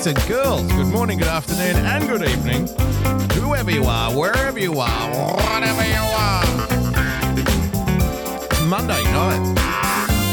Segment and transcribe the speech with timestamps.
[0.00, 0.62] Boys and girls.
[0.72, 2.66] Good morning, good afternoon, and good evening.
[3.34, 6.42] Whoever you are, wherever you are, whatever you are.
[8.50, 9.58] It's Monday night.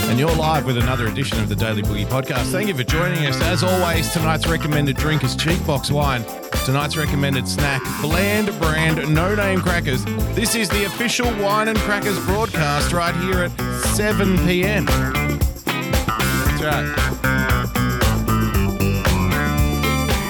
[0.10, 2.52] And you're live with another edition of the Daily Boogie Podcast.
[2.52, 3.42] Thank you for joining us.
[3.42, 6.24] As always, tonight's recommended drink is Cheap Box Wine.
[6.64, 10.06] Tonight's recommended snack, Bland Brand No Name Crackers.
[10.34, 14.86] This is the official Wine and Crackers broadcast right here at 7 p.m.
[14.86, 17.27] That's right.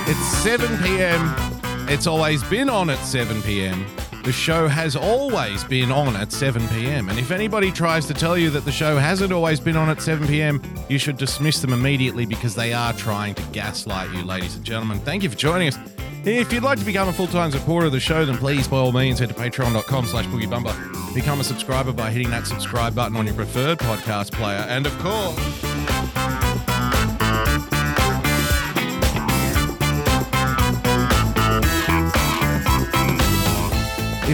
[0.10, 1.36] It's 7 p.m.
[1.90, 3.86] It's always been on at 7 p.m.
[4.24, 7.10] The show has always been on at 7 p.m.
[7.10, 10.02] And if anybody tries to tell you that the show hasn't always been on at
[10.02, 14.56] 7 p.m., you should dismiss them immediately because they are trying to gaslight you, ladies
[14.56, 15.00] and gentlemen.
[15.00, 15.78] Thank you for joining us.
[16.24, 18.94] If you'd like to become a full-time supporter of the show, then please, by all
[18.94, 21.14] means, head to patreon.com slash boogiebumper.
[21.16, 24.66] Become a subscriber by hitting that subscribe button on your preferred podcast player.
[24.70, 25.67] And of course...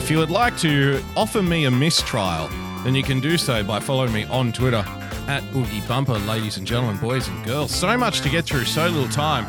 [0.04, 2.50] If you would like to offer me a mistrial,
[2.84, 4.84] then you can do so by following me on Twitter
[5.30, 7.74] at Boogie Bumper, ladies and gentlemen, boys and girls.
[7.74, 9.46] So much to get through, so little time.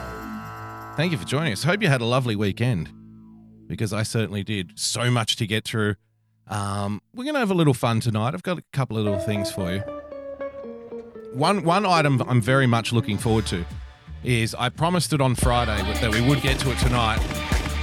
[0.96, 1.64] Thank you for joining us.
[1.64, 2.88] Hope you had a lovely weekend
[3.66, 4.78] because I certainly did.
[4.78, 5.96] So much to get through.
[6.46, 8.32] Um, we're going to have a little fun tonight.
[8.32, 9.80] I've got a couple of little things for you.
[11.32, 13.64] One one item I'm very much looking forward to
[14.22, 17.18] is I promised it on Friday that we would get to it tonight.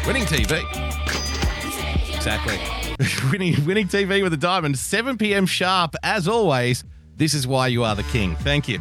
[0.08, 1.31] Winning TV.
[2.22, 2.60] Exactly.
[3.32, 4.78] winning, winning TV with a diamond.
[4.78, 5.48] 7 p.m.
[5.48, 6.84] sharp, as always.
[7.18, 8.36] This is why you are the king.
[8.36, 8.80] Thank you.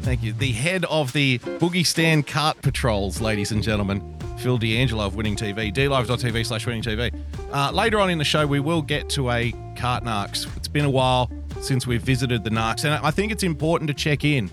[0.00, 0.32] Thank you.
[0.32, 5.36] The head of the Boogie Stand Cart Patrols, ladies and gentlemen, Phil D'Angelo of Winning
[5.36, 7.14] TV, dlive.tv slash winning TV.
[7.52, 10.46] Uh, later on in the show, we will get to a cart narcs.
[10.56, 11.30] It's been a while
[11.60, 14.48] since we've visited the narcs, and I think it's important to check in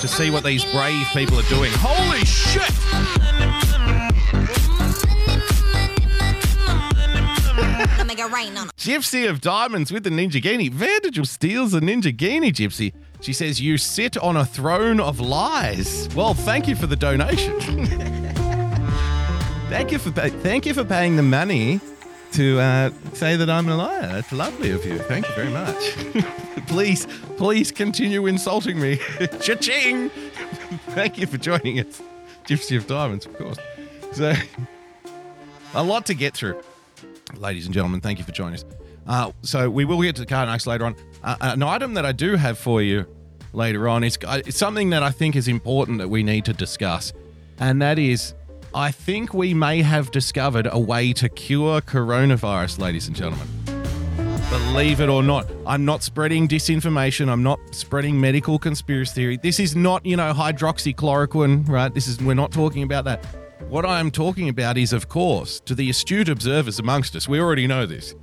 [0.00, 1.72] to see what these brave people are doing.
[1.74, 3.33] Holy shit!
[8.34, 8.68] Rain on.
[8.76, 10.70] Gypsy of Diamonds with the Ninja Genie.
[10.70, 12.92] Vandergel steals the Ninja Genie, Gypsy.
[13.20, 16.08] She says, You sit on a throne of lies.
[16.14, 17.60] Well, thank you for the donation.
[19.68, 21.80] thank you for pay- thank you for paying the money
[22.32, 24.08] to uh, say that I'm a liar.
[24.08, 24.98] That's lovely of you.
[24.98, 25.94] Thank you very much.
[26.66, 27.06] please,
[27.36, 28.96] please continue insulting me.
[29.40, 30.10] Cha-ching!
[30.90, 32.02] thank you for joining us.
[32.44, 33.58] Gypsy of Diamonds, of course.
[34.12, 34.34] So,
[35.74, 36.60] a lot to get through
[37.38, 38.64] ladies and gentlemen, thank you for joining us.
[39.06, 40.96] Uh, so we will get to the cart narcs later on.
[41.22, 43.06] Uh, an item that I do have for you
[43.52, 46.52] later on is uh, it's something that I think is important that we need to
[46.52, 47.12] discuss,
[47.58, 48.34] and that is,
[48.74, 53.46] I think we may have discovered a way to cure coronavirus, ladies and gentlemen.
[54.50, 57.28] Believe it or not, I'm not spreading disinformation.
[57.28, 59.36] I'm not spreading medical conspiracy theory.
[59.36, 61.92] This is not, you know, hydroxychloroquine, right?
[61.92, 63.24] This is we're not talking about that.
[63.68, 67.40] What I am talking about is, of course, to the astute observers amongst us, we
[67.40, 68.14] already know this.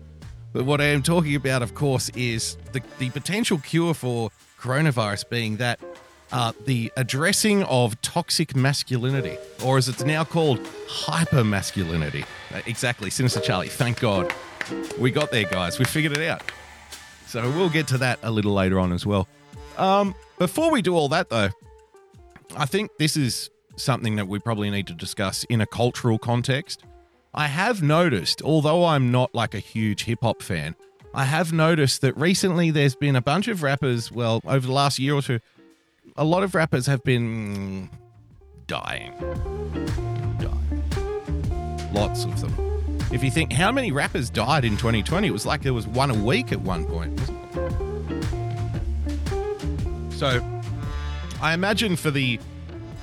[0.53, 5.29] But what I am talking about, of course, is the, the potential cure for coronavirus
[5.29, 5.79] being that
[6.31, 12.23] uh, the addressing of toxic masculinity, or as it's now called, hypermasculinity.
[12.53, 14.33] Uh, exactly, Sinister Charlie, thank God.
[14.97, 15.79] We got there, guys.
[15.79, 16.43] We figured it out.
[17.27, 19.27] So we'll get to that a little later on as well.
[19.77, 21.49] Um, before we do all that, though,
[22.55, 23.49] I think this is
[23.81, 26.83] something that we probably need to discuss in a cultural context.
[27.33, 30.75] I have noticed, although I'm not like a huge hip hop fan,
[31.13, 34.99] I have noticed that recently there's been a bunch of rappers, well, over the last
[34.99, 35.39] year or two,
[36.15, 37.89] a lot of rappers have been
[38.67, 39.13] dying.
[40.39, 41.91] Dying.
[41.93, 42.53] Lots of them.
[43.11, 46.11] If you think how many rappers died in 2020, it was like there was one
[46.11, 47.19] a week at one point.
[50.13, 50.41] So
[51.41, 52.39] I imagine for the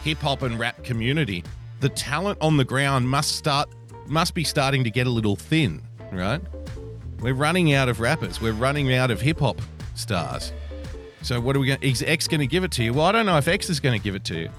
[0.02, 1.44] hip hop and rap community,
[1.80, 3.68] the talent on the ground must start
[4.06, 6.40] must be starting to get a little thin, right?
[7.20, 8.40] We're running out of rappers.
[8.40, 9.60] We're running out of hip hop
[9.94, 10.52] stars.
[11.22, 11.82] So what are we going?
[11.82, 12.94] Is X going to give it to you?
[12.94, 14.50] Well, I don't know if X is going to give it to you,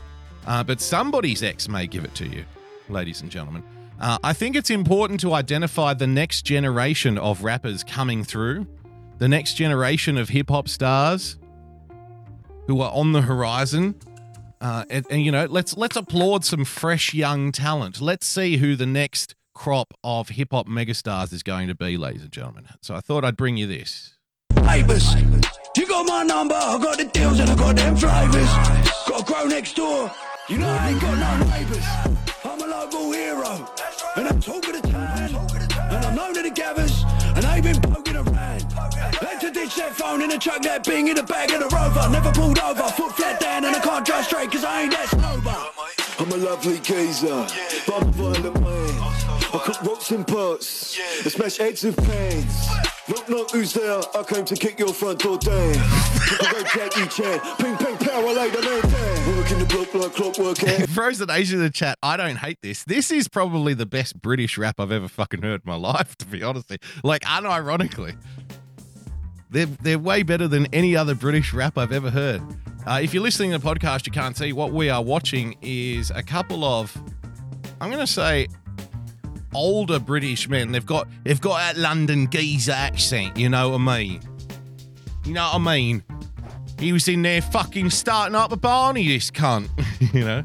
[0.45, 2.45] uh, but somebody's X may give it to you,
[2.89, 3.63] ladies and gentlemen.
[3.99, 8.67] Uh, I think it's important to identify the next generation of rappers coming through,
[9.17, 11.37] the next generation of hip hop stars
[12.67, 13.95] who are on the horizon.
[14.61, 18.01] Uh, and, and you know, let's let's applaud some fresh young talent.
[18.01, 22.23] Let's see who the next crop of hip hop megastars is going to be, ladies
[22.23, 22.67] and gentlemen.
[22.81, 24.15] So I thought I'd bring you this.
[24.55, 25.15] Papers.
[25.77, 28.49] You got my number, I got the deals and I got them flavours.
[29.07, 30.11] Got grow next door.
[30.49, 31.85] You know I ain't got no neighbours.
[32.43, 33.69] I'm a local hero.
[34.15, 35.35] And I'm talking to town.
[35.91, 37.03] And I'm known to the gathers.
[37.35, 38.08] And I ain't been poking
[39.79, 42.07] that phone in the truck, that bing in the back of the rover.
[42.09, 45.07] Never pulled over, foot flat down and I can't drive straight cause I ain't that
[45.09, 45.55] sober.
[46.19, 47.47] I'm a lovely geezer,
[47.87, 48.99] but I'm a violent man.
[49.51, 52.67] I cook rocks and pots, I smash heads with pans.
[53.07, 54.01] Knock, knock, who's there?
[54.15, 55.73] I came to kick your front door down.
[55.77, 59.37] I go Jackie Chan, ping, ping, power, I lay the man down.
[59.37, 60.85] Working the block like clockwork, eh?
[60.93, 61.97] Frozen Asia in the chat.
[62.03, 62.83] I don't hate this.
[62.83, 66.25] This is probably the best British rap I've ever fucking heard in my life, to
[66.27, 66.71] be honest.
[67.03, 68.15] Like, unironically.
[69.49, 72.41] They're, they're way better than any other British rap I've ever heard.
[72.85, 76.11] Uh, if you're listening to the podcast, you can't see what we are watching is
[76.11, 76.95] a couple of,
[77.81, 78.47] I'm going to say,
[79.53, 80.71] older British men.
[80.71, 83.37] They've got they've got that London geezer accent.
[83.37, 84.21] You know what I mean?
[85.25, 86.03] You know what I mean?
[86.79, 89.69] He was in there fucking starting up a Barney, this cunt.
[90.13, 90.43] you know,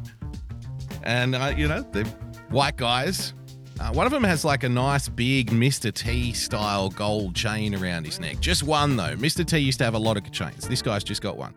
[1.02, 2.04] and uh, you know they're
[2.50, 3.34] white guys.
[3.80, 5.92] Uh, one of them has like a nice big Mr.
[5.92, 8.38] T style gold chain around his neck.
[8.40, 9.16] Just one though.
[9.16, 9.44] Mr.
[9.44, 10.68] T used to have a lot of chains.
[10.68, 11.54] This guy's just got one.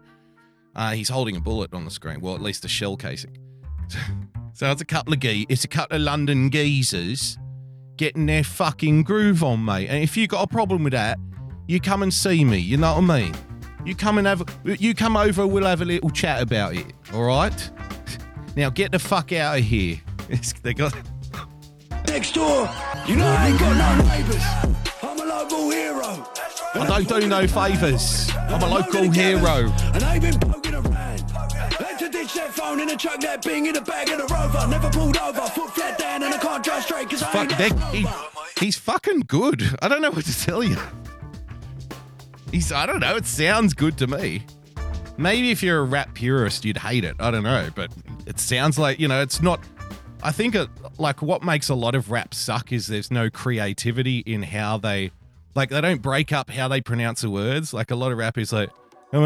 [0.75, 2.19] Uh, he's holding a bullet on the screen.
[2.21, 3.37] Well, at least a shell casing.
[4.53, 7.37] so it's a couple of ge- it's a couple of London geezers
[7.97, 9.87] getting their fucking groove on, mate.
[9.87, 11.19] And if you got a problem with that,
[11.67, 12.57] you come and see me.
[12.57, 13.35] You know what I mean?
[13.85, 15.45] You come and have you come over.
[15.45, 16.87] We'll have a little chat about it.
[17.13, 17.71] All right.
[18.55, 20.01] Now get the fuck out of here.
[20.63, 20.91] They got
[22.07, 22.69] Next door,
[23.06, 24.44] you know I ain't got no neighbours.
[25.04, 26.27] I'm a local hero.
[26.74, 28.30] I don't do no favours.
[28.36, 29.71] I'm a local hero.
[29.94, 31.31] And I ain't been poking around.
[31.31, 34.33] Had to ditch that phone in the truck, that bing in the back of the
[34.33, 34.68] rover.
[34.68, 37.77] Never pulled over, foot flat down, and I can't drive straight cause I Fuck, ain't
[37.77, 38.06] that he,
[38.60, 39.63] he's fucking good.
[39.81, 40.77] I don't know what to tell you.
[42.51, 43.15] He's, I don't know.
[43.15, 44.44] It sounds good to me.
[45.18, 47.15] Maybe if you're a rap purist, you'd hate it.
[47.19, 47.92] I don't know, but
[48.25, 49.21] it sounds like you know.
[49.21, 49.60] It's not.
[50.23, 54.19] I think it, like what makes a lot of rap suck is there's no creativity
[54.19, 55.11] in how they,
[55.55, 57.73] like they don't break up how they pronounce the words.
[57.73, 58.69] Like a lot of rap is like.
[59.09, 59.19] They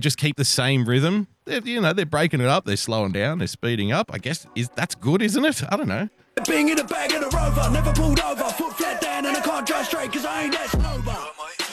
[0.00, 1.26] just keep the same rhythm.
[1.44, 2.64] They're, you know, they're breaking it up.
[2.64, 3.36] They're slowing down.
[3.38, 4.10] They're speeding up.
[4.14, 5.62] I guess is that's good, isn't it?
[5.70, 6.08] I don't know.
[6.46, 9.40] Bing in the back of the rover, never pulled over, foot flat down, and I
[9.40, 11.18] can't drive straight cause I ain't that sober.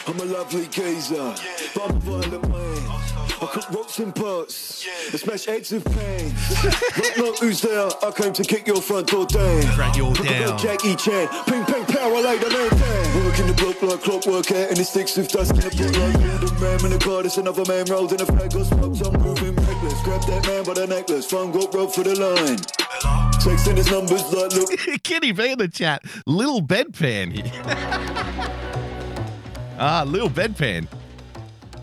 [0.07, 1.33] I'm a lovely geezer,
[1.73, 3.18] but I'm a violent man.
[3.41, 6.35] I cook rocks and pots, I smash heads with pain.
[6.97, 7.87] Look, knock, who's there?
[8.03, 9.61] I came to kick your front door down.
[9.77, 10.57] Front door Look at down.
[10.57, 13.25] Jackie Chan, ping, ping, power, I lay the man down.
[13.25, 16.19] Working the block like clockwork, eh, and it sticks with dust in the block like
[16.19, 17.21] golden man in the car.
[17.23, 20.01] There's another man rolled in a flag, got smoked, I'm moving reckless.
[20.03, 22.57] Grab that man by the necklace, phone got robbed for the line.
[23.39, 24.69] Texting his numbers like, look.
[25.03, 26.03] Kitty B in the chat.
[26.25, 27.49] Little bedpan.
[29.79, 30.87] ah, little bedpan.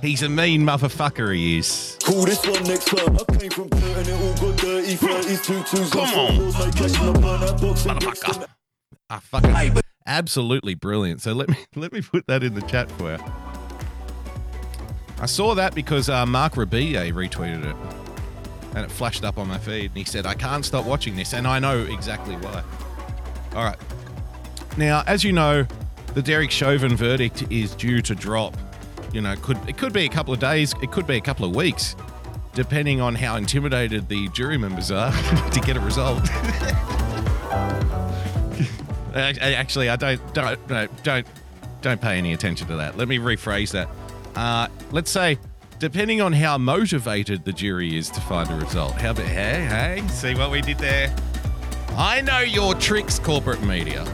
[0.07, 1.99] He's a mean motherfucker, he is.
[2.05, 2.95] Call this one next.
[2.95, 4.95] I came from dirt and it all got dirty.
[4.95, 6.37] 30s, two twos, Come on.
[6.37, 8.47] four fours, mate, catching up on that box and bricks Motherfucker.
[9.11, 11.23] Ah, fucking absolutely brilliant.
[11.23, 13.19] So let me let me put that in the chat for you.
[15.21, 17.77] I saw that because uh, Mark Rabille retweeted it,
[18.77, 21.35] and it flashed up on my feed, and he said, "I can't stop watching this,"
[21.35, 22.63] and I know exactly why.
[23.57, 23.79] All right.
[24.77, 25.67] Now, as you know,
[26.15, 28.57] the Derek Chauvin verdict is due to drop.
[29.13, 31.45] You know, could it could be a couple of days, it could be a couple
[31.47, 31.97] of weeks,
[32.55, 35.13] depending on how intimidated the jury members are
[35.53, 36.29] to get a result.
[39.15, 41.27] Actually, I don't don't no, don't
[41.81, 42.97] don't pay any attention to that.
[42.97, 43.89] Let me rephrase that.
[44.35, 45.39] Uh, let's say,
[45.79, 48.93] depending on how motivated the jury is to find a result.
[48.93, 50.09] How about hey hey?
[50.09, 51.15] See what we did there?
[51.97, 54.05] I know your tricks, corporate media.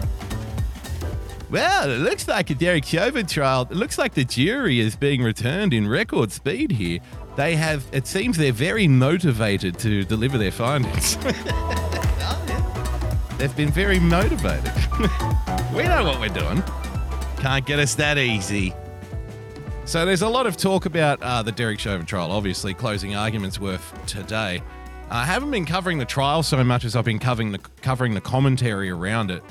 [1.53, 3.69] Well, it looks like a Derek Chauvin trial.
[3.71, 7.01] It looks like the jury is being returned in record speed here.
[7.37, 7.85] They have.
[7.93, 11.17] It seems they're very motivated to deliver their findings.
[13.37, 14.73] They've been very motivated.
[15.75, 16.63] we know what we're doing.
[17.37, 18.73] Can't get us that easy.
[19.85, 22.33] So there's a lot of talk about uh, the Derek Chauvin trial.
[22.33, 24.63] Obviously, closing arguments worth today.
[25.11, 28.23] I haven't been covering the trial so much as I've been covering the covering the
[28.23, 29.43] commentary around it,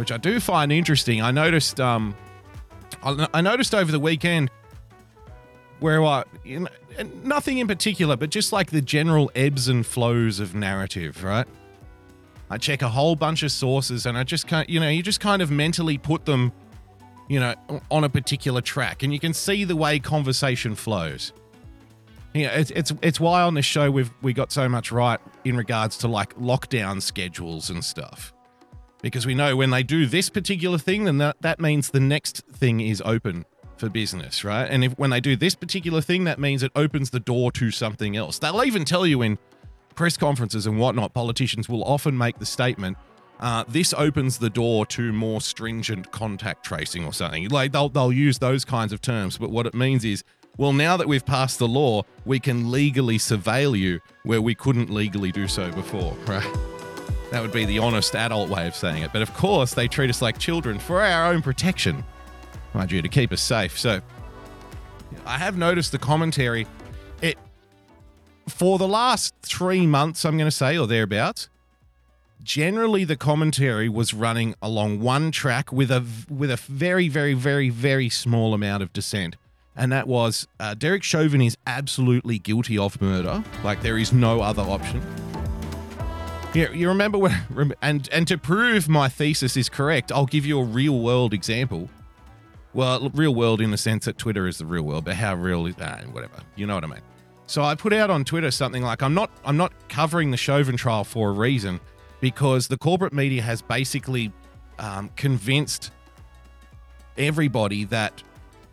[0.00, 1.20] which I do find interesting.
[1.20, 1.78] I noticed.
[1.78, 2.16] Um,
[3.02, 4.50] I, noticed over the weekend
[5.78, 6.68] where I, you know,
[7.22, 11.46] nothing in particular, but just like the general ebbs and flows of narrative, right?
[12.48, 15.20] I check a whole bunch of sources and I just can't, you know, you just
[15.20, 16.50] kind of mentally put them,
[17.28, 17.54] you know,
[17.90, 21.34] on a particular track and you can see the way conversation flows.
[22.32, 25.56] Yeah, it's it's it's why on this show we've we got so much right in
[25.56, 28.32] regards to like lockdown schedules and stuff.
[29.02, 32.44] Because we know when they do this particular thing, then that, that means the next
[32.52, 34.66] thing is open for business, right?
[34.66, 37.70] And if when they do this particular thing, that means it opens the door to
[37.70, 38.38] something else.
[38.38, 39.38] They'll even tell you in
[39.94, 42.98] press conferences and whatnot, politicians will often make the statement,
[43.40, 47.48] uh, this opens the door to more stringent contact tracing or something.
[47.48, 50.22] Like they'll they'll use those kinds of terms, but what it means is,
[50.58, 54.90] well, now that we've passed the law, we can legally surveil you where we couldn't
[54.90, 56.69] legally do so before, right?
[57.30, 59.12] That would be the honest adult way of saying it.
[59.12, 62.04] But of course, they treat us like children for our own protection,
[62.74, 63.78] mind you, to keep us safe.
[63.78, 64.00] So
[65.24, 66.66] I have noticed the commentary.
[67.22, 67.38] It
[68.48, 71.48] for the last three months, I'm going to say, or thereabouts.
[72.42, 77.68] Generally, the commentary was running along one track with a with a very, very, very,
[77.68, 79.36] very small amount of dissent,
[79.76, 83.44] and that was uh, Derek Chauvin is absolutely guilty of murder.
[83.62, 85.02] Like there is no other option.
[86.52, 90.58] Yeah, you remember when, and and to prove my thesis is correct, I'll give you
[90.58, 91.88] a real world example.
[92.74, 95.66] Well, real world in the sense that Twitter is the real world, but how real
[95.66, 96.08] is that?
[96.12, 97.00] whatever, you know what I mean.
[97.46, 100.76] So I put out on Twitter something like, "I'm not, I'm not covering the Chauvin
[100.76, 101.78] trial for a reason,
[102.20, 104.32] because the corporate media has basically
[104.80, 105.92] um, convinced
[107.16, 108.24] everybody that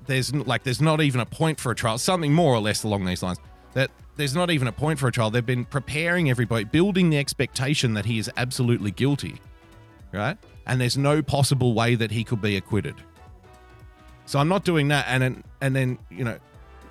[0.07, 3.05] there's like there's not even a point for a trial, something more or less along
[3.05, 3.37] these lines.
[3.73, 5.29] That there's not even a point for a trial.
[5.29, 9.39] They've been preparing everybody, building the expectation that he is absolutely guilty,
[10.11, 10.37] right?
[10.65, 12.95] And there's no possible way that he could be acquitted.
[14.25, 15.05] So I'm not doing that.
[15.07, 16.37] And then, and then you know,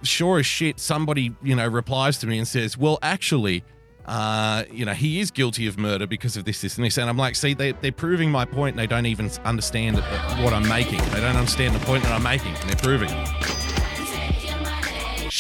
[0.03, 3.65] sure as shit, somebody you know replies to me and says, "Well, actually."
[4.07, 6.97] Uh, you know, he is guilty of murder because of this, this, and this.
[6.97, 9.97] And I'm like, see, they, they're proving my point and they don't even understand
[10.45, 11.01] what I'm making.
[11.11, 13.11] They don't understand the point that I'm making and they're proving.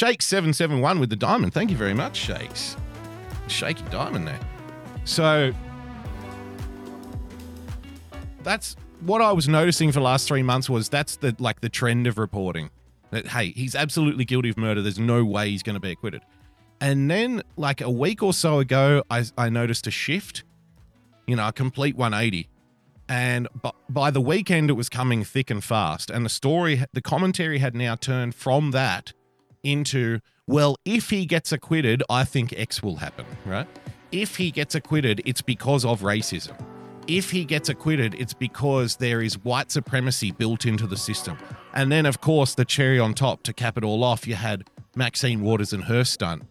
[0.02, 0.18] It.
[0.18, 1.52] Shake771 with the diamond.
[1.52, 2.76] Thank you very much, Shakes.
[3.48, 4.40] Shake your diamond there.
[5.04, 5.52] So
[8.42, 11.68] that's what I was noticing for the last three months was that's the like the
[11.68, 12.70] trend of reporting.
[13.10, 14.82] That hey, he's absolutely guilty of murder.
[14.82, 16.22] There's no way he's going to be acquitted.
[16.80, 20.44] And then like a week or so ago, I, I noticed a shift,
[21.26, 22.48] you know, a complete 180.
[23.08, 26.10] And b- by the weekend, it was coming thick and fast.
[26.10, 29.12] And the story, the commentary had now turned from that
[29.66, 33.66] into, well, if he gets acquitted, I think X will happen, right?
[34.12, 36.56] If he gets acquitted, it's because of racism.
[37.08, 41.38] If he gets acquitted, it's because there is white supremacy built into the system.
[41.74, 44.68] And then, of course, the cherry on top to cap it all off, you had
[44.96, 46.44] Maxine Waters and her stunt,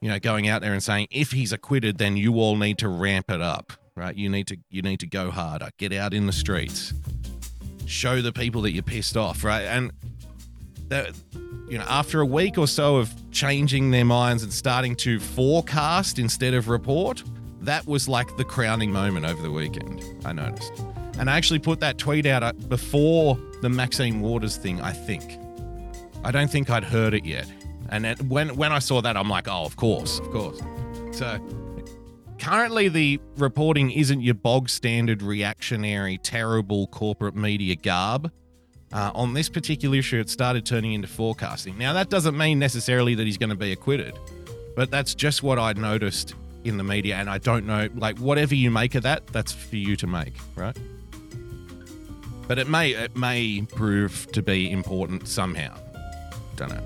[0.00, 2.88] you know, going out there and saying, if he's acquitted, then you all need to
[2.88, 4.14] ramp it up, right?
[4.14, 6.92] You need to you need to go harder, get out in the streets,
[7.86, 9.62] show the people that you're pissed off, right?
[9.62, 9.92] And
[10.88, 11.12] that
[11.68, 16.18] you know, after a week or so of changing their minds and starting to forecast
[16.18, 17.22] instead of report,
[17.60, 20.02] that was like the crowning moment over the weekend.
[20.24, 20.72] I noticed,
[21.18, 24.80] and I actually put that tweet out uh, before the Maxine Waters thing.
[24.80, 25.38] I think.
[26.24, 27.46] I don't think I'd heard it yet,
[27.90, 30.60] and it, when when I saw that, I'm like, oh, of course, of course.
[31.12, 31.38] So
[32.38, 38.30] currently the reporting isn't your bog standard reactionary terrible corporate media garb
[38.92, 43.14] uh, on this particular issue it started turning into forecasting now that doesn't mean necessarily
[43.14, 44.18] that he's going to be acquitted
[44.76, 48.54] but that's just what i noticed in the media and i don't know like whatever
[48.54, 50.76] you make of that that's for you to make right
[52.46, 55.76] but it may it may prove to be important somehow
[56.56, 56.82] don't know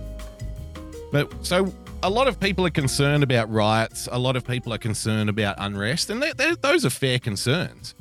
[1.13, 4.09] but so a lot of people are concerned about riots.
[4.11, 7.95] A lot of people are concerned about unrest, and they're, they're, those are fair concerns.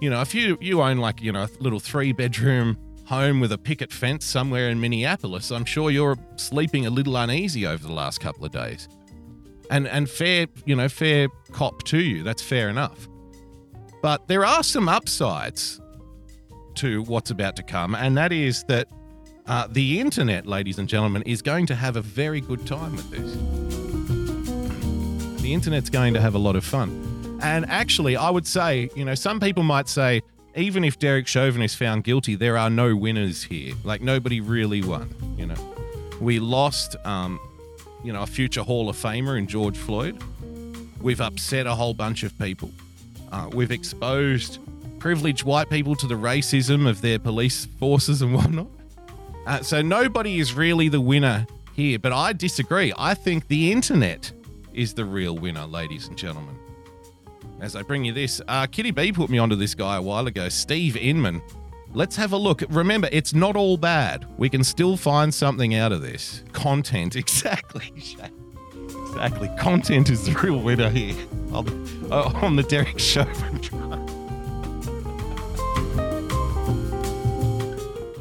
[0.00, 3.52] You know, if you you own like you know a little three bedroom home with
[3.52, 7.92] a picket fence somewhere in Minneapolis, I'm sure you're sleeping a little uneasy over the
[7.92, 8.88] last couple of days.
[9.70, 12.22] And and fair, you know, fair cop to you.
[12.22, 13.08] That's fair enough.
[14.02, 15.80] But there are some upsides
[16.76, 18.88] to what's about to come, and that is that
[19.46, 23.10] uh, the internet, ladies and gentlemen, is going to have a very good time with
[23.10, 23.32] this.
[25.42, 27.38] The internet's going to have a lot of fun.
[27.42, 30.22] And actually, I would say, you know, some people might say,
[30.56, 33.74] even if Derek Chauvin is found guilty, there are no winners here.
[33.82, 35.74] Like, nobody really won, you know.
[36.20, 37.40] We lost, um,
[38.02, 40.22] you know, a future Hall of Famer in George Floyd.
[41.00, 42.70] We've upset a whole bunch of people.
[43.32, 44.58] Uh, we've exposed
[45.00, 48.68] privileged white people to the racism of their police forces and whatnot.
[49.46, 52.92] Uh, so nobody is really the winner here, but I disagree.
[52.96, 54.32] I think the internet
[54.72, 56.56] is the real winner, ladies and gentlemen.
[57.64, 60.26] As I bring you this, uh, Kitty B put me onto this guy a while
[60.26, 61.40] ago, Steve Inman.
[61.94, 62.62] let's have a look.
[62.68, 64.26] Remember, it's not all bad.
[64.36, 66.44] We can still find something out of this.
[66.52, 67.90] Content, exactly.
[67.96, 69.48] Exactly.
[69.58, 71.14] Content is the real winner here
[71.54, 73.22] on the, uh, on the Derek Show.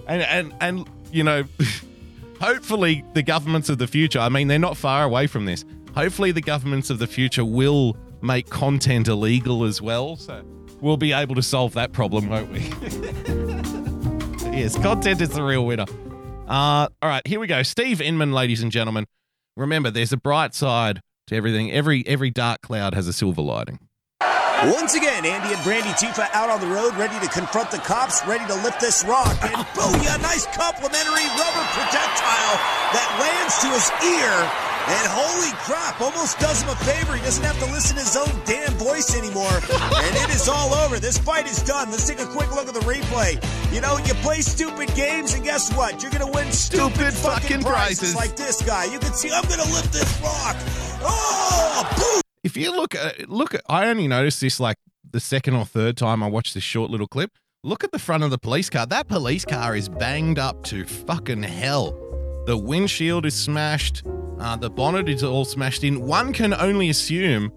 [0.07, 1.43] and and and you know,
[2.39, 4.19] hopefully the governments of the future.
[4.19, 5.65] I mean, they're not far away from this.
[5.95, 10.15] Hopefully, the governments of the future will make content illegal as well.
[10.15, 10.43] So
[10.81, 12.59] we'll be able to solve that problem, won't we?
[14.57, 15.85] yes, content is the real winner.
[16.47, 17.63] Uh, all right, here we go.
[17.63, 19.05] Steve Inman, ladies and gentlemen.
[19.55, 21.71] Remember, there's a bright side to everything.
[21.71, 23.79] Every every dark cloud has a silver lining.
[24.65, 28.25] Once again, Andy and Brandy Tifa out on the road, ready to confront the cops,
[28.25, 29.27] ready to lift this rock.
[29.43, 32.55] And booyah, nice complimentary rubber projectile
[32.95, 34.72] that lands to his ear.
[34.85, 37.15] And holy crap, almost does him a favor.
[37.15, 39.47] He doesn't have to listen to his own damn voice anymore.
[39.71, 40.99] and it is all over.
[40.99, 41.89] This fight is done.
[41.89, 43.39] Let's take a quick look at the replay.
[43.73, 46.01] You know, you play stupid games, and guess what?
[46.03, 47.99] You're going to win stupid, Stupid fucking, fucking prizes.
[47.99, 48.15] prizes.
[48.15, 48.85] like this guy.
[48.85, 50.57] You can see, I'm going to lift this rock.
[51.01, 52.21] Oh, boom!
[52.43, 54.75] If you look at look at, I only noticed this like
[55.09, 57.31] the second or third time I watched this short little clip.
[57.63, 58.85] Look at the front of the police car.
[58.85, 61.97] That police car is banged up to fucking hell.
[62.45, 64.03] The windshield is smashed.
[64.39, 66.01] Uh, the bonnet is all smashed in.
[66.01, 67.51] One can only assume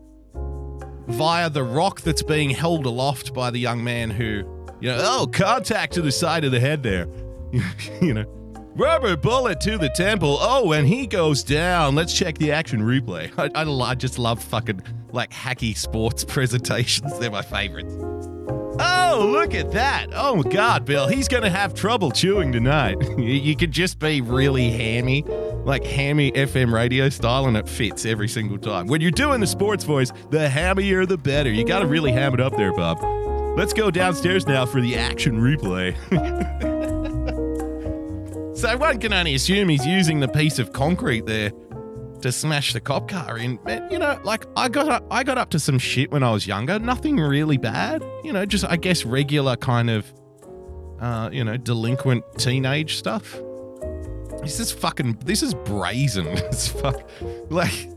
[1.09, 4.45] via the rock that's being held aloft by the young man who,
[4.81, 7.09] you know, oh, contact to the side of the head there.
[8.01, 8.25] you know,
[8.77, 10.39] rubber bullet to the temple.
[10.41, 11.95] Oh, and he goes down.
[11.95, 13.33] Let's check the action replay.
[13.39, 17.19] I, I, I just love fucking like hacky sports presentations.
[17.19, 17.95] They're my favorites.
[18.79, 20.09] Oh, look at that.
[20.13, 22.97] Oh, God, Bill, he's going to have trouble chewing tonight.
[23.19, 25.23] you, could just be really hammy,
[25.65, 28.87] like hammy FM radio style, and it fits every single time.
[28.87, 31.51] When you're doing the sports voice, the hammier the better.
[31.51, 33.03] You got to really ham it up there, Bob.
[33.57, 35.97] Let's go downstairs now for the action replay.
[38.57, 41.53] so one can only assume he's using the piece of concrete there
[42.27, 43.59] to smash the cop car in.
[43.65, 46.31] Man, you know, like I got up, I got up to some shit when I
[46.33, 46.79] was younger.
[46.79, 48.05] Nothing really bad.
[48.23, 50.13] You know, just I guess regular kind of,
[51.01, 53.41] uh, you know, delinquent teenage stuff.
[54.43, 55.19] This is fucking.
[55.25, 56.27] This is brazen.
[56.47, 57.09] It's fuck.
[57.51, 57.91] Like,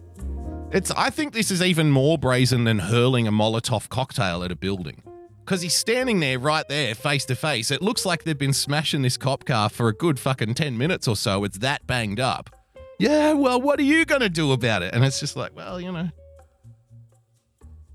[0.71, 0.91] it's.
[0.91, 5.03] I think this is even more brazen than hurling a Molotov cocktail at a building.
[5.43, 7.71] Because he's standing there right there, face to face.
[7.71, 11.07] It looks like they've been smashing this cop car for a good fucking 10 minutes
[11.07, 11.43] or so.
[11.43, 12.58] It's that banged up
[12.99, 14.93] yeah, well, what are you going to do about it?
[14.93, 16.09] And it's just like, well, you know,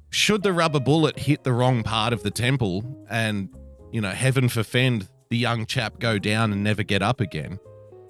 [0.09, 3.51] should the rubber bullet hit the wrong part of the temple and,
[3.93, 7.61] you know, heaven forfend the young chap go down and never get up again,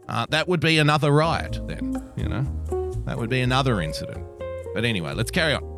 [0.09, 2.45] uh, that would be another riot then, you know?
[3.07, 4.25] That would be another incident.
[4.73, 5.75] But anyway, let's carry on.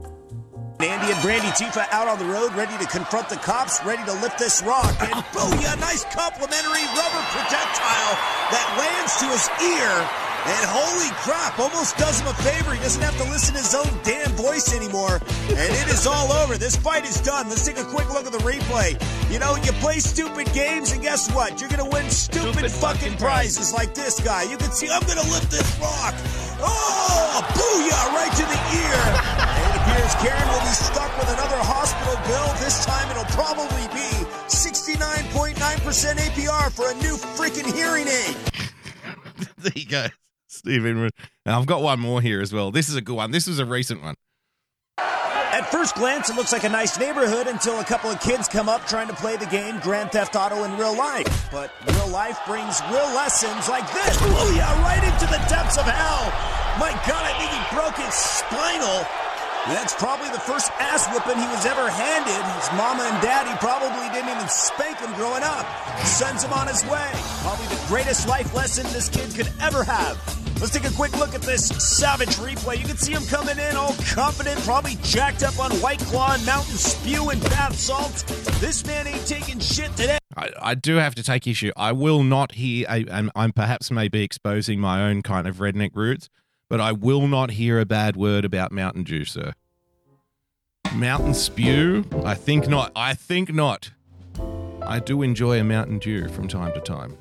[0.81, 4.13] Andy and Brandy Tifa out on the road, ready to confront the cops, ready to
[4.21, 4.95] lift this rock.
[5.01, 8.13] And booyah, nice complimentary rubber projectile
[8.53, 10.26] that lands to his ear.
[10.47, 12.73] And holy crap, almost does him a favor.
[12.73, 15.21] He doesn't have to listen to his own damn voice anymore.
[15.51, 16.57] And it is all over.
[16.57, 17.49] This fight is done.
[17.49, 18.95] Let's take a quick look at the replay.
[19.31, 21.61] You know, you play stupid games, and guess what?
[21.61, 24.45] You're going to win stupid, Stupid fucking fucking prizes like this guy.
[24.45, 26.15] You can see, I'm going to lift this rock.
[26.63, 29.03] Oh, booyah, right to the ear.
[29.51, 32.49] And it appears Karen will be stuck with another hospital bill.
[32.63, 34.09] This time it'll probably be
[34.47, 38.37] 69.9% APR for a new freaking hearing aid.
[39.59, 40.07] there you go,
[40.65, 41.11] Inman.
[41.45, 42.71] Now, I've got one more here as well.
[42.71, 43.31] This is a good one.
[43.31, 44.15] This was a recent one.
[45.57, 48.69] At first glance, it looks like a nice neighborhood until a couple of kids come
[48.69, 51.49] up trying to play the game Grand Theft Auto in real life.
[51.51, 54.19] But real life brings real lessons like this.
[54.21, 56.29] Oh, yeah, right into the depths of hell.
[56.79, 59.07] My God, I think he broke his spinal.
[59.73, 62.43] That's probably the first ass whipping he was ever handed.
[62.61, 65.67] His mama and daddy probably didn't even spank him growing up.
[66.05, 67.11] Sends him on his way.
[67.41, 70.46] Probably the greatest life lesson this kid could ever have.
[70.59, 72.79] Let's take a quick look at this savage replay.
[72.79, 76.47] You can see him coming in all confident, probably jacked up on White Claw and
[76.47, 78.23] Mountain Spew and bath salts.
[78.59, 80.19] This man ain't taking shit today.
[80.35, 81.73] I, I do have to take issue.
[81.77, 85.91] I will not hear, I, I'm, I'm perhaps maybe exposing my own kind of redneck
[85.95, 86.31] roots,
[86.71, 89.53] but I will not hear a bad word about Mountain Dew, sir.
[90.95, 92.07] Mountain Spew?
[92.25, 92.93] I think not.
[92.97, 93.91] I think not.
[94.83, 97.19] I do enjoy a Mountain Dew from time to time.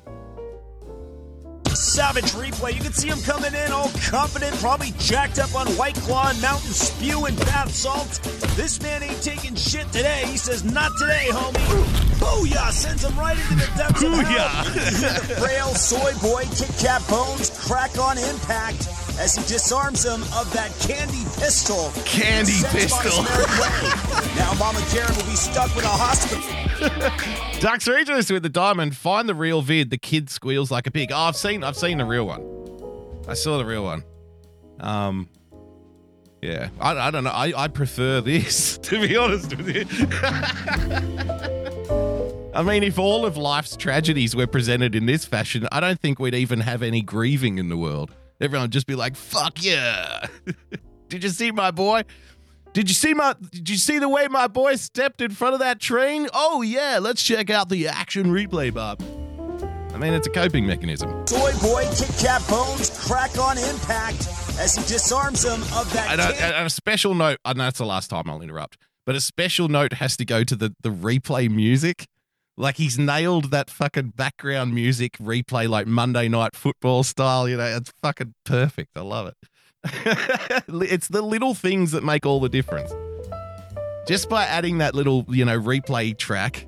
[1.76, 2.74] Savage replay.
[2.74, 6.40] You can see him coming in all confident, probably jacked up on White Claw and
[6.40, 8.18] Mountain Spew and bath salts.
[8.56, 10.24] This man ain't taking shit today.
[10.26, 12.06] He says, not today, homie.
[12.18, 12.70] Booyah!
[12.72, 14.48] Sends him right into the depths of hell.
[14.48, 14.74] Booyah.
[15.28, 18.88] the frail soy boy, Kit Kat Bones, crack on impact.
[19.18, 21.90] As he disarms him of that candy pistol.
[22.04, 24.36] Candy and sends him on his pistol.
[24.36, 26.42] now Mama Karen will be stuck with a hospital.
[27.60, 28.96] Ducks Regis with the diamond.
[28.96, 29.90] Find the real vid.
[29.90, 31.10] The kid squeals like a pig.
[31.12, 31.64] Oh, I've seen.
[31.64, 32.42] I've seen the real one.
[33.28, 34.04] I saw the real one.
[34.80, 35.28] Um,
[36.42, 36.68] yeah.
[36.80, 37.30] I, I don't know.
[37.30, 39.86] I, I prefer this to be honest with you.
[42.54, 46.18] I mean, if all of life's tragedies were presented in this fashion, I don't think
[46.18, 48.12] we'd even have any grieving in the world.
[48.40, 50.26] Everyone would just be like, "Fuck yeah!"
[51.08, 52.02] Did you see my boy?
[52.72, 55.60] Did you see my did you see the way my boy stepped in front of
[55.60, 56.28] that train?
[56.34, 59.00] Oh yeah, let's check out the action replay, Bob.
[59.94, 61.24] I mean, it's a coping mechanism.
[61.24, 66.20] Toy Boy Kit Kat Bones crack on impact as he disarms him of that And
[66.20, 69.22] a, and a special note, I know that's the last time I'll interrupt, but a
[69.22, 72.06] special note has to go to the, the replay music.
[72.58, 77.48] Like he's nailed that fucking background music replay, like Monday Night Football style.
[77.48, 78.96] You know, it's fucking perfect.
[78.96, 79.36] I love it.
[80.68, 82.92] it's the little things that make all the difference.
[84.08, 86.66] Just by adding that little, you know, replay track,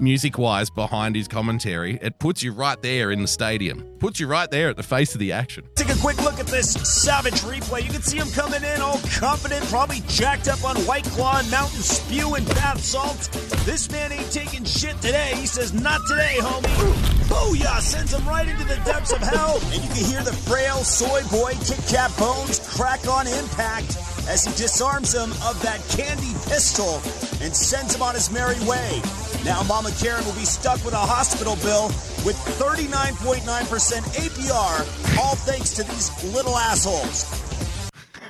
[0.00, 4.26] music wise, behind his commentary, it puts you right there in the stadium, puts you
[4.26, 5.64] right there at the face of the action.
[5.74, 7.84] Take a quick look at this savage replay.
[7.84, 11.50] You can see him coming in all confident, probably jacked up on White Claw and
[11.50, 13.28] Mountain Spew and bath salts.
[13.64, 15.32] This man ain't taking shit today.
[15.36, 17.14] He says, not today, homie.
[17.28, 17.80] Booyah!
[17.80, 19.58] Sends him right into the depths of hell.
[19.72, 23.96] And you can hear the frail soy boy Kit Kat Bones crack on impact
[24.28, 26.96] as he disarms him of that candy pistol
[27.44, 29.00] and sends him on his merry way.
[29.44, 31.88] Now Mama Karen will be stuck with a hospital bill
[32.24, 37.24] with 39.9% APR, all thanks to these little assholes.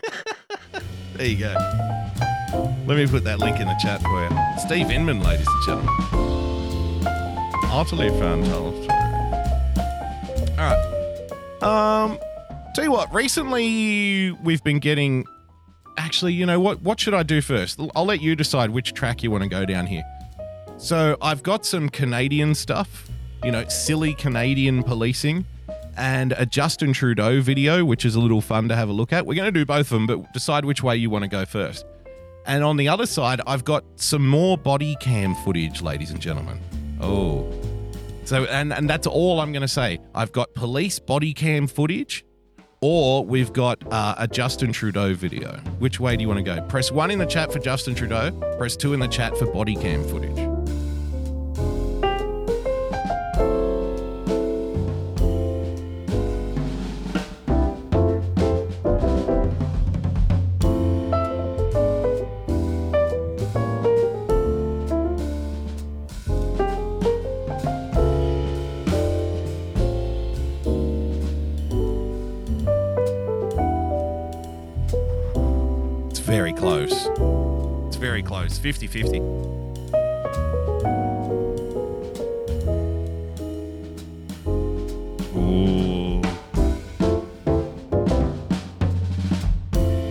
[1.14, 1.54] There you go.
[2.86, 4.30] Let me put that link in the chat for you.
[4.58, 7.04] Steve Inman, ladies and gentlemen.
[7.70, 8.90] Utterly fantastic.
[10.50, 11.62] All right.
[11.62, 12.18] Um,
[12.74, 13.14] tell you what.
[13.14, 15.24] Recently, we've been getting.
[15.96, 16.82] Actually, you know what?
[16.82, 17.80] What should I do first?
[17.94, 20.02] I'll let you decide which track you want to go down here.
[20.76, 23.08] So I've got some Canadian stuff.
[23.44, 25.44] You know, silly Canadian policing
[25.96, 29.26] and a Justin Trudeau video, which is a little fun to have a look at.
[29.26, 31.44] We're going to do both of them, but decide which way you want to go
[31.44, 31.84] first.
[32.46, 36.60] And on the other side, I've got some more body cam footage, ladies and gentlemen.
[37.00, 37.50] Oh.
[38.24, 40.00] So, and, and that's all I'm going to say.
[40.14, 42.24] I've got police body cam footage,
[42.86, 45.56] or we've got uh, a Justin Trudeau video.
[45.78, 46.60] Which way do you want to go?
[46.68, 49.74] Press one in the chat for Justin Trudeau, press two in the chat for body
[49.74, 50.53] cam footage.
[78.34, 78.58] Close.
[78.58, 79.18] 50 50.
[85.36, 86.20] Ooh.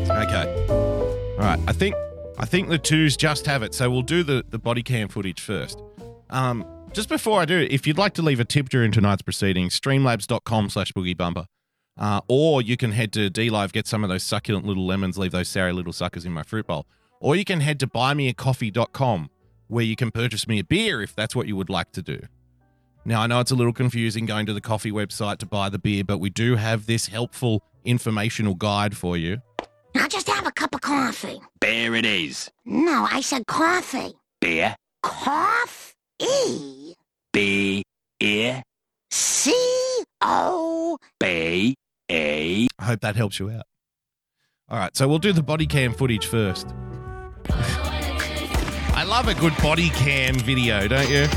[0.09, 0.45] Okay.
[0.69, 1.59] All right.
[1.67, 1.95] I think
[2.39, 3.73] I think the twos just have it.
[3.73, 5.81] So we'll do the, the body cam footage first.
[6.29, 9.79] Um, just before I do, if you'd like to leave a tip during tonight's proceedings,
[9.79, 11.45] streamlabs.com slash boogie bumper.
[11.95, 15.31] Uh, or you can head to DLive, get some of those succulent little lemons, leave
[15.31, 16.88] those sour little suckers in my fruit bowl.
[17.23, 19.29] Or you can head to buymeacoffee.com
[19.69, 22.19] where you can purchase me a beer if that's what you would like to do.
[23.05, 25.79] Now, I know it's a little confusing going to the coffee website to buy the
[25.79, 29.41] beer, but we do have this helpful informational guide for you.
[29.95, 31.39] I'll just have a cup of coffee.
[31.62, 32.51] Beer it is.
[32.65, 34.12] No, I said coffee.
[34.41, 34.75] Beer.
[35.01, 36.95] Coffee.
[37.31, 37.83] B.
[38.19, 38.63] Ear.
[39.12, 39.53] C
[40.21, 40.97] O.
[41.21, 41.75] B.
[42.09, 42.67] E.
[42.77, 43.63] I hope that helps you out.
[44.67, 46.67] All right, so we'll do the body cam footage first.
[47.49, 51.27] I love a good body cam video, don't you?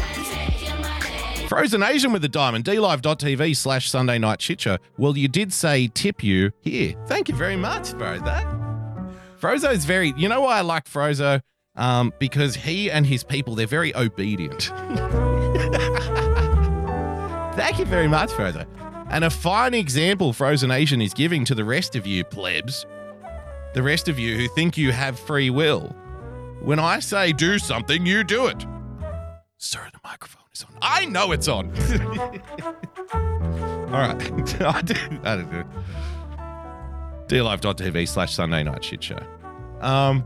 [1.49, 4.67] Frozen Asian with a diamond, dlive.tv slash Sunday night shit.
[4.99, 6.95] Well, you did say tip you here.
[7.07, 8.19] Thank you very much, bro.
[8.19, 8.67] Frozo.
[9.41, 11.41] Frozo's very, you know why I like Frozo?
[11.77, 14.63] Um, because he and his people, they're very obedient.
[17.55, 18.67] Thank you very much, Frozo.
[19.09, 22.87] And a fine example Frozen Asian is giving to the rest of you plebs,
[23.77, 25.95] the rest of you who think you have free will.
[26.63, 28.65] When I say do something, you do it.
[29.59, 30.79] Sir, the microphone is on.
[30.81, 31.67] I know it's on.
[33.13, 34.17] All right.
[34.63, 34.99] I did.
[35.23, 35.67] I did it.
[37.29, 39.19] DLive.tv slash Sunday Night Shit Show.
[39.83, 40.25] Um,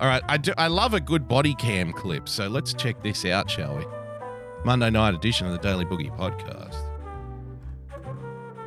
[0.00, 0.22] all right.
[0.28, 2.28] I, do, I love a good body cam clip.
[2.28, 3.84] So let's check this out, shall we?
[4.64, 6.80] Monday night edition of the Daily Boogie podcast.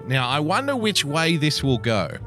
[0.08, 2.17] Now, I wonder which way this will go.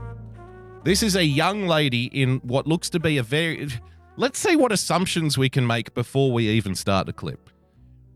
[0.85, 3.69] This is a young lady in what looks to be a very.
[4.17, 7.51] Let's see what assumptions we can make before we even start the clip.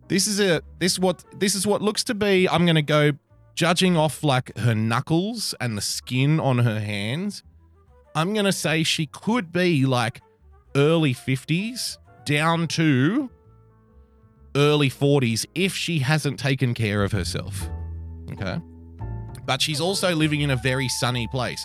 [0.08, 2.48] This is a this what this is what looks to be.
[2.48, 3.12] I'm going to go
[3.54, 7.42] judging off like her knuckles and the skin on her hands.
[8.14, 10.20] I'm going to say she could be like
[10.74, 13.30] early 50s down to
[14.54, 17.68] early 40s if she hasn't taken care of herself.
[18.32, 18.58] Okay.
[19.44, 21.64] But she's also living in a very sunny place.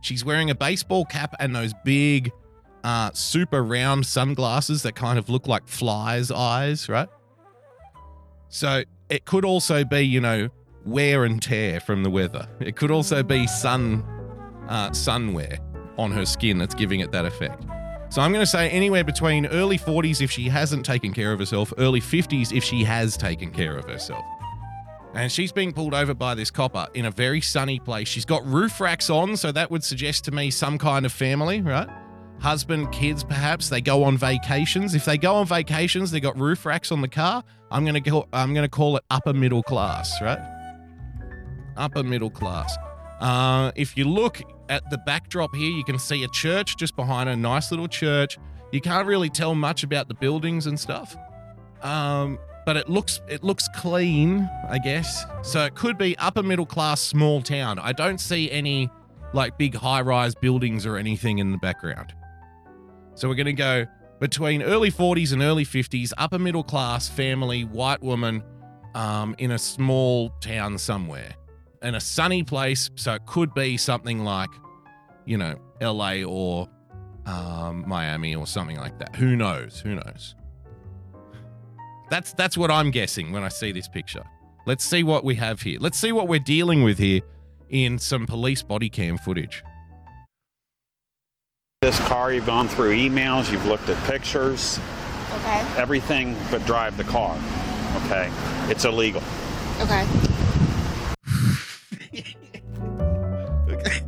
[0.00, 2.32] She's wearing a baseball cap and those big,
[2.84, 7.08] uh, super round sunglasses that kind of look like flies' eyes, right?
[8.48, 10.48] So it could also be, you know,
[10.84, 12.48] wear and tear from the weather.
[12.60, 14.04] It could also be sun,
[14.68, 15.58] uh, sun wear
[15.98, 17.64] on her skin that's giving it that effect.
[18.10, 21.38] So I'm going to say anywhere between early 40s if she hasn't taken care of
[21.38, 24.24] herself, early 50s if she has taken care of herself.
[25.14, 28.08] And she's being pulled over by this copper in a very sunny place.
[28.08, 31.60] She's got roof racks on, so that would suggest to me some kind of family,
[31.60, 31.88] right?
[32.40, 33.68] Husband, kids, perhaps.
[33.68, 34.94] They go on vacations.
[34.94, 37.42] If they go on vacations, they got roof racks on the car.
[37.70, 38.28] I'm gonna go.
[38.32, 40.38] I'm gonna call it upper middle class, right?
[41.76, 42.76] Upper middle class.
[43.20, 47.28] Uh, if you look at the backdrop here, you can see a church just behind
[47.28, 48.38] a nice little church.
[48.70, 51.16] You can't really tell much about the buildings and stuff.
[51.82, 55.24] Um, but it looks it looks clean, I guess.
[55.40, 57.78] So it could be upper middle class small town.
[57.78, 58.90] I don't see any
[59.32, 62.12] like big high-rise buildings or anything in the background.
[63.14, 63.86] So we're going to go
[64.20, 68.42] between early 40s and early 50s, upper middle class family, white woman
[68.94, 71.36] um, in a small town somewhere.
[71.80, 74.50] In a sunny place, so it could be something like,
[75.24, 76.68] you know, LA or
[77.24, 79.16] um, Miami or something like that.
[79.16, 79.80] Who knows?
[79.80, 80.34] Who knows?
[82.10, 84.24] That's that's what I'm guessing when I see this picture.
[84.66, 85.78] Let's see what we have here.
[85.80, 87.20] Let's see what we're dealing with here
[87.70, 89.62] in some police body cam footage.
[91.82, 94.80] This car, you've gone through emails, you've looked at pictures,
[95.36, 95.64] Okay.
[95.76, 97.38] everything but drive the car.
[98.04, 98.30] Okay?
[98.68, 99.22] It's illegal.
[99.80, 100.04] Okay.
[103.68, 104.00] Okay.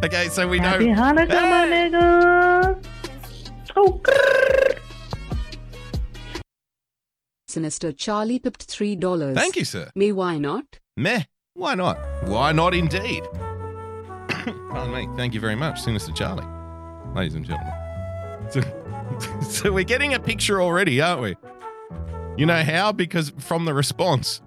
[0.04, 0.70] okay, so we know.
[0.70, 2.84] Happy Hanukkah, my nigga.
[3.76, 4.00] Oh,
[7.54, 9.36] Sinister Charlie pipped three dollars.
[9.36, 9.88] Thank you, sir.
[9.94, 10.80] Me, why not?
[10.96, 11.22] Meh.
[11.54, 11.96] Why not?
[12.24, 13.22] Why not indeed?
[14.28, 15.08] Pardon me.
[15.16, 16.44] Thank you very much, Sinister Charlie.
[17.14, 17.72] Ladies and gentlemen.
[18.50, 18.60] So,
[19.48, 21.36] so we're getting a picture already, aren't we?
[22.36, 22.90] You know how?
[22.90, 24.42] Because from the response.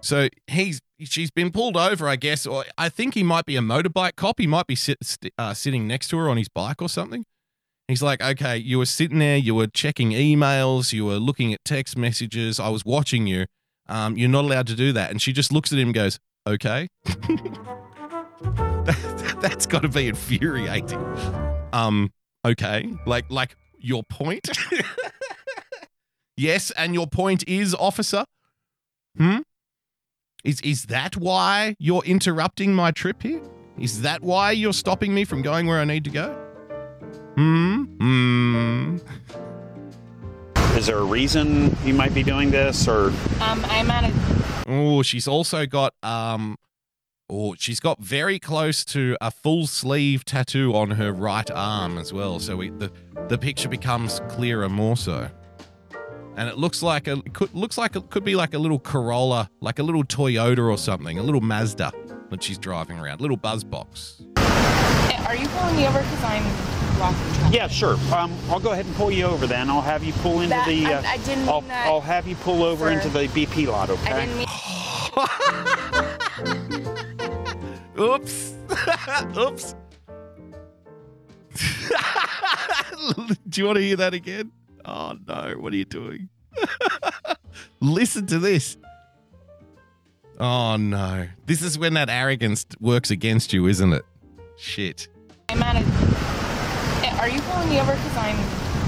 [0.00, 3.60] So he's she's been pulled over, I guess, or I think he might be a
[3.60, 4.40] motorbike cop.
[4.40, 7.26] He might be sit, st- uh, sitting next to her on his bike or something.
[7.88, 11.62] He's like, okay, you were sitting there, you were checking emails, you were looking at
[11.64, 12.58] text messages.
[12.58, 13.44] I was watching you.
[13.88, 15.10] Um, you're not allowed to do that.
[15.10, 16.88] And she just looks at him and goes, okay.
[18.84, 20.98] that, that's got to be infuriating.
[21.74, 22.10] Um,
[22.46, 22.90] okay.
[23.04, 24.48] Like, like your point?
[26.38, 26.70] yes.
[26.70, 28.24] And your point is, officer?
[29.18, 29.40] Hmm?
[30.42, 33.42] Is, is that why you're interrupting my trip here?
[33.78, 36.43] Is that why you're stopping me from going where I need to go?
[37.36, 37.82] Hmm?
[38.00, 38.96] Hmm.
[40.76, 43.08] Is there a reason you might be doing this or
[43.40, 44.64] Um, I'm at a.
[44.66, 46.56] Oh, she's also got um
[47.30, 52.12] oh, she's got very close to a full sleeve tattoo on her right arm as
[52.12, 52.38] well.
[52.38, 52.92] So we, the
[53.28, 55.28] the picture becomes clearer more so.
[56.36, 58.78] And it looks like a it could, looks like it could be like a little
[58.78, 61.92] Corolla, like a little Toyota or something, a little Mazda
[62.30, 64.22] that she's driving around, little buzz box.
[64.36, 66.73] Are you pulling me over because I'm blocking traffic?
[67.52, 67.96] Yeah, sure.
[68.14, 69.68] Um, I'll go ahead and pull you over then.
[69.70, 70.86] I'll have you pull into That- the.
[70.86, 73.26] I- Uh, I didn't I'll, mean that I'll have you pull over for- into the
[73.28, 73.90] BP lot.
[73.90, 74.12] Okay.
[74.12, 74.46] I didn't mean.
[78.00, 78.54] Oops.
[79.38, 79.74] Oops.
[83.48, 84.50] Do you want to hear that again?
[84.84, 86.28] Oh no, what are you doing?
[87.80, 88.76] Listen to this.
[90.40, 91.28] Oh no.
[91.46, 94.04] This is when that arrogance works against you, isn't it?
[94.56, 95.08] Shit.
[95.48, 96.03] I'm at a.
[97.24, 98.36] Are you pulling me over because I'm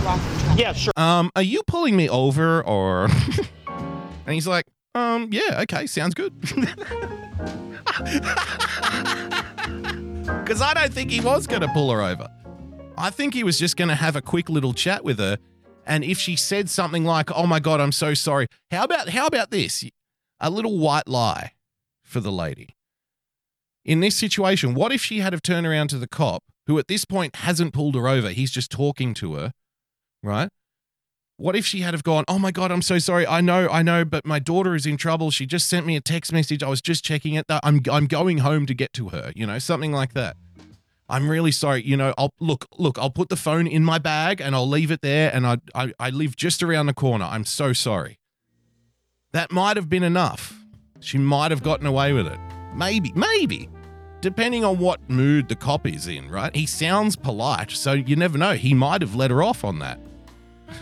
[0.03, 0.59] traffic?
[0.61, 0.93] Yeah, sure.
[0.95, 3.05] Um, are you pulling me over or
[3.67, 6.35] And he's like, um, yeah, okay, sounds good.
[10.47, 12.29] Cause I don't think he was gonna pull her over.
[12.99, 15.39] I think he was just gonna have a quick little chat with her.
[15.87, 18.49] And if she said something like, Oh my god, I'm so sorry.
[18.71, 19.83] How about how about this?
[20.41, 21.53] A little white lie
[22.03, 22.77] for the lady.
[23.83, 26.89] In this situation, what if she had have turned around to the cop, who at
[26.89, 28.31] this point hasn't pulled her over?
[28.31, 29.53] He's just talking to her,
[30.23, 30.49] right?
[31.39, 33.27] What if she had have gone, "Oh my god, I'm so sorry.
[33.27, 35.31] I know, I know, but my daughter is in trouble.
[35.31, 36.63] She just sent me a text message.
[36.63, 37.45] I was just checking it.
[37.51, 40.37] I'm I'm going home to get to her." You know, something like that.
[41.09, 41.83] I'm really sorry.
[41.83, 42.99] You know, I'll look, look.
[42.99, 45.31] I'll put the phone in my bag and I'll leave it there.
[45.33, 47.25] And I, I, I live just around the corner.
[47.25, 48.19] I'm so sorry.
[49.33, 50.59] That might have been enough.
[51.01, 52.39] She might have gotten away with it.
[52.75, 53.69] Maybe, maybe,
[54.21, 56.31] depending on what mood the cop is in.
[56.31, 56.55] Right?
[56.55, 58.55] He sounds polite, so you never know.
[58.55, 59.99] He might have let her off on that.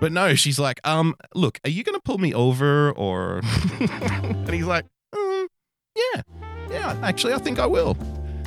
[0.00, 3.40] But no, she's like, um, look, are you gonna pull me over or?
[3.80, 5.46] and he's like, mm,
[5.96, 6.22] yeah,
[6.68, 6.98] yeah.
[7.00, 7.96] Actually, I think I will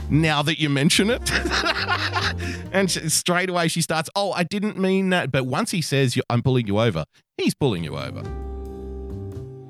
[0.09, 1.31] now that you mention it.
[2.71, 5.31] and she, straight away she starts, Oh, I didn't mean that.
[5.31, 7.05] But once he says, I'm pulling you over,
[7.37, 8.23] he's pulling you over.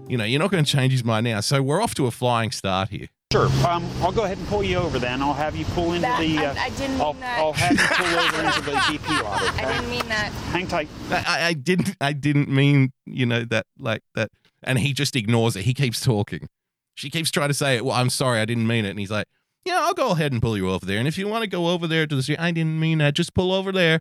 [0.07, 1.41] You know, you're not going to change his mind now.
[1.41, 3.07] So we're off to a flying start here.
[3.33, 3.47] Sure.
[3.67, 5.21] Um, I'll go ahead and pull you over then.
[5.21, 6.37] I'll have you pull into That- the.
[6.37, 7.39] I- Uh, I didn't I'll, mean that.
[7.39, 9.41] I'll have you pull over into the DP lot.
[9.53, 9.65] Okay?
[9.65, 10.31] I didn't mean that.
[10.31, 10.87] Hang tight.
[11.11, 14.29] I, I didn't, I didn't mean, you know, that like that.
[14.63, 15.63] And he just ignores it.
[15.63, 16.47] He keeps talking.
[16.95, 17.83] She keeps trying to say it.
[17.83, 18.91] Well, I'm sorry, I didn't mean it.
[18.91, 19.27] And he's like,
[19.65, 20.97] Yeah, I'll go ahead and pull you over there.
[20.97, 23.13] And if you want to go over there to the street, I didn't mean that.
[23.13, 23.99] Just pull over there.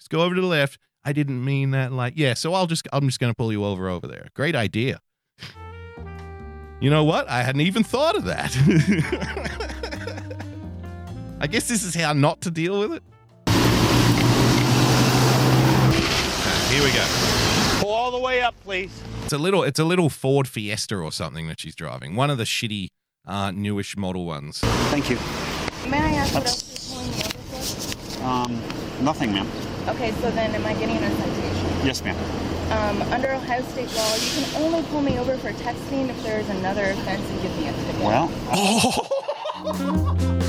[0.00, 0.78] Just go over to the left.
[1.04, 1.92] I didn't mean that.
[1.92, 2.32] Like, yeah.
[2.32, 4.28] So I'll just, I'm just going to pull you over over there.
[4.34, 5.00] Great idea.
[6.82, 7.30] You know what?
[7.30, 8.56] I hadn't even thought of that.
[11.40, 13.04] I guess this is how not to deal with it.
[15.86, 17.06] Okay, here we go.
[17.78, 18.90] Pull all the way up, please.
[19.22, 22.16] It's a little it's a little Ford Fiesta or something that she's driving.
[22.16, 22.88] One of the shitty
[23.28, 24.58] uh, newish model ones.
[24.90, 25.18] Thank you.
[25.88, 27.18] May I ask what else you're pulling me
[28.18, 28.24] over?
[28.24, 28.60] Um,
[29.04, 29.46] nothing, ma'am.
[29.88, 31.86] Okay, so then am I getting a citation?
[31.86, 32.16] Yes, ma'am.
[32.72, 36.48] Um, under Ohio state law, you can only pull me over for texting if there's
[36.48, 38.02] another offense and give me a ticket.
[38.02, 38.30] Well,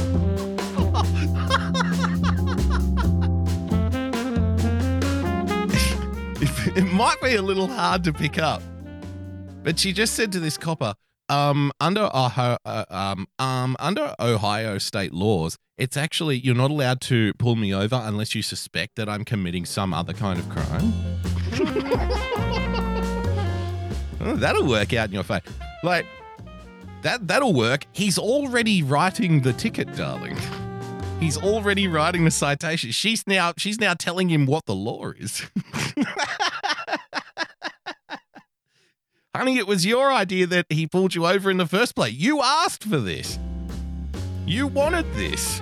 [6.75, 8.61] it might be a little hard to pick up.
[9.63, 10.93] But she just said to this copper,
[11.29, 17.01] um, under Ohio, uh, um, um, under Ohio state laws, it's actually you're not allowed
[17.01, 20.93] to pull me over unless you suspect that I'm committing some other kind of crime.
[24.25, 25.41] Oh, that'll work out in your face.
[25.83, 26.05] Like
[27.01, 27.85] that that'll work.
[27.91, 30.37] He's already writing the ticket, darling.
[31.19, 32.91] He's already writing the citation.
[32.91, 35.43] She's now she's now telling him what the law is.
[39.35, 42.13] Honey, it was your idea that he pulled you over in the first place.
[42.13, 43.39] You asked for this.
[44.45, 45.59] You wanted this.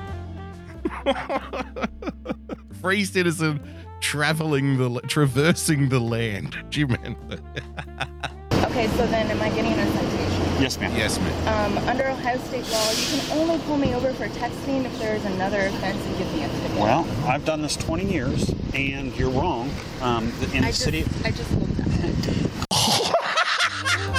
[2.82, 3.62] Free citizen
[4.02, 6.58] traveling the traversing the land.
[6.70, 7.40] Do you remember?
[8.72, 10.62] Okay, so then am I getting a citation?
[10.62, 10.96] yes, ma'am.
[10.96, 11.48] yes, ma'am.
[11.78, 15.26] Um, under Ohio state law, you can only pull me over for texting if there's
[15.26, 16.78] another offense and give me a ticket.
[16.78, 19.70] Well, I've done this 20 years, and you're wrong.
[20.02, 21.02] Um, in I the city.
[21.02, 22.52] just, I just looked at it.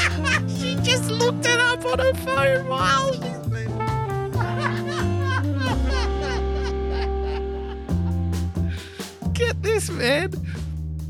[0.59, 3.23] she just looked it up on her phone while she's.
[9.33, 10.33] Get this, man.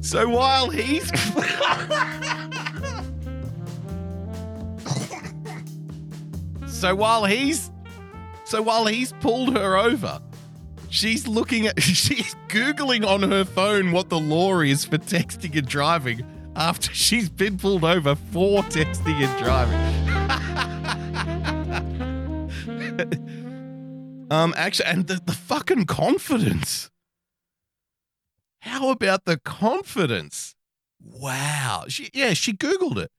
[0.00, 1.06] So while he's.
[6.66, 7.70] so while he's.
[8.44, 10.20] So while he's pulled her over,
[10.90, 11.82] she's looking at.
[11.82, 16.22] She's Googling on her phone what the law is for texting and driving
[16.56, 19.80] after she's been pulled over for texting and driving.
[24.30, 26.90] um, actually, and the, the fucking confidence.
[28.60, 30.54] How about the confidence?
[31.02, 31.86] Wow.
[31.88, 33.10] She, yeah, she Googled it.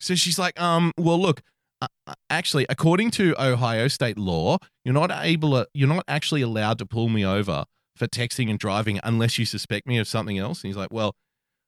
[0.00, 1.42] So she's like, um, well, look,
[1.80, 6.42] uh, uh, actually, according to Ohio state law, you're not able to, you're not actually
[6.42, 7.64] allowed to pull me over
[7.96, 10.62] for texting and driving unless you suspect me of something else.
[10.62, 11.14] And he's like, well,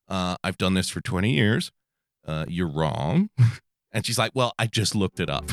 [0.08, 1.70] uh, I've done this for 20 years.
[2.26, 3.30] Uh, you're wrong.
[3.92, 5.48] and she's like, well, I just looked it up.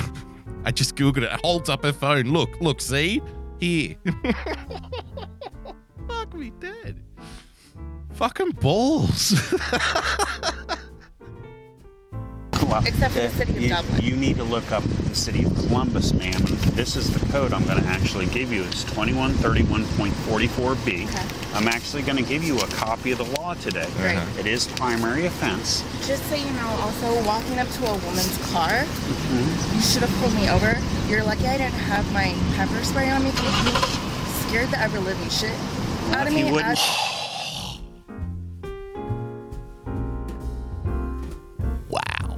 [0.65, 1.31] I just Googled it.
[1.43, 2.25] Holds up her phone.
[2.25, 3.21] Look, look, see?
[3.59, 3.95] Here.
[6.07, 7.01] Fuck me dead.
[8.13, 9.51] Fucking balls.
[12.67, 14.01] Well, Except for the city of you, Dublin.
[14.01, 16.41] You need to look up the city of Columbus, ma'am.
[16.73, 18.63] This is the code I'm going to actually give you.
[18.63, 21.05] It's 2131.44b.
[21.05, 21.25] Okay.
[21.53, 23.87] I'm actually going to give you a copy of the law today.
[23.97, 24.15] Great.
[24.17, 24.39] Uh-huh.
[24.39, 25.83] It is primary offense.
[26.07, 29.75] Just so you know, also walking up to a woman's car, mm-hmm.
[29.75, 30.77] you should have pulled me over.
[31.07, 33.71] You're lucky I didn't have my pepper spray on me because you
[34.47, 35.53] scared the ever living shit
[36.15, 36.43] out of me.
[36.45, 37.19] wouldn't- as-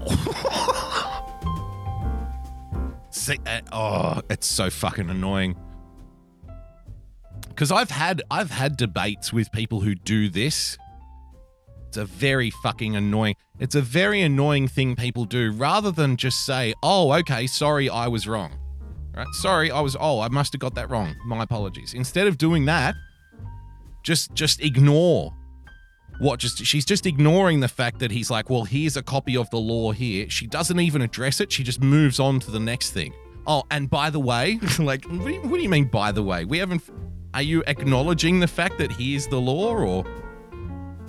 [3.09, 5.55] See, uh, oh, it's so fucking annoying.
[7.47, 10.77] Because I've had I've had debates with people who do this,
[11.87, 13.35] It's a very fucking annoying.
[13.59, 18.07] It's a very annoying thing people do rather than just say, "Oh, okay, sorry, I
[18.07, 18.59] was wrong."
[19.15, 19.27] Right?
[19.33, 21.15] Sorry, I was oh, I must have got that wrong.
[21.25, 21.93] My apologies.
[21.93, 22.95] Instead of doing that,
[24.03, 25.33] just just ignore
[26.19, 29.49] what just she's just ignoring the fact that he's like, "Well, here's a copy of
[29.49, 31.51] the law here." She doesn't even address it.
[31.51, 33.13] She just moves on to the next thing.
[33.47, 36.23] Oh, and by the way, like what do you, what do you mean by the
[36.23, 36.45] way?
[36.45, 36.83] We haven't
[37.33, 40.05] are you acknowledging the fact that here's the law or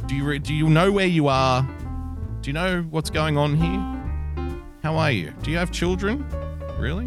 [0.07, 1.63] do you do you know where you are?
[2.41, 3.97] Do you know what's going on here?
[4.83, 5.33] How are you?
[5.43, 6.27] Do you have children?
[6.79, 7.07] Really?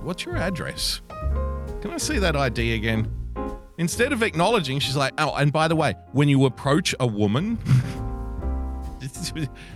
[0.00, 1.00] What's your address?
[1.80, 3.21] Can I see that ID again?
[3.78, 7.58] Instead of acknowledging, she's like, "Oh, and by the way, when you approach a woman,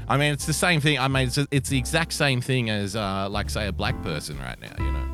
[0.09, 0.99] I mean, it's the same thing.
[0.99, 4.39] I mean, it's, it's the exact same thing as, uh, like, say, a black person
[4.39, 4.73] right now.
[4.79, 5.07] You know,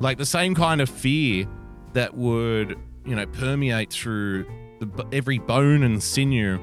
[0.00, 1.46] like the same kind of fear
[1.94, 4.46] that would, you know, permeate through
[4.80, 6.60] the, every bone and sinew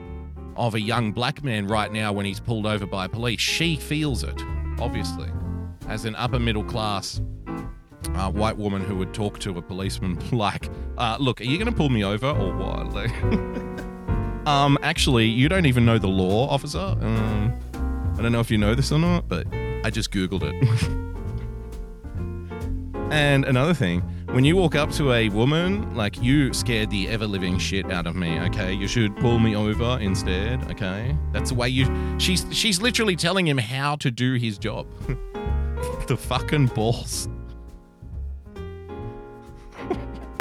[0.55, 3.41] of a young black man right now when he's pulled over by police.
[3.41, 4.41] She feels it,
[4.79, 5.29] obviously,
[5.88, 7.19] as an upper middle class
[8.16, 11.72] uh, white woman who would talk to a policeman like, uh, "Look, are you going
[11.72, 13.11] to pull me over or what?" Like,
[14.47, 16.80] um, actually, you don't even know the law, officer.
[16.80, 17.53] Um,
[18.18, 19.47] I don't know if you know this or not, but
[19.84, 20.53] I just googled it.
[23.11, 27.26] and another thing, when you walk up to a woman, like you scared the ever
[27.26, 28.39] living shit out of me.
[28.41, 30.72] Okay, you should pull me over instead.
[30.72, 31.88] Okay, that's the way you.
[32.20, 34.88] She's she's literally telling him how to do his job.
[36.07, 37.28] the fucking balls.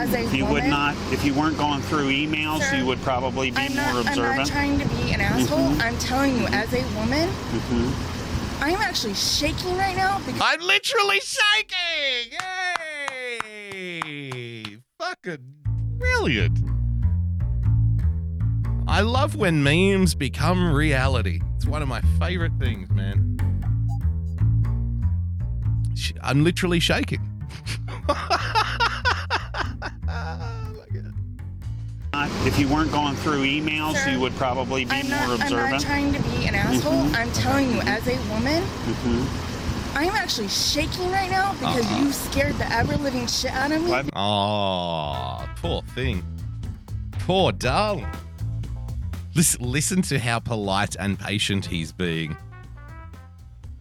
[0.02, 3.00] As a If you would not, if you weren't going through emails, Sir, you would
[3.02, 5.58] probably be I'm more not, I'm not trying to be an asshole.
[5.60, 5.80] Mhm.
[5.80, 7.92] I'm telling you, as a woman, Mhm.
[8.62, 12.36] I'm actually shaking right now because I'm literally shaking.
[13.44, 14.78] Yay!
[14.98, 15.38] Fucking
[15.98, 16.58] brilliant.
[18.88, 21.40] I love when memes become reality.
[21.54, 23.36] It's one of my favorite things, man.
[26.20, 27.20] I'm literally shaking.
[32.14, 35.70] If you weren't going through emails, Sir, you would probably be I'm more not, I'm
[35.70, 36.92] not trying to be an asshole.
[37.04, 37.14] Mhm.
[37.16, 39.26] I'm telling you, as a woman, Mhm.
[39.94, 41.98] I'm actually shaking right now because Uh-uh.
[42.00, 44.10] you scared the ever living shit out of me.
[44.14, 46.22] Oh, poor thing.
[47.20, 48.06] Poor darling.
[49.34, 52.36] Listen, listen to how polite and patient he's being.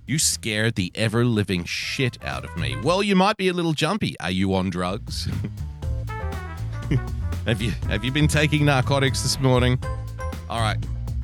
[0.07, 2.77] You scared the ever living shit out of me.
[2.81, 4.17] Well, you might be a little jumpy.
[4.21, 5.27] Are you on drugs?
[7.45, 9.79] have you have you been taking narcotics this morning?
[10.49, 10.77] All right.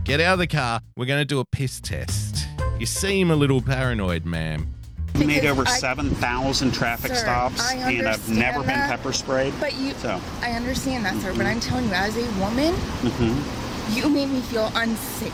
[0.03, 0.80] Get out of the car.
[0.95, 2.47] We're going to do a piss test.
[2.80, 4.74] You seem a little paranoid, ma'am.
[5.15, 9.53] You made over I- 7,000 traffic Sir, stops, and I've understand never been pepper sprayed.
[9.59, 11.34] But you, So, I understand that, sir.
[11.36, 13.95] But I'm telling you, as a woman, mhm.
[13.95, 15.34] you made me feel unsafe.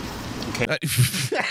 [0.62, 0.78] okay.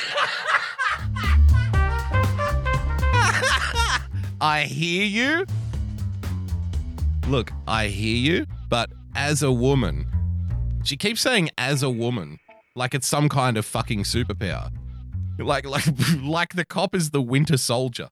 [4.40, 5.46] I hear you.
[7.28, 10.06] Look, I hear you, but as a woman,
[10.84, 12.38] she keeps saying as a woman,
[12.74, 14.70] like it's some kind of fucking superpower.
[15.38, 15.84] Like like
[16.22, 18.08] like the cop is the winter soldier.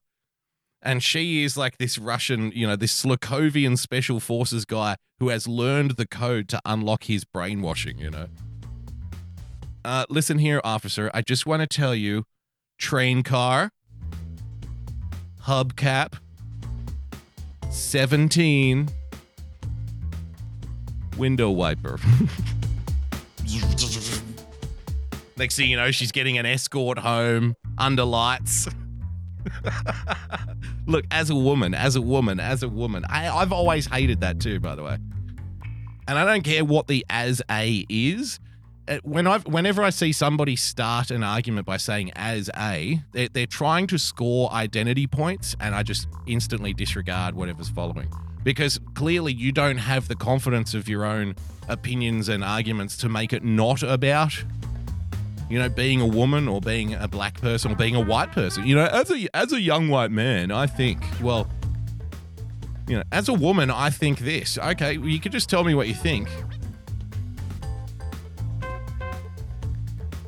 [0.83, 5.47] And she is like this Russian, you know, this Slakovian special forces guy who has
[5.47, 8.27] learned the code to unlock his brainwashing, you know.
[9.85, 11.11] Uh, listen here, officer.
[11.13, 12.23] I just want to tell you
[12.79, 13.71] train car,
[15.43, 16.13] hubcap,
[17.69, 18.89] 17,
[21.21, 21.99] window wiper.
[25.37, 28.67] Next thing you know, she's getting an escort home under lights.
[30.87, 34.39] Look, as a woman, as a woman, as a woman, I, I've always hated that
[34.39, 34.97] too, by the way.
[36.07, 38.39] And I don't care what the as a is.
[38.87, 43.29] Uh, When I've, whenever I see somebody start an argument by saying as a, they're,
[43.29, 48.11] they're trying to score identity points, and I just instantly disregard whatever's following.
[48.43, 51.35] Because clearly you don't have the confidence of your own
[51.67, 54.43] opinions and arguments to make it not about
[55.51, 58.65] you know, being a woman or being a black person or being a white person.
[58.65, 61.45] You know, as a as a young white man, I think, well,
[62.87, 64.57] you know, as a woman, I think this.
[64.57, 66.29] Okay, well, you could just tell me what you think.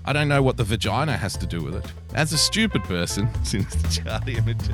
[0.04, 2.03] I don't know what the vagina has to do with it.
[2.16, 4.72] As a stupid person, since Charlie and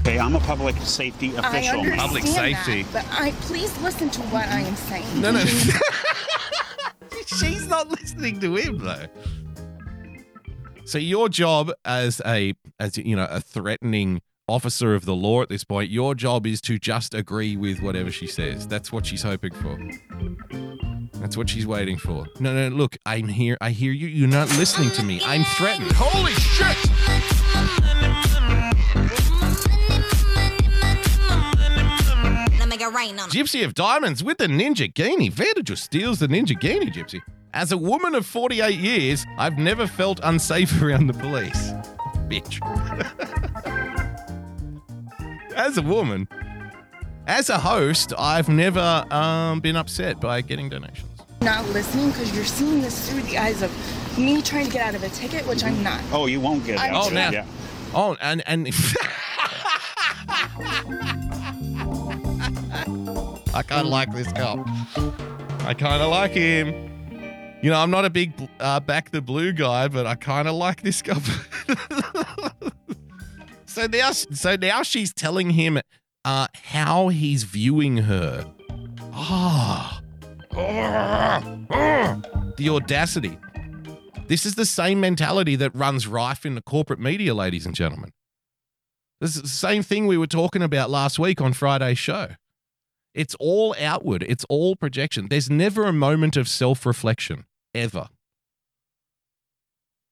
[0.00, 1.80] Okay, I'm a public safety I official.
[1.80, 2.00] understand.
[2.00, 2.82] Public safety.
[2.84, 5.20] that, but I please listen to what I am saying.
[5.20, 5.44] No, no.
[7.26, 9.06] She's not listening to him though.
[10.86, 15.48] So your job as a as you know a threatening officer of the law at
[15.48, 18.66] this point, your job is to just agree with whatever she says.
[18.66, 19.78] That's what she's hoping for.
[21.14, 22.26] That's what she's waiting for.
[22.40, 23.56] No, no, look, I'm here.
[23.60, 24.08] I hear you.
[24.08, 25.20] You're not listening to me.
[25.24, 25.92] I'm threatened.
[25.92, 26.76] Holy shit!
[33.30, 35.28] Gypsy of Diamonds with the Ninja Guinea.
[35.30, 37.20] Vanda just steals the Ninja Guinea, Gypsy.
[37.54, 41.72] As a woman of 48 years, I've never felt unsafe around the police.
[42.28, 42.60] Bitch.
[45.54, 46.28] As a woman,
[47.26, 51.08] as a host, I've never um, been upset by getting donations.
[51.42, 53.70] Not listening because you're seeing this through the eyes of
[54.18, 56.00] me trying to get out of a ticket, which I'm not.
[56.12, 57.16] Oh, you won't get I'm out Oh, of it.
[57.16, 57.46] now- Yeah.
[57.96, 58.66] Oh, and and
[63.54, 64.66] I kind of like this cop.
[65.60, 66.90] I kind of like him.
[67.62, 70.54] You know, I'm not a big uh, back the blue guy, but I kind of
[70.56, 71.22] like this cop.
[73.74, 75.80] so now, so now she's telling him
[76.24, 78.50] uh, how he's viewing her.
[79.12, 80.00] Ah,
[82.56, 83.38] the audacity.
[84.26, 88.10] This is the same mentality that runs rife in the corporate media, ladies and gentlemen.
[89.20, 92.28] This is the same thing we were talking about last week on Friday's show.
[93.14, 95.28] It's all outward, it's all projection.
[95.28, 97.44] There's never a moment of self-reflection
[97.74, 98.08] ever.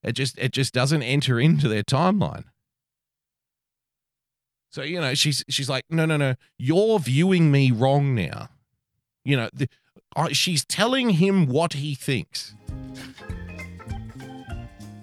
[0.03, 2.45] It just it just doesn't enter into their timeline.
[4.73, 6.35] So, you know, she's she's like, "No, no, no.
[6.57, 8.49] You're viewing me wrong now."
[9.23, 9.69] You know, the,
[10.17, 12.55] uh, she's telling him what he thinks.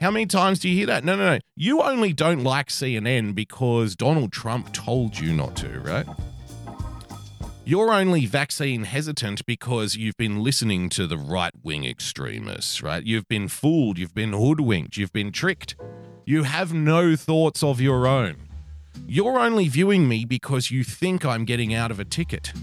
[0.02, 1.04] How many times do you hear that?
[1.04, 1.40] No, no, no.
[1.56, 6.08] You only don't like CNN because Donald Trump told you not to, right?
[7.64, 13.06] You're only vaccine hesitant because you've been listening to the right wing extremists, right?
[13.06, 15.76] You've been fooled, you've been hoodwinked, you've been tricked.
[16.26, 18.49] You have no thoughts of your own.
[19.08, 22.54] You're only viewing me because you think I'm getting out of a ticket.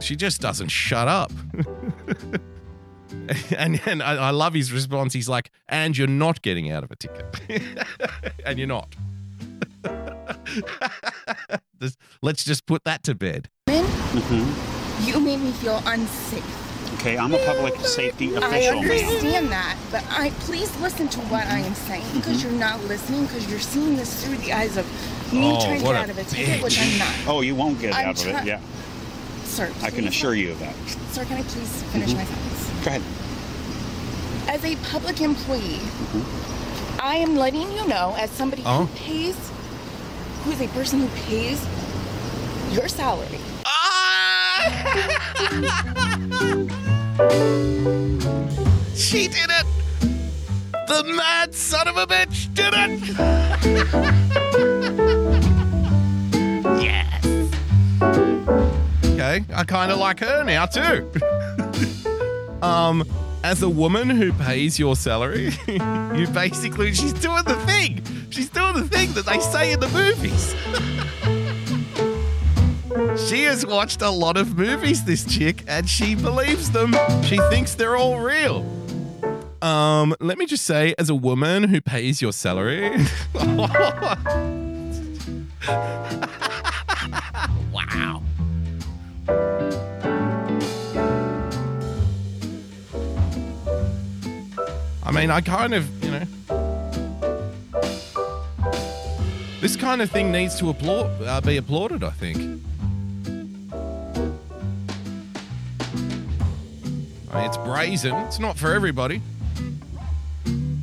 [0.00, 1.32] She just doesn't shut up.
[3.56, 5.12] and and I, I love his response.
[5.12, 7.86] He's like, and you're not getting out of a ticket.
[8.46, 8.94] and you're not.
[12.22, 13.48] Let's just put that to bed.
[13.68, 16.61] hmm You made me feel unsafe.
[17.02, 21.44] Okay, I'm a public safety official, I understand that, but I please listen to what
[21.48, 22.50] I am saying because Mm-hmm.
[22.50, 24.86] you're not listening because you're seeing this through the eyes of
[25.32, 27.08] me Oh, trying to get out of a ticket, which I'm not.
[27.26, 28.44] Oh, you won't get I'm out of it.
[28.46, 28.60] Yeah,
[29.42, 30.76] Sir, I can assure you of that.
[31.10, 32.16] Sir, can I please finish Mhm.
[32.18, 32.84] my sentence?
[32.84, 33.02] Go ahead.
[34.48, 37.00] As a public employee, Mm-hmm.
[37.00, 38.84] I am letting you know, as somebody Oh.
[38.84, 39.34] who pays,
[40.44, 41.60] who is a person who pays
[42.72, 43.40] your salary.
[48.94, 49.66] She did it!
[50.88, 53.00] The mad son of a bitch did it!
[56.82, 57.24] yes!
[59.04, 61.10] Okay, I kind of like her now too.
[62.62, 63.04] um,
[63.44, 68.02] as a woman who pays your salary, you basically, she's doing the thing.
[68.30, 70.54] She's doing the thing that they say in the movies.
[73.16, 76.94] She has watched a lot of movies, this chick, and she believes them.
[77.24, 78.66] She thinks they're all real.
[79.62, 82.90] Um, let me just say, as a woman who pays your salary,
[83.34, 84.16] wow.
[95.04, 96.24] I mean, I kind of, you know,
[99.60, 102.02] this kind of thing needs to applaud, uh, be applauded.
[102.02, 102.62] I think.
[107.34, 108.14] It's brazen.
[108.26, 109.22] It's not for everybody.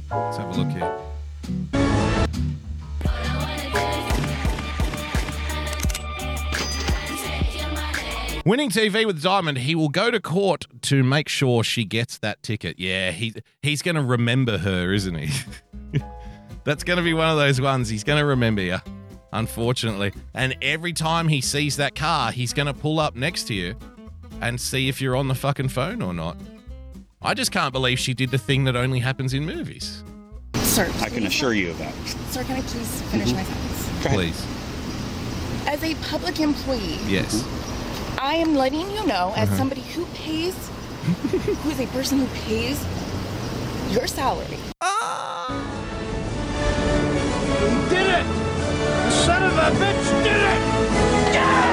[0.09, 0.95] Let's have a look here.
[8.45, 12.41] Winning TV with Diamond, he will go to court to make sure she gets that
[12.41, 12.79] ticket.
[12.79, 15.29] Yeah, he he's going to remember her, isn't he?
[16.63, 17.89] That's going to be one of those ones.
[17.89, 18.79] He's going to remember you,
[19.31, 20.13] unfortunately.
[20.33, 23.75] And every time he sees that car, he's going to pull up next to you
[24.41, 26.37] and see if you're on the fucking phone or not.
[27.21, 30.03] I just can't believe she did the thing that only happens in movies.
[30.55, 31.93] Sir, I can assure you of that.
[32.31, 33.35] sir, can I please finish Mhm.
[33.35, 33.89] my sentence?
[34.15, 34.45] Please.
[35.67, 37.43] As a public employee, Yes.
[38.21, 39.57] I am letting you know, as Uh-huh.
[39.57, 40.53] somebody who pays,
[41.63, 42.79] who is a person who pays
[43.91, 44.57] your salary.
[44.81, 45.47] Ah!
[47.89, 48.25] Did it!
[49.25, 51.68] Son of a bitch did it!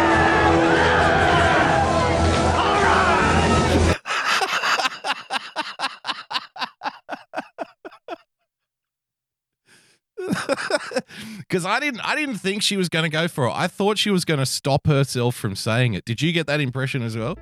[11.38, 13.52] Because I didn't, I didn't think she was going to go for it.
[13.54, 16.04] I thought she was going to stop herself from saying it.
[16.04, 17.36] Did you get that impression as well?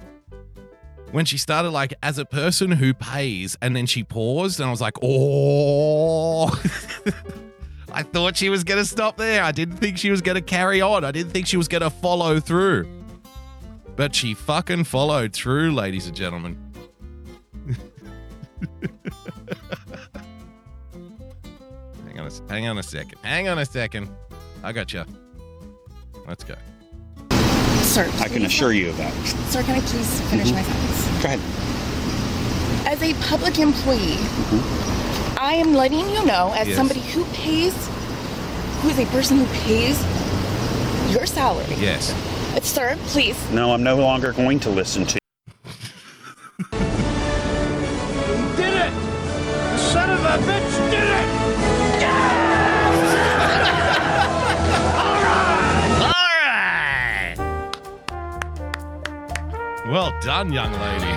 [1.14, 4.70] when she started like as a person who pays and then she paused and I
[4.72, 6.48] was like, "Oh."
[7.92, 9.44] I thought she was going to stop there.
[9.44, 11.04] I didn't think she was going to carry on.
[11.04, 12.88] I didn't think she was going to follow through.
[13.94, 16.63] But she fucking followed through, ladies and gentlemen.
[22.06, 23.18] Hang on a, hang on a second.
[23.22, 24.08] Hang on a second.
[24.62, 25.04] I got you.
[26.26, 26.54] Let's go.
[27.82, 29.12] Sir, I can assure you of that.
[29.50, 30.56] Sir, can I please finish mm-hmm.
[30.56, 31.22] my sentence?
[31.22, 31.40] Go ahead.
[32.86, 35.38] As a public employee, mm-hmm.
[35.38, 36.76] I am letting you know, as Yes.
[36.76, 37.74] somebody who pays,
[38.80, 39.98] who is a person who pays
[41.12, 41.74] your salary.
[41.78, 42.12] Yes.
[42.54, 45.18] But sir, please, No, I'm no longer going to listen to
[46.70, 46.72] Did
[50.34, 51.04] a bitch did it!
[54.96, 55.22] All
[56.42, 57.36] right.
[59.86, 61.12] Well done, young lady.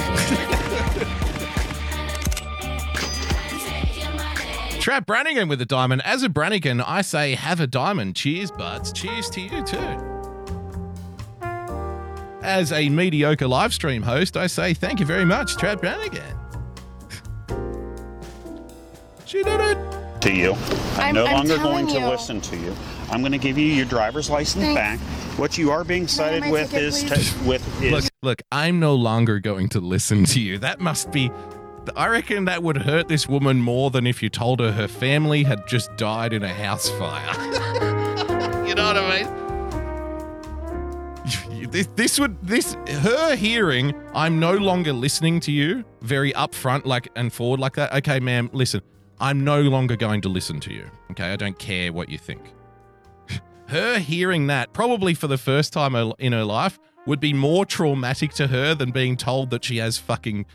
[4.80, 6.04] Trap Brannigan with a diamond.
[6.06, 8.16] As a Brannigan, I say have a diamond.
[8.16, 8.92] Cheers, buds.
[8.94, 9.98] Cheers to you too.
[12.44, 16.47] As a mediocre live stream host, I say thank you very much, Trap Brannigan.
[19.28, 19.78] She did it.
[20.22, 20.54] to you.
[20.96, 22.74] I'm, I'm- no I'm longer telling going to listen to you.
[23.12, 24.76] I'm going to give you your driver's license Thanks.
[24.76, 25.00] back.
[25.38, 27.34] What you are being cited my with is please?
[27.34, 30.58] te- with is Look, look, I'm no longer going to listen to you.
[30.58, 31.30] That must be.
[31.96, 35.44] I reckon that would hurt this woman more than if you told her her family
[35.44, 37.34] had just died in a house fire.
[38.68, 39.34] you know what I mean?
[41.72, 47.10] This, this would this her hearing I'm no longer listening to you very upfront like
[47.16, 47.94] and forward like that.
[47.96, 48.82] Okay, ma'am, listen.
[49.20, 50.90] I'm no longer going to listen to you.
[51.12, 52.54] Okay, I don't care what you think.
[53.68, 58.34] Her hearing that probably for the first time in her life would be more traumatic
[58.34, 60.46] to her than being told that she has fucking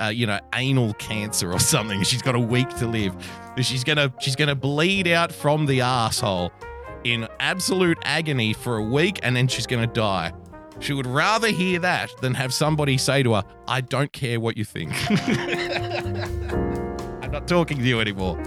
[0.00, 2.02] uh, you know anal cancer or something.
[2.04, 3.14] She's got a week to live.
[3.60, 6.52] She's gonna she's gonna bleed out from the asshole
[7.04, 10.32] in absolute agony for a week and then she's gonna die.
[10.80, 14.56] She would rather hear that than have somebody say to her i don't care what
[14.56, 14.90] you think
[17.32, 18.40] i'm not talking to you anymore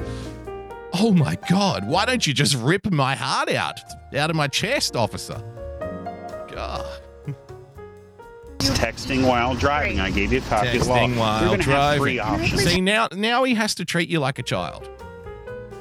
[0.97, 3.81] Oh my God, why don't you just rip my heart out?
[4.15, 5.33] Out of my chest, officer.
[6.49, 6.85] God.
[8.59, 9.99] texting while driving.
[9.99, 10.97] I gave you a copy of the law.
[10.99, 12.43] Texting while You're going to have three driving.
[12.45, 12.63] options.
[12.63, 14.89] See, now, now he has to treat you like a child.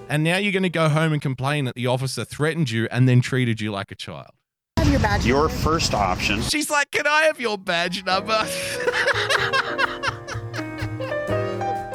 [0.09, 3.09] And now you're going to go home and complain that the officer threatened you and
[3.09, 4.33] then treated you like a child.
[4.79, 5.25] have your badge.
[5.25, 8.33] Your first option She's like, Can I have your badge number?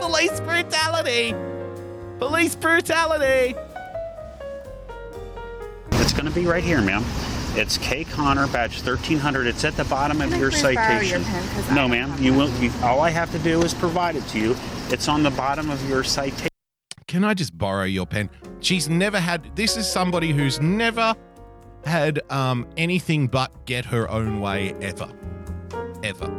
[0.09, 1.35] Police brutality.
[2.17, 3.55] Police brutality.
[5.91, 7.03] It's going to be right here, ma'am.
[7.55, 9.45] It's K Connor badge 1300.
[9.45, 11.21] It's at the bottom of I your please borrow citation.
[11.21, 11.47] your pen?
[11.49, 12.09] 'Cause I no, don't ma'am.
[12.09, 12.49] have You will.
[12.59, 14.55] You, all I have to do is provide it to you.
[14.89, 16.47] It's on the bottom of your citation.
[17.07, 18.31] Can I just borrow your pen?
[18.61, 19.55] She's never had.
[19.55, 21.13] This is somebody who's never
[21.85, 25.07] had um, anything but get her own way ever.
[26.03, 26.31] Ever.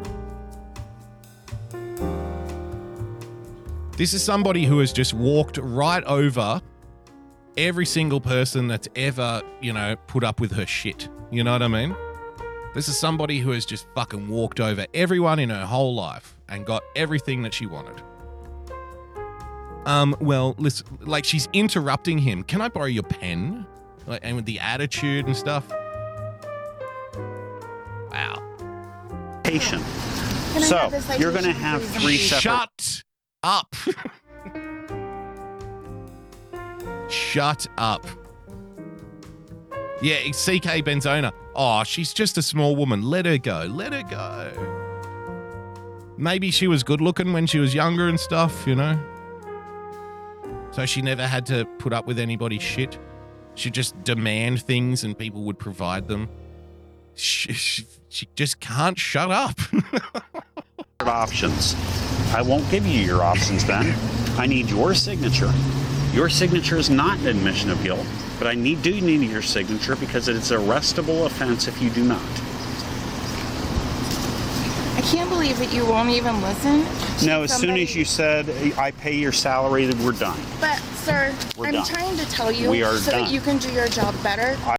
[4.01, 6.63] This is somebody who has just walked right over
[7.59, 11.11] every single person that's ever, you know, put up with her shit.
[11.31, 11.95] You know what I mean?
[12.75, 16.65] This is somebody who has just fucking walked over everyone in her whole life and
[16.65, 18.03] got everything that she wanted.
[19.85, 22.43] Um, well, listen, like she's interrupting him.
[22.43, 23.67] Can I borrow your pen?
[24.07, 25.71] Like, and with the attitude and stuff.
[28.11, 29.41] Wow.
[29.45, 29.83] Patient.
[30.55, 32.41] Can So have this you're going to have three separate.
[32.41, 33.03] Shut
[33.43, 33.75] up.
[37.09, 38.07] Shut up.
[40.03, 41.33] Yeah, it's CK Benzona.
[41.55, 43.03] Oh, she's just a small woman.
[43.03, 43.67] Let her go.
[43.69, 44.77] Let her go.
[46.17, 48.99] Maybe she was good looking when she was younger and stuff, you know?
[50.71, 52.99] So she never had to put up with anybody's shit.
[53.55, 56.29] She'd just demand things and people would provide them.
[57.15, 59.59] She, she, she just can't shut up.
[61.09, 61.75] options.
[62.35, 63.95] I won't give you your options then.
[64.39, 65.53] I need your signature.
[66.13, 68.07] Your signature is not an admission of guilt,
[68.39, 71.91] but I need do need your signature because it is a arrestable offense if you
[71.91, 72.23] do not.
[74.97, 76.85] I can't believe that you won't even listen.
[77.27, 80.39] No, as soon as you said I pay your salary, then we're done.
[80.61, 81.87] But sir, We're I'm done.
[81.87, 83.23] trying to tell you We are so done.
[83.25, 84.57] that you can do your job better.
[84.65, 84.77] I,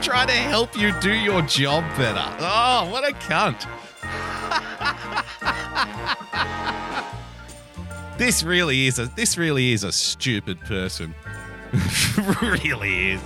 [0.00, 2.24] just trying to help you do your job better.
[2.38, 3.66] Oh, what a cunt.
[8.18, 11.14] this really is a this really is a stupid person.
[12.42, 13.20] really is.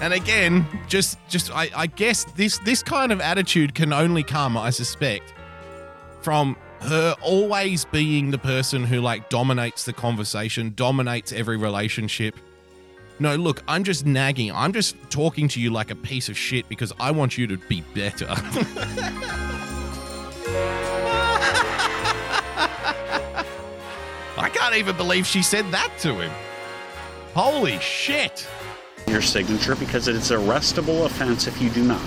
[0.00, 4.56] And again, just just I, I guess this this kind of attitude can only come,
[4.56, 5.32] I suspect,
[6.20, 12.36] from her always being the person who like dominates the conversation, dominates every relationship.
[13.20, 14.52] No, look, I'm just nagging.
[14.52, 17.56] I'm just talking to you like a piece of shit because I want you to
[17.56, 18.28] be better.
[24.36, 26.30] I can't even believe she said that to him.
[27.34, 28.46] Holy shit.
[29.08, 32.00] Your signature because it is a arrestable offense if you do not.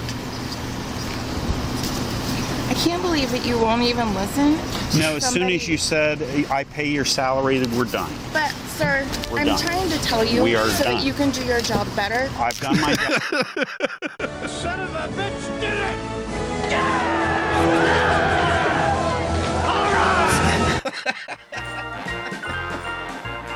[2.72, 4.54] I can't believe that you won't even listen.
[4.98, 8.10] No, as soon as you said I pay your salary, then we're done.
[8.32, 9.60] But, sir, We're I'm done.
[9.60, 10.94] trying to tell you We are so done.
[10.96, 12.30] that you can do your job better.
[12.38, 13.22] I've done my job.
[14.50, 15.98] Son of a bitch did it!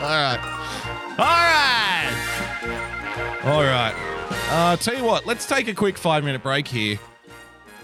[0.01, 0.39] All right.
[1.17, 2.11] All right.
[3.45, 3.93] All right.
[4.49, 6.99] Uh, tell you what, let's take a quick five minute break here.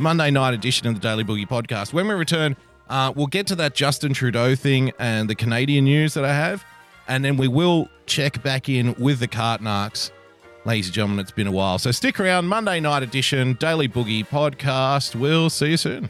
[0.02, 1.94] Monday night edition of the Daily Boogie podcast.
[1.94, 2.58] When we return,
[2.90, 6.66] uh, we'll get to that Justin Trudeau thing and the Canadian news that I have.
[7.08, 10.10] And then we will check back in with the cart narcs.
[10.66, 11.78] Ladies and gentlemen, it's been a while.
[11.78, 12.48] So stick around.
[12.48, 15.16] Monday night edition, Daily Boogie podcast.
[15.16, 16.10] We'll see you soon.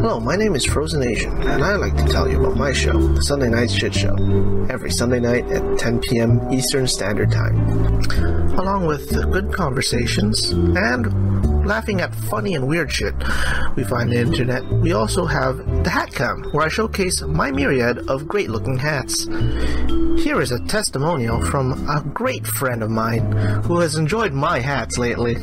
[0.00, 2.96] Hello, my name is Frozen Asian, and I'd like to tell you about my show,
[2.96, 4.14] The Sunday Night Shit Show,
[4.70, 6.40] every Sunday night at 10 p.m.
[6.52, 7.58] Eastern Standard Time.
[8.60, 11.06] Along with good conversations and
[11.68, 13.14] laughing at funny and weird shit
[13.76, 17.50] we find on the internet, we also have The Hat Cam, where I showcase my
[17.50, 19.26] myriad of great looking hats.
[19.26, 23.32] Here is a testimonial from a great friend of mine
[23.64, 25.36] who has enjoyed my hats lately.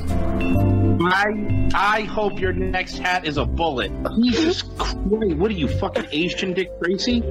[1.08, 3.92] I I hope your next hat is a bullet.
[4.16, 4.98] Jesus Christ!
[5.06, 7.22] What are you fucking Asian Dick Tracy?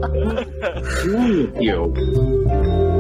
[1.61, 1.93] You?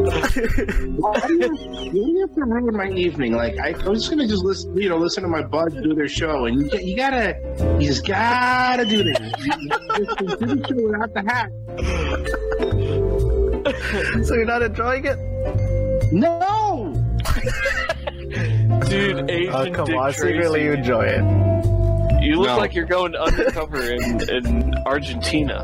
[0.04, 3.32] Why do you, why do you have to ruin my evening?
[3.34, 5.94] Like I, I was just gonna just listen, you know, listen to my buds do
[5.94, 7.36] their show, and you, you gotta,
[7.78, 9.18] you just gotta do this.
[9.18, 9.26] Do
[10.46, 11.50] the show without the hat.
[14.26, 15.18] so you're not enjoying it?
[16.12, 16.92] No.
[18.88, 20.32] Dude, Asian Oh, come Dick on, Tracy.
[20.34, 21.22] secretly you enjoy it.
[22.22, 22.56] You look No.
[22.56, 25.62] like you're going undercover in, in Argentina,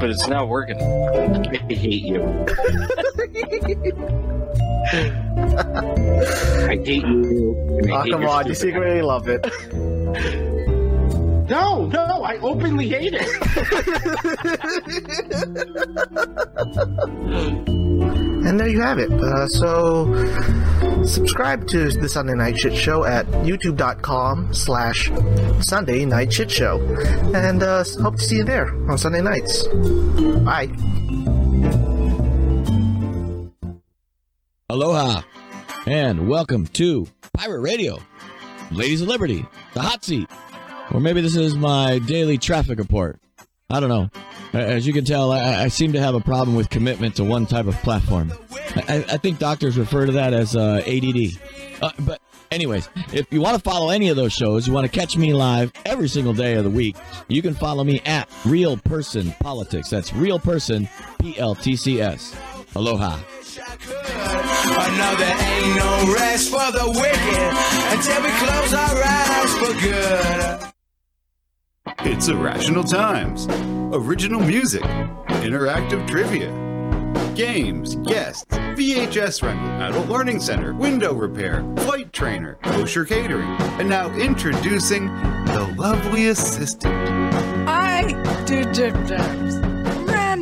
[0.00, 0.76] but it's not working.
[0.80, 2.18] I hate you.
[6.68, 7.56] I hate you.
[7.88, 9.44] I Oh, hate come on, you secretly love it.
[11.48, 13.26] No, no, I openly hate it.
[18.46, 19.10] And there you have it.
[19.12, 20.06] Uh, so,
[21.04, 25.10] subscribe to the Sunday Night Shit Show at youtube.com slash
[25.60, 26.80] Sunday Night Shit Show.
[27.34, 29.66] And uh, hope to see you there on Sunday nights.
[30.44, 30.68] Bye.
[34.70, 35.22] Aloha,
[35.86, 38.02] and welcome to Pirate Radio,
[38.70, 40.28] Ladies of Liberty, the hot seat.
[40.92, 43.18] Or maybe this is my daily traffic report.
[43.70, 44.10] I don't know.
[44.52, 47.46] As you can tell, I, I seem to have a problem with commitment to one
[47.46, 48.30] type of platform.
[48.76, 51.40] I, I think doctors refer to that as uh, ADD.
[51.80, 54.92] Uh, but, anyways, if you want to follow any of those shows, you want to
[54.92, 56.94] catch me live every single day of the week,
[57.28, 59.88] you can follow me at Real Person Politics.
[59.88, 62.36] That's Real Person P L T C S.
[62.74, 63.18] Aloha.
[64.60, 67.52] I know there ain't no rest for the wicked
[67.94, 70.68] until we close our eyes for good.
[72.00, 73.46] It's Irrational Times.
[73.94, 76.50] Original music, interactive trivia,
[77.34, 83.48] games, guests, VHS rental, adult learning center, window repair, flight trainer, kosher catering,
[83.78, 85.06] and now introducing
[85.46, 86.94] the lovely assistant.
[87.68, 88.12] I
[88.44, 89.67] do dip dabs.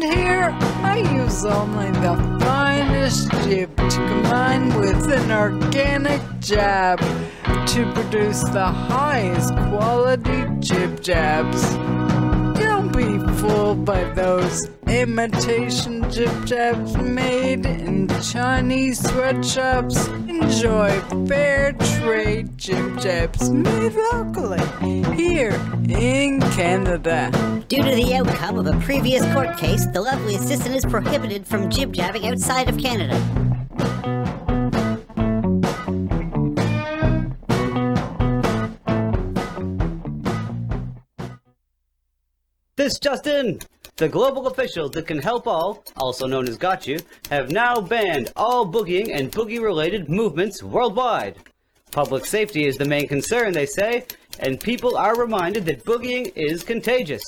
[0.03, 7.93] Here, Here, I use only the finest jib to combine with an organic jab to
[7.95, 11.77] produce the highest quality jib jabs.
[13.39, 20.09] Fooled by those imitation jib jabs made in Chinese sweatshops.
[20.09, 24.65] Enjoy fair trade jib jabs made locally
[25.15, 25.53] here
[25.89, 27.31] in Canada.
[27.69, 31.69] Due to the outcome of a previous court case, the lovely assistant is prohibited from
[31.69, 33.17] jib jabbing outside of Canada.
[42.77, 43.59] This just in!
[43.97, 46.99] The global officials that can help all, also known as Got You,
[47.31, 51.39] have now banned all boogieing and boogie related movements worldwide.
[51.91, 54.05] Public safety is the main concern, they say,
[54.41, 57.23] and people are reminded that boogieing is contagious.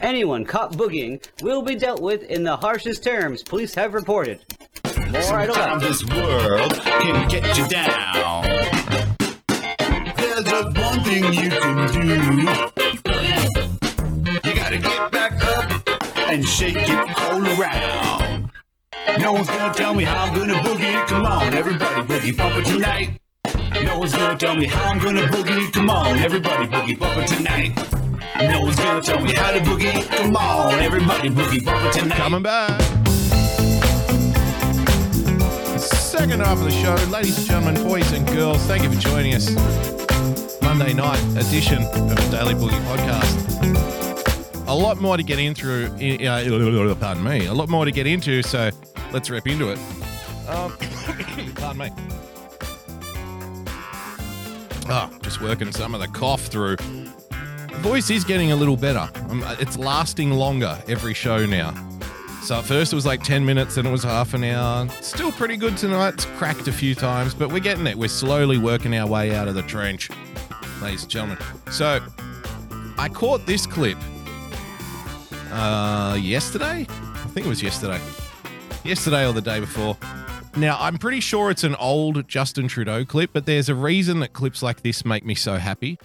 [0.00, 4.40] Anyone caught boogieing will be dealt with in the harshest terms police have reported.
[4.96, 8.42] More idle Sometimes this world can get you down.
[10.16, 12.81] There's just one thing you can do.
[14.72, 18.50] Gotta get back up and shake it all around.
[19.18, 21.06] No one's gonna tell me how I'm gonna boogie.
[21.08, 23.20] Come on, everybody, boogie bumper tonight.
[23.84, 25.70] No one's gonna tell me how I'm gonna boogie.
[25.74, 27.76] Come on, everybody, boogie bumper tonight.
[28.48, 30.08] No one's gonna tell me how to boogie.
[30.08, 32.16] Come on, everybody, boogie bumper tonight.
[32.16, 32.80] Coming back.
[35.78, 39.34] Second half of the show, ladies and gentlemen, boys and girls, thank you for joining
[39.34, 39.50] us.
[40.62, 43.81] Monday night edition of the Daily Boogie Podcast.
[44.72, 45.88] A lot more to get in through.
[45.88, 47.44] Uh, pardon me.
[47.44, 48.70] A lot more to get into, so
[49.12, 49.78] let's rip into it.
[50.48, 50.72] Um,
[51.56, 51.90] pardon me.
[54.88, 56.76] Ah, just working some of the cough through.
[57.82, 59.10] Voice is getting a little better.
[59.28, 61.74] Um, it's lasting longer every show now.
[62.42, 64.88] So at first it was like 10 minutes, then it was half an hour.
[65.02, 66.14] Still pretty good tonight.
[66.14, 67.98] It's cracked a few times, but we're getting it.
[67.98, 70.08] We're slowly working our way out of the trench,
[70.80, 71.38] ladies and gentlemen.
[71.70, 72.00] So
[72.96, 73.98] I caught this clip
[75.52, 76.86] uh, yesterday.
[76.88, 78.00] I think it was yesterday.
[78.84, 79.96] Yesterday or the day before.
[80.56, 84.32] Now, I'm pretty sure it's an old Justin Trudeau clip, but there's a reason that
[84.32, 85.98] clips like this make me so happy.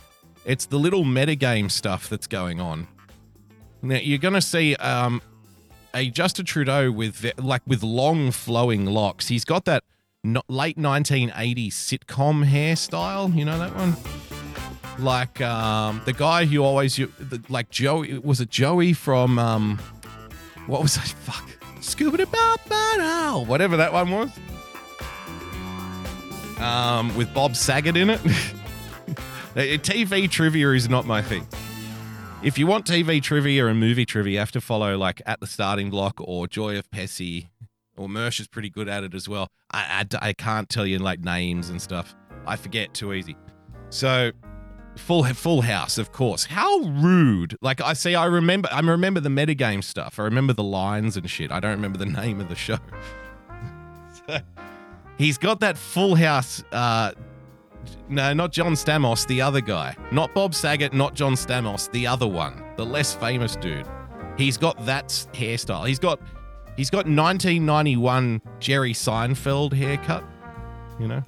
[0.46, 2.88] It's the little metagame stuff that's going on.
[3.82, 5.22] Now, you're going to see um,
[5.94, 9.28] a Justin Trudeau with like with long flowing locks.
[9.28, 9.84] He's got that
[10.48, 13.36] late 1980s sitcom hairstyle.
[13.36, 13.96] You know that one?
[15.00, 17.00] Like um, the guy who always
[17.50, 19.80] like Joey was it Joey from um,
[20.66, 21.08] what was that?
[21.24, 21.50] Fuck,
[21.82, 22.58] Scuba Bow
[23.48, 24.32] whatever that one was.
[26.60, 28.20] Um, with Bob Saget in it.
[29.56, 31.48] TV trivia is not my thing.
[32.44, 35.48] If you want TV trivia and movie trivia, you have to follow like at the
[35.48, 37.50] starting block or Joy of Pessy,
[37.96, 39.48] or Mersh is pretty good at it as well.
[39.72, 42.16] I, I, I can't tell you like names and stuff.
[42.46, 43.36] I forget too easy.
[43.90, 44.32] So
[44.98, 46.46] full full house, of course.
[46.46, 47.58] How rude!
[47.62, 50.20] Like I see, I remember, I remember the metagame stuff.
[50.20, 51.52] I remember the lines and shit.
[51.52, 52.78] I don't remember the name of the show.
[54.28, 54.40] so,
[55.18, 56.64] he's got that full house.
[56.72, 57.12] Uh,
[58.10, 59.96] no, not John Stamos, the other guy.
[60.12, 63.88] Not Bob Saget, not John Stamos, the other one, the less famous dude.
[64.38, 65.88] He's got that hairstyle.
[65.88, 66.20] He's got
[66.76, 70.24] he's got 1991 Jerry Seinfeld haircut,
[71.00, 71.24] you know.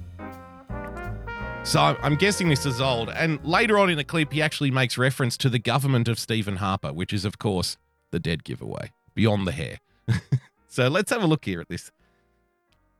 [1.63, 3.09] So I'm- guessing this is old.
[3.09, 6.55] And later on in the clip, he actually makes reference to the government of Stephen
[6.55, 7.77] Harper, which is, of course,
[8.11, 9.77] the dead giveaway beyond the hair.
[10.67, 11.91] so let's have a look here at this.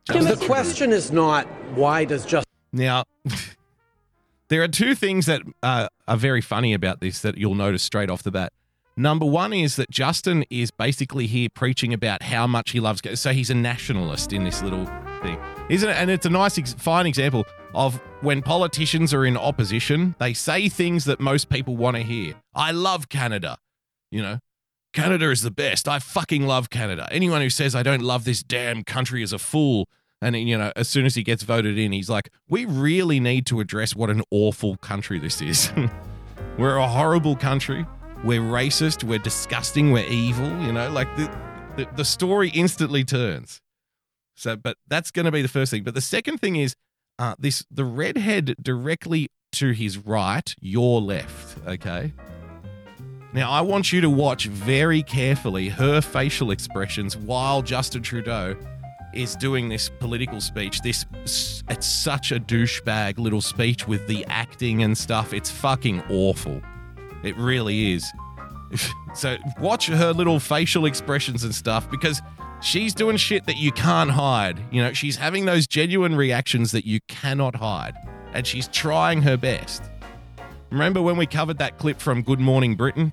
[0.08, 3.06] The question is not why does just Now,
[4.50, 8.10] there are two things that uh, are very funny about this that you'll notice straight
[8.10, 8.54] off the bat.
[8.98, 13.02] Number one is that Justin is basically here preaching about how much he loves.
[13.20, 14.90] So he's a nationalist in this little
[15.22, 15.40] thing,
[15.70, 15.94] isn't it?
[15.94, 20.70] And it's a nice, ex- fine example of when politicians are in opposition, they say
[20.70, 22.36] things that most people want to hear.
[22.54, 23.58] I love Canada,
[24.12, 24.40] you know.
[24.92, 25.88] Canada is the best.
[25.88, 27.08] I fucking love Canada.
[27.12, 29.88] Anyone who says I don't love this damn country is a fool.
[30.22, 33.46] And you know, as soon as he gets voted in, he's like, "We really need
[33.48, 35.72] to address what an awful country this is.
[36.58, 37.86] we're a horrible country.
[38.24, 39.04] We're racist.
[39.04, 39.92] We're disgusting.
[39.92, 40.50] We're evil.
[40.62, 41.32] You know, like the
[41.78, 43.62] the, the story instantly turns.
[44.40, 45.84] So, but that's going to be the first thing.
[45.84, 46.76] But the second thing is
[47.20, 51.58] uh, this: the redhead directly to his right, your left.
[51.68, 52.14] Okay.
[53.34, 58.56] Now, I want you to watch very carefully her facial expressions while Justin Trudeau
[59.14, 60.82] is doing this political speech.
[60.82, 61.06] This
[61.70, 65.34] it's such a douchebag little speech with the acting and stuff.
[65.34, 66.62] It's fucking awful.
[67.24, 68.10] It really is.
[69.16, 72.22] so watch her little facial expressions and stuff because
[72.62, 74.60] she's doing shit that you can't hide.
[74.72, 77.96] You know, she's having those genuine reactions that you cannot hide,
[78.34, 79.84] and she's trying her best.
[80.72, 83.12] Remember when we covered that clip from Good Morning Britain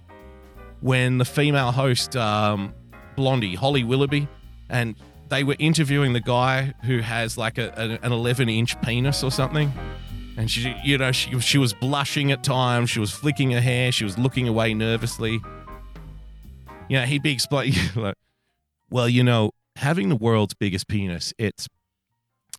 [0.81, 2.75] when the female host, um,
[3.17, 4.29] Blondie, Holly Willoughby,
[4.69, 4.95] and
[5.29, 9.73] they were interviewing the guy who has like a, an 11 inch penis or something.
[10.37, 12.91] And she, you know, she, she was blushing at times.
[12.91, 13.91] She was flicking her hair.
[13.91, 15.41] She was looking away nervously.
[16.89, 18.17] You know, he'd be explaining, like,
[18.91, 21.69] well, you know, having the world's biggest penis, it's,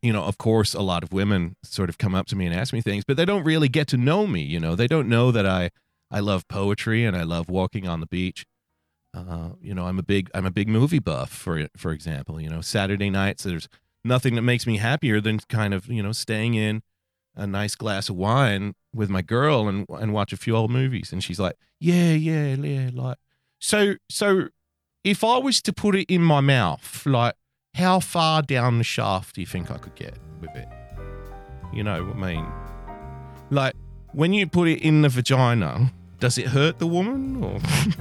[0.01, 2.53] you know, of course, a lot of women sort of come up to me and
[2.53, 4.41] ask me things, but they don't really get to know me.
[4.41, 5.69] You know, they don't know that I,
[6.09, 8.45] I love poetry and I love walking on the beach.
[9.13, 11.31] Uh, you know, I'm a big, I'm a big movie buff.
[11.31, 13.67] For for example, you know, Saturday nights, there's
[14.03, 16.83] nothing that makes me happier than kind of, you know, staying in
[17.37, 21.13] a nice glass of wine with my girl and and watch a few old movies.
[21.13, 23.17] And she's like, yeah, yeah, yeah, like.
[23.59, 24.49] So so,
[25.03, 27.35] if I was to put it in my mouth, like,
[27.75, 30.67] how far down the shaft do you think I could get with it?
[31.71, 32.45] You know what I mean?
[33.49, 33.75] Like,
[34.13, 37.59] when you put it in the vagina, does it hurt the woman or?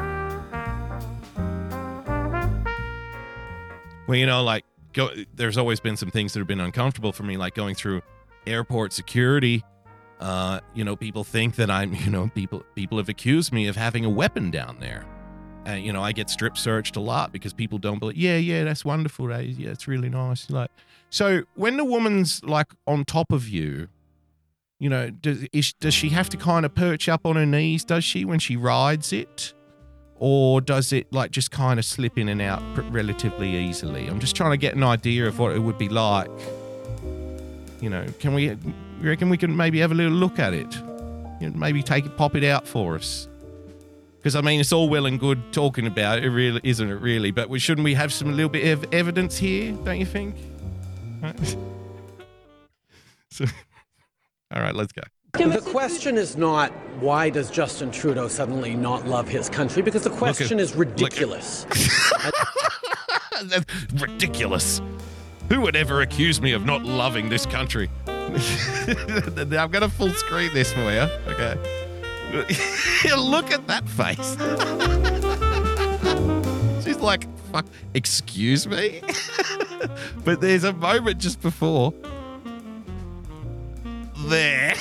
[4.09, 4.65] well, you know, like,
[4.95, 5.11] go.
[5.35, 8.03] There's always been some things that have been uncomfortable for me, like going through
[8.47, 9.65] airport security.
[10.21, 13.77] Uh, you know, people think that I'm, you know, people people have accused me of
[13.77, 15.05] having a weapon down there.
[15.65, 18.17] And you know, I get strip searched a lot because people don't believe.
[18.17, 19.31] Yeah, yeah, that's wonderful.
[19.33, 20.49] Is, yeah, it's really nice.
[20.49, 20.71] Like,
[21.11, 23.89] so when the woman's like on top of you,
[24.79, 27.85] you know, does is, does she have to kind of perch up on her knees?
[27.85, 29.55] Does she when she rides it,
[30.19, 34.07] or does it like just kind of slip in and out relatively easily?
[34.07, 36.31] I'm just trying to get an idea of what it would be like.
[37.81, 38.49] You know, can we?
[38.51, 38.59] You
[39.03, 40.75] reckon we can maybe have a little look at it?
[41.41, 43.29] You know, maybe take it, pop it out for us.
[44.19, 46.95] Because I mean, it's all well and good talking about it, really isn't it?
[46.95, 49.73] Really, but we shouldn't we have some little bit of evidence here?
[49.85, 50.35] Don't you think?
[51.23, 51.39] Right.
[53.31, 53.45] so,
[54.53, 55.03] all right, let's go.
[55.35, 60.11] The question is not why does Justin Trudeau suddenly not love his country, because the
[60.11, 61.67] question is ridiculous.
[64.01, 64.81] Ridiculous.
[65.49, 67.89] Who would ever accuse me of not loving this country?
[68.07, 71.09] I'm going to full screen this for you.
[71.29, 71.57] Okay.
[73.17, 74.37] Look at that face.
[76.85, 79.01] She's like, fuck, excuse me?
[80.25, 81.95] but there's a moment just before.
[84.27, 84.75] There.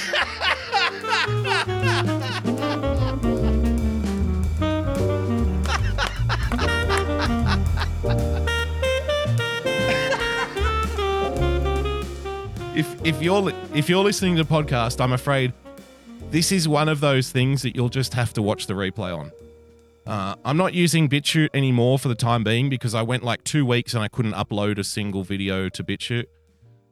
[12.75, 15.53] If if you're if you're listening to the podcast, I'm afraid
[16.29, 19.31] this is one of those things that you'll just have to watch the replay on.
[20.05, 23.65] Uh, I'm not using BitChute anymore for the time being because I went like two
[23.65, 26.25] weeks and I couldn't upload a single video to BitChute.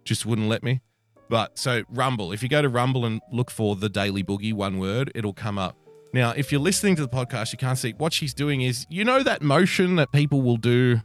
[0.04, 0.82] Just wouldn't let me.
[1.30, 4.80] But so Rumble, if you go to Rumble and look for the Daily Boogie, one
[4.80, 5.76] word, it'll come up.
[6.14, 9.04] Now, if you're listening to the podcast, you can't see what she's doing is you
[9.04, 11.02] know that motion that people will do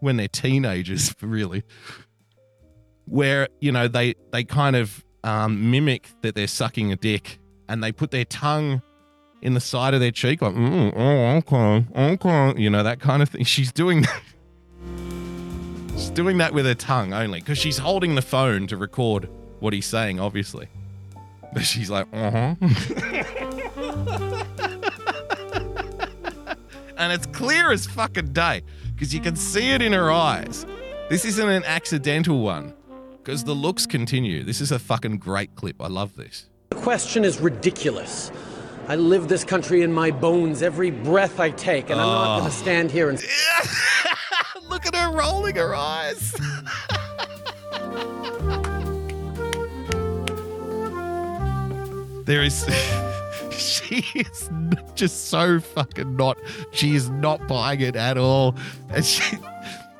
[0.00, 1.64] when they're teenagers, really,
[3.08, 7.38] where you know they they kind of um, mimic that they're sucking a dick
[7.68, 8.82] and they put their tongue
[9.42, 13.22] in the side of their cheek like mm, oh okay okay you know that kind
[13.22, 13.44] of thing.
[13.44, 14.22] She's doing that.
[15.92, 19.28] She's doing that with her tongue only because she's holding the phone to record
[19.58, 20.68] what he's saying obviously.
[21.52, 22.54] But she's like uh-huh.
[26.96, 28.62] And it's clear as fucking day
[28.94, 30.66] because you can see it in her eyes.
[31.08, 32.74] This isn't an accidental one
[33.28, 37.26] because the looks continue this is a fucking great clip i love this The question
[37.26, 38.32] is ridiculous.
[38.86, 42.38] I live this country in my bones every breath I take, and I'm not Oh.
[42.40, 43.20] going to stand here and.
[44.70, 46.32] Look at her rolling her eyes.
[52.24, 52.64] there is.
[53.50, 54.48] she is
[54.94, 56.38] just so fucking not.
[56.72, 58.54] She is not buying it at all.
[58.88, 59.36] And she.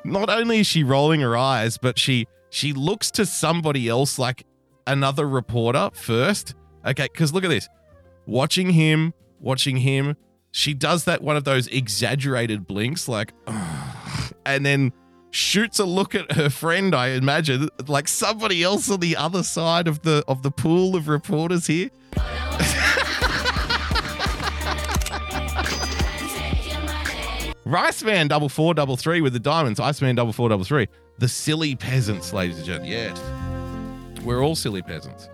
[0.03, 4.45] Not only is she rolling her eyes, but she she looks to somebody else like
[4.87, 6.55] another reporter first.
[6.85, 7.67] Okay, because look at this.
[8.25, 10.15] Watching him, watching him.
[10.51, 13.33] She does that one of those exaggerated blinks, like,
[14.45, 14.91] and then
[15.31, 16.95] shoots a look at her friend.
[16.95, 21.07] I imagine like somebody else on the other side of the of the pool of
[21.07, 21.89] reporters here.
[27.65, 29.79] Rice Man double four double three with the diamonds.
[29.79, 30.87] Iceman double four double three.
[31.19, 32.91] The silly peasants, ladies and gentlemen.
[32.91, 35.27] Yes, we're all silly peasants,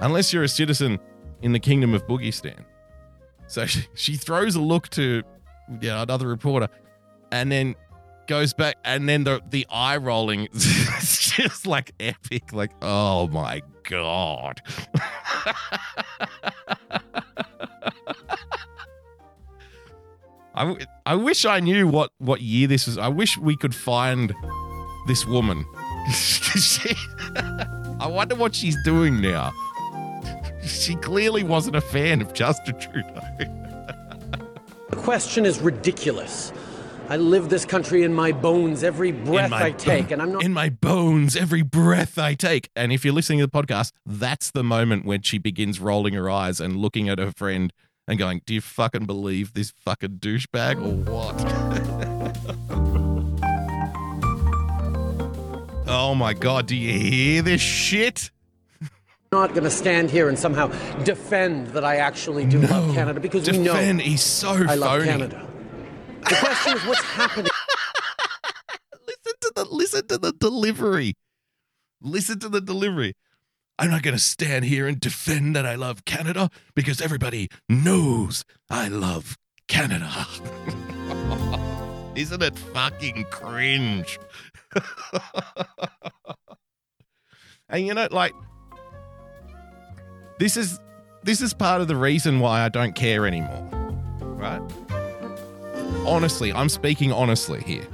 [0.00, 1.00] unless you're a citizen
[1.42, 2.64] in the kingdom of Boogie Stan.
[3.48, 5.24] So she, she throws a look to
[5.80, 6.68] you know, another reporter,
[7.32, 7.74] and then
[8.28, 12.52] goes back, and then the the eye rolling is just like epic.
[12.52, 14.62] Like, oh my god.
[20.54, 22.98] I, I wish I knew what, what year this was.
[22.98, 24.34] I wish we could find
[25.08, 25.64] this woman.
[26.12, 26.94] She-
[28.00, 29.52] I wonder what she's doing now.
[30.64, 33.20] She clearly wasn't a fan of Justin Trudeau.
[34.90, 36.52] The question is ridiculous.
[37.10, 40.42] I live this country in my bones every breath I take, and I'm not.
[40.44, 42.70] in my bones every breath I take.
[42.76, 46.28] And if you're listening to the podcast, that's the moment when she begins rolling her
[46.30, 47.72] eyes and looking at her friend
[48.06, 52.78] and going, "Do you fucking believe this fucking douchebag or what?"
[55.88, 58.30] oh my god, do you hear this shit?
[58.80, 60.68] I'm not going to stand here and somehow
[61.04, 65.02] defend that I actually do love Canada because we know Defend, he's so I love
[65.02, 65.04] phony.
[65.04, 65.46] Canada.
[66.20, 67.46] The question is what's happening.
[69.06, 71.14] listen to the listen to the delivery.
[72.00, 73.14] Listen to the delivery.
[73.78, 78.44] I'm not going to stand here and defend that I love Canada because everybody knows
[78.70, 79.36] I love
[79.68, 80.10] Canada.
[82.16, 84.18] Isn't it fucking cringe?
[87.68, 88.32] And you know, like,
[90.38, 90.80] this is
[91.22, 93.68] this is part of the reason why I don't care anymore,
[94.20, 94.60] right?
[96.06, 97.86] Honestly, I'm speaking honestly here.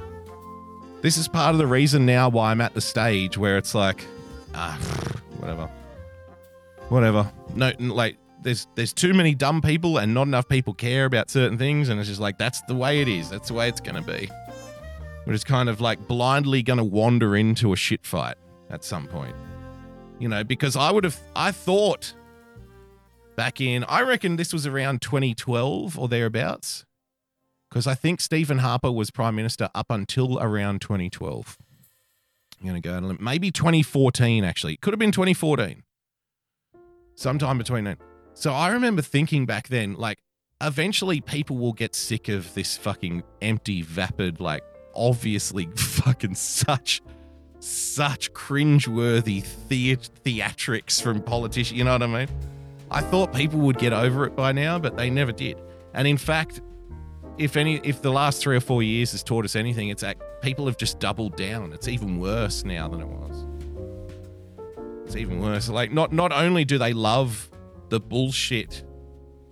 [1.01, 4.05] This is part of the reason now why I'm at the stage where it's like,
[4.53, 4.77] ah,
[5.39, 5.69] whatever,
[6.89, 7.31] whatever.
[7.53, 11.57] No, like there's there's too many dumb people and not enough people care about certain
[11.57, 13.29] things, and it's just like that's the way it is.
[13.29, 14.29] That's the way it's gonna be.
[15.25, 18.35] We're just kind of like blindly gonna wander into a shit fight
[18.69, 19.35] at some point,
[20.19, 22.13] you know, because I would have I thought
[23.35, 26.85] back in I reckon this was around 2012 or thereabouts
[27.69, 31.57] because I think Stephen Harper was prime minister up until around 2012.
[32.61, 34.73] I'm going to go on maybe 2014 actually.
[34.75, 35.83] It Could have been 2014.
[37.15, 37.97] Sometime between then.
[38.33, 40.19] So I remember thinking back then like
[40.61, 44.63] eventually people will get sick of this fucking empty vapid like
[44.95, 47.01] obviously fucking such
[47.59, 52.27] such cringeworthy thea- theatrics from politicians, you know what I mean?
[52.91, 55.59] I thought people would get over it by now, but they never did.
[55.93, 56.61] And in fact,
[57.37, 60.41] if any if the last three or four years has taught us anything, it's that
[60.41, 61.73] people have just doubled down.
[61.73, 63.45] It's even worse now than it was.
[65.05, 65.67] It's even worse.
[65.67, 67.49] Like not not only do they love
[67.89, 68.83] the bullshit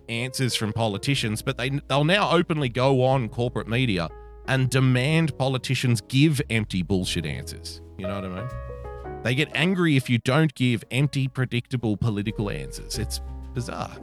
[0.07, 4.09] answers from politicians, but they they'll now openly go on corporate media
[4.47, 7.81] and demand politicians give empty bullshit answers.
[7.97, 9.23] You know what I mean?
[9.23, 12.97] They get angry if you don't give empty, predictable political answers.
[12.97, 13.21] It's
[13.53, 13.97] bizarre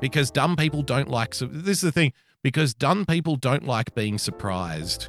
[0.00, 4.18] because dumb people don't like this is the thing because dumb people don't like being
[4.18, 5.08] surprised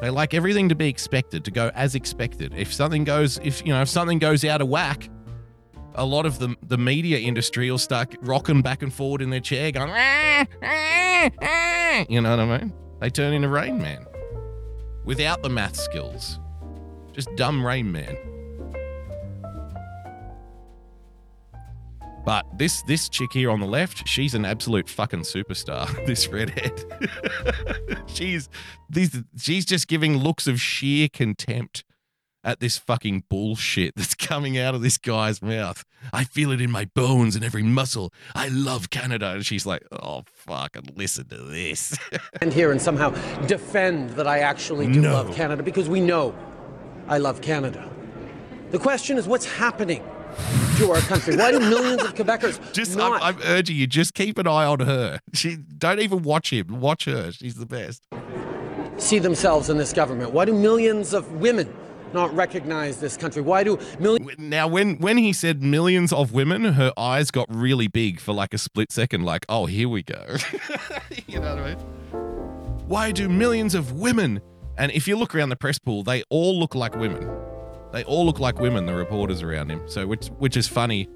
[0.00, 3.72] they like everything to be expected to go as expected if something goes if you
[3.72, 5.08] know if something goes out of whack
[5.98, 9.40] a lot of the the media industry will start rocking back and forward in their
[9.40, 12.72] chair going "Ah, ah, ah," you know what i mean?
[13.00, 14.06] They turn into rain man.
[15.04, 16.40] Without the math skills.
[17.12, 18.16] Just dumb rain man.
[22.24, 25.88] But this this chick here on the left, she's an absolute fucking superstar.
[26.06, 26.84] This redhead,
[28.06, 28.48] she's
[28.90, 31.84] these she's just giving looks of sheer contempt
[32.44, 35.84] at this fucking bullshit that's coming out of this guy's mouth.
[36.12, 38.12] I feel it in my bones and every muscle.
[38.34, 41.96] I love Canada, and she's like, oh fucking listen to this.
[42.36, 43.10] stand here and somehow
[43.46, 45.12] defend that I actually do No.
[45.12, 46.34] love Canada because we know
[47.08, 47.88] I love Canada.
[48.70, 50.04] The question is what's happening
[50.76, 51.36] to our country?
[51.36, 54.66] Why do millions of Quebecers just not I'm, I'm urging you, just keep an eye
[54.66, 55.18] on her.
[55.34, 56.66] She don't even watch him.
[56.80, 57.32] Watch her.
[57.32, 58.06] She's the best.
[58.98, 60.32] see themselves in this government?
[60.32, 61.74] Why do millions of women
[62.14, 63.42] not recognize this country?
[63.42, 67.88] Why do millions Now, when when he said millions of women, her eyes got really
[67.88, 69.24] big for like a split second.
[69.24, 70.36] Like, oh, here we go.
[71.26, 71.78] you know what I mean?
[72.88, 74.40] Why do millions of women?
[74.76, 77.28] And if you look around the press pool, they all look like women.
[77.92, 78.86] They all look like women.
[78.86, 79.82] The reporters around him.
[79.88, 81.08] So, which which is funny,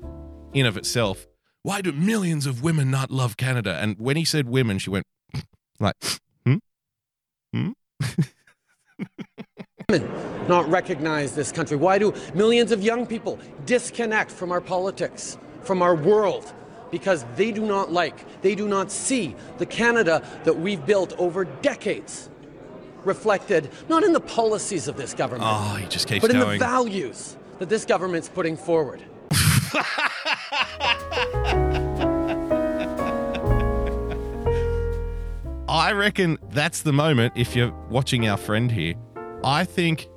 [0.52, 1.26] in of itself.
[1.62, 3.78] Why do millions of women not love Canada?
[3.80, 5.06] And when he said women, she went
[5.80, 5.94] like,
[6.44, 6.56] hmm,
[7.52, 7.70] hmm.
[10.48, 11.76] not recognize this country?
[11.76, 16.52] Why do millions of young people disconnect from our politics, from our world?
[16.90, 21.44] Because they do not like, they do not see the Canada that we've built over
[21.44, 22.28] decades
[23.04, 26.58] reflected not in the policies of this government, Oh, he just keeps but in the
[26.58, 29.02] values that this government's putting forward.
[35.68, 37.32] I reckon that's the moment.
[37.34, 38.94] If you're watching our friend here,
[39.44, 40.08] I think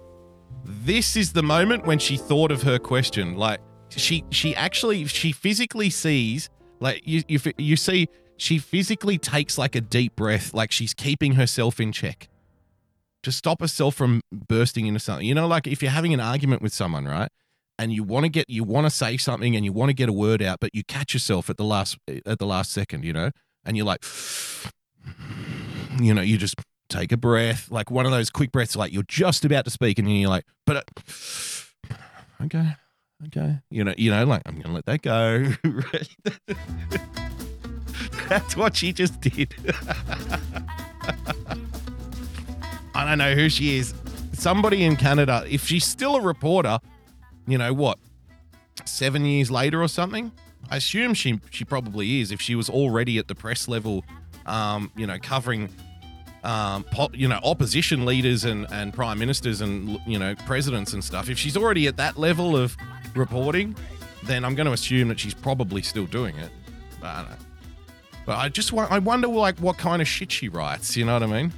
[0.64, 3.36] this is the moment when she thought of her question.
[3.36, 6.50] Like she she actually she physically sees
[6.80, 8.08] like you you you see
[8.38, 12.30] she physically takes like a deep breath, like she's keeping herself in check
[13.24, 15.26] to stop herself from bursting into something.
[15.26, 17.30] You know, like if you're having an argument with someone, right?
[17.78, 20.10] And you want to get you want to say something and you want to get
[20.10, 23.14] a word out, but you catch yourself at the last at the last second, you
[23.14, 23.32] know,
[23.66, 24.04] and you're like,
[26.00, 26.56] you know, you just
[26.90, 30.00] take a breath, like one of those quick breaths, like you're just about to speak,
[30.00, 30.82] and then you're like, but uh,
[32.44, 32.76] okay,
[33.28, 35.54] okay, you know, you know, like I'm gonna let that go.
[38.30, 39.54] That's what she just did.
[42.96, 43.94] I don't know who she is.
[44.34, 45.46] Somebody in Canada.
[45.48, 46.80] If she's still a reporter,
[47.46, 48.00] you know what?
[48.86, 50.32] Seven years later or something.
[50.70, 52.32] I assume she she probably is.
[52.32, 54.04] If she was already at the press level,
[54.46, 55.70] um, you know, covering,
[56.46, 61.30] um, you know, opposition leaders and and prime ministers and you know presidents and stuff.
[61.30, 62.78] If she's already at that level of
[63.16, 63.76] reporting,
[64.24, 66.52] then I'm going to assume that she's probably still doing it.
[67.02, 67.38] But I don't know.
[68.26, 70.96] But I just wa- I wonder like what kind of shit she writes.
[70.96, 71.54] You know what I mean?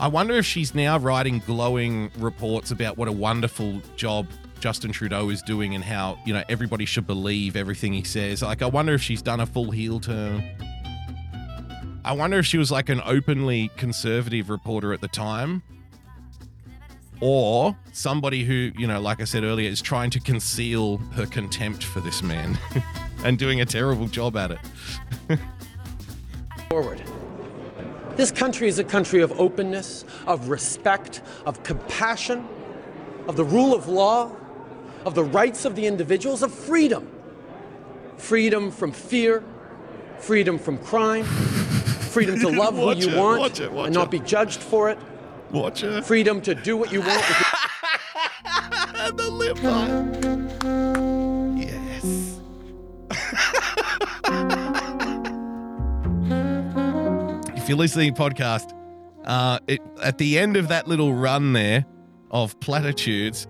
[0.00, 4.28] I wonder if she's now writing glowing reports about what a wonderful job
[4.60, 8.42] Justin Trudeau is doing and how you know everybody should believe everything he says.
[8.42, 10.42] Like I wonder if she's done a full heel turn.
[12.08, 15.62] I wonder if she was like an openly conservative reporter at the time.
[17.20, 21.84] Or somebody who, you know, like I said earlier, is trying to conceal her contempt
[21.84, 22.58] for this man
[23.24, 24.58] and doing a terrible job at it.
[26.70, 27.02] forward.
[28.16, 32.48] This country is a country of openness, of respect, of compassion,
[33.26, 34.34] of the rule of law,
[35.04, 37.06] of the rights of the individuals, of freedom.
[38.16, 39.44] Freedom from fear,
[40.18, 41.26] freedom from crime,
[42.08, 44.10] freedom to love who you it, want watch it, watch and not it.
[44.10, 44.98] be judged for it.
[45.50, 46.04] Watch it.
[46.04, 47.24] Freedom to do what you want
[49.16, 50.48] the lip line.
[51.56, 52.38] Yes.
[57.56, 58.72] if you're listening to the podcast,
[59.24, 61.84] uh, it, at the end of that little run there
[62.30, 63.46] of platitudes,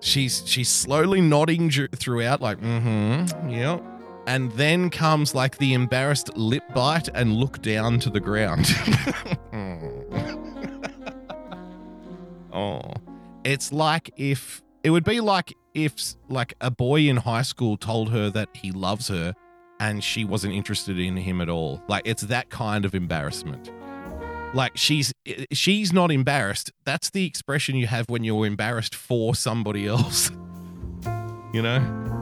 [0.00, 3.78] she's she's slowly nodding throughout, like, mm-hmm, yeah.
[4.26, 8.66] And then comes like the embarrassed lip bite and look down to the ground.
[12.52, 12.80] oh.
[13.44, 15.94] It's like if it would be like if
[16.28, 19.34] like a boy in high school told her that he loves her
[19.78, 21.82] and she wasn't interested in him at all.
[21.88, 23.70] Like it's that kind of embarrassment.
[24.52, 25.14] Like she's
[25.52, 26.72] she's not embarrassed.
[26.84, 30.30] That's the expression you have when you're embarrassed for somebody else.
[31.52, 32.19] you know?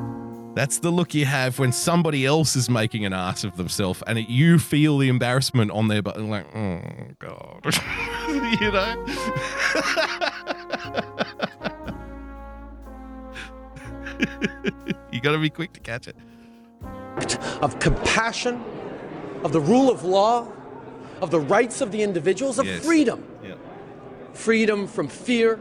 [0.58, 4.18] That's the look you have when somebody else is making an ass of themselves and
[4.18, 6.80] it, you feel the embarrassment on their butt like, oh
[7.20, 7.64] god.
[8.60, 9.06] you know?
[15.12, 16.16] you got to be quick to catch it.
[17.62, 18.60] of compassion,
[19.44, 20.48] of the rule of law,
[21.22, 22.84] of the rights of the individuals, of Yes.
[22.84, 23.24] freedom.
[23.44, 23.54] Yeah.
[24.32, 25.60] Freedom from fear,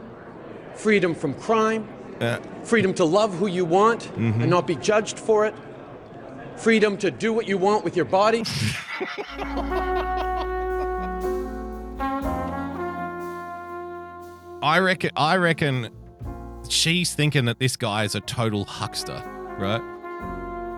[0.74, 1.86] freedom from crime,
[2.20, 2.38] Yeah.
[2.64, 4.40] freedom to love who you want Mhm.
[4.42, 5.54] and not be judged for it,
[6.56, 8.42] freedom to do what you want with your body.
[14.60, 15.10] I reckon.
[15.16, 15.88] I reckon
[16.68, 19.22] she's thinking that this guy is a total huckster,
[19.58, 19.80] right?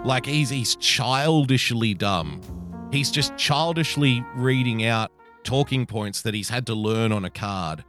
[0.05, 2.41] Like he's he's childishly dumb.
[2.93, 5.11] He's just childishly reading out
[5.45, 7.85] talking points that he's had to learn on a card.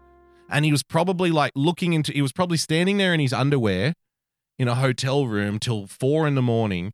[0.52, 2.11] And he was probably like looking into.
[2.11, 3.94] He was probably standing there in his underwear
[4.60, 6.94] in a hotel room till four in the morning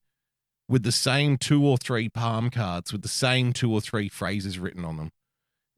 [0.70, 4.60] with the same two or three palm cards with the same two or three phrases
[4.60, 5.12] written on them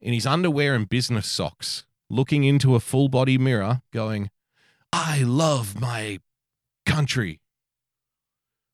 [0.02, 4.30] in his underwear and business socks, looking into a full body mirror, going,
[4.92, 6.20] I love my
[6.86, 7.42] country.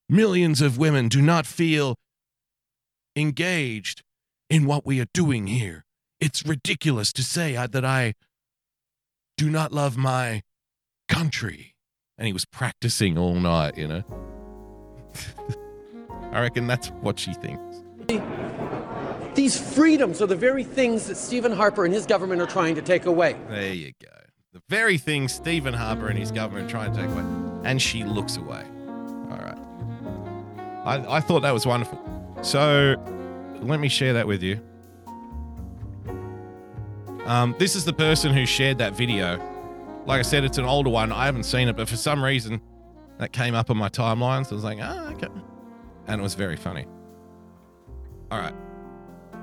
[0.08, 1.96] Millions of women do not feel
[3.16, 4.04] engaged
[4.50, 5.84] in what we are doing here.
[6.20, 8.14] It's ridiculous to say uh, that I
[9.38, 10.42] do not love my
[11.08, 11.76] country.
[12.18, 14.04] And he was practicing all night, you know.
[16.32, 17.84] I reckon that's what she thinks.
[19.36, 22.82] These freedoms are the very things that Stephen Harper and his government are trying to
[22.82, 23.36] take away.
[23.50, 24.10] There you go.
[24.54, 27.24] The very things Stephen Harper and his government are trying to take away.
[27.66, 28.64] And she looks away.
[29.30, 29.58] All right.
[30.86, 32.00] I, I thought that was wonderful.
[32.42, 32.96] So
[33.62, 34.62] let me share that with you.
[37.26, 39.38] Um, this is the person who shared that video.
[40.06, 41.12] Like I said, it's an older one.
[41.12, 42.62] I haven't seen it, but for some reason
[43.18, 44.46] that came up on my timeline.
[44.46, 45.28] So I was like, ah, okay.
[46.08, 46.86] And it was very funny.
[48.30, 48.54] All right.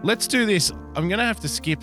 [0.05, 0.71] Let's do this.
[0.95, 1.83] I'm going to have to skip.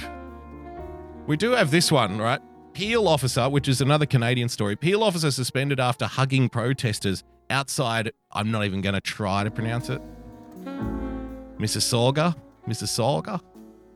[1.28, 2.40] We do have this one, right?
[2.74, 4.76] Peel officer, which is another Canadian story.
[4.76, 8.12] Peel officer suspended after hugging protesters outside.
[8.32, 10.02] I'm not even going to try to pronounce it.
[11.58, 12.36] Mississauga?
[12.68, 13.42] Mississauga?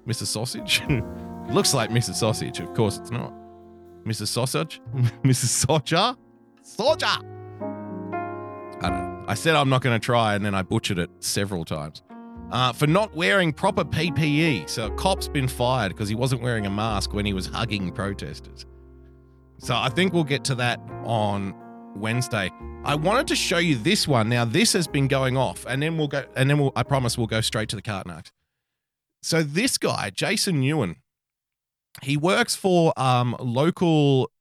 [0.05, 0.27] Mrs.
[0.27, 0.81] Sausage?
[1.49, 2.15] Looks like Mrs.
[2.15, 2.59] Sausage.
[2.59, 3.33] Of course it's not.
[4.05, 4.27] Mrs.
[4.27, 4.81] Sausage?
[5.23, 5.65] Mrs.
[5.65, 6.17] Socha?
[6.63, 7.23] Socha!
[8.81, 9.25] I don't know.
[9.27, 12.01] I said I'm not going to try, and then I butchered it several times.
[12.51, 14.69] Uh, for not wearing proper PPE.
[14.69, 17.91] So a cop's been fired because he wasn't wearing a mask when he was hugging
[17.91, 18.65] protesters.
[19.57, 21.55] So I think we'll get to that on
[21.95, 22.51] Wednesday.
[22.83, 24.27] I wanted to show you this one.
[24.29, 26.73] Now this has been going off, and then we'll go, and then we'll.
[26.75, 28.31] I promise we'll go straight to the cart narcs.
[29.21, 30.97] So this guy, Jason Nguyen,
[32.01, 34.31] he works for um, local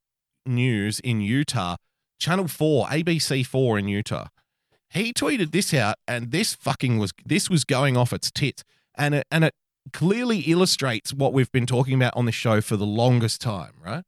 [0.46, 1.76] news in Utah,
[2.18, 4.26] Channel 4, ABC 4 in Utah.
[4.90, 8.62] He tweeted this out and this fucking was this was going off its tits
[8.94, 9.54] and it, and it
[9.92, 14.04] clearly illustrates what we've been talking about on the show for the longest time, right?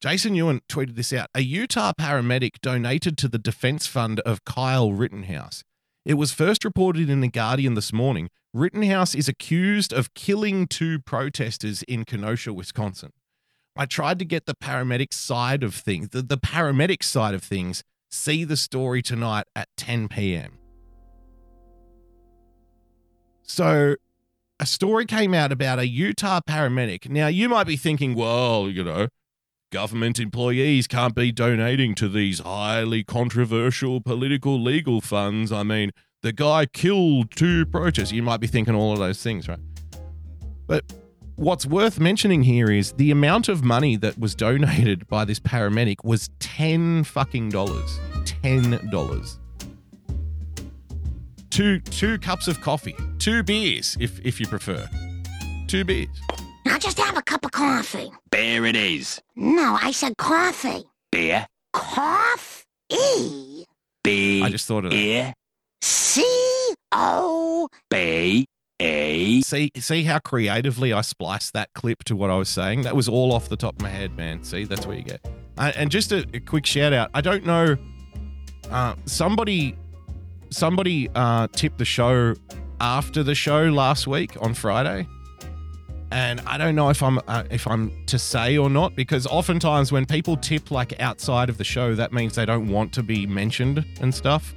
[0.00, 1.28] Jason Nguyen tweeted this out.
[1.34, 5.64] A Utah paramedic donated to the defense fund of Kyle Rittenhouse.
[6.04, 8.30] It was first reported in The Guardian this morning.
[8.58, 13.12] Rittenhouse is accused of killing two protesters in Kenosha, Wisconsin.
[13.76, 17.84] I tried to get the paramedic side of things, the, the paramedic side of things.
[18.10, 20.58] See the story tonight at 10 p.m.
[23.42, 23.94] So,
[24.58, 27.08] a story came out about a Utah paramedic.
[27.08, 29.06] Now, you might be thinking, well, you know,
[29.70, 35.52] government employees can't be donating to these highly controversial political legal funds.
[35.52, 38.12] I mean, the guy killed two protesters.
[38.12, 39.58] You might be thinking all of those things, right?
[40.66, 40.84] But
[41.36, 46.04] what's worth mentioning here is the amount of money that was donated by this paramedic
[46.04, 48.00] was 10 fucking dollars.
[48.24, 49.38] 10 dollars.
[51.50, 54.88] Two two cups of coffee, two beers if if you prefer.
[55.66, 56.08] Two beers.
[56.64, 58.10] Now just have a cup of coffee.
[58.30, 59.20] There it is.
[59.34, 60.84] No, I said coffee.
[61.10, 61.46] Beer.
[61.72, 62.64] Coffee.
[64.04, 64.42] B.
[64.42, 64.96] I just thought of that.
[64.96, 65.34] Ear.
[65.82, 66.24] C
[66.92, 67.68] O.
[67.90, 68.46] B.
[68.80, 69.40] A.
[69.40, 72.82] See see how creatively I spliced that clip to what I was saying?
[72.82, 74.44] That was all off the top of my head, man.
[74.44, 75.26] See, that's what you get.
[75.56, 77.10] Uh, and just a, a quick shout out.
[77.12, 77.76] I don't know
[78.70, 79.76] uh, somebody
[80.50, 82.34] somebody uh, tipped the show
[82.80, 85.06] after the show last week on Friday.
[86.10, 89.92] And I don't know if I'm uh, if I'm to say or not because oftentimes
[89.92, 93.26] when people tip like outside of the show, that means they don't want to be
[93.26, 94.54] mentioned and stuff.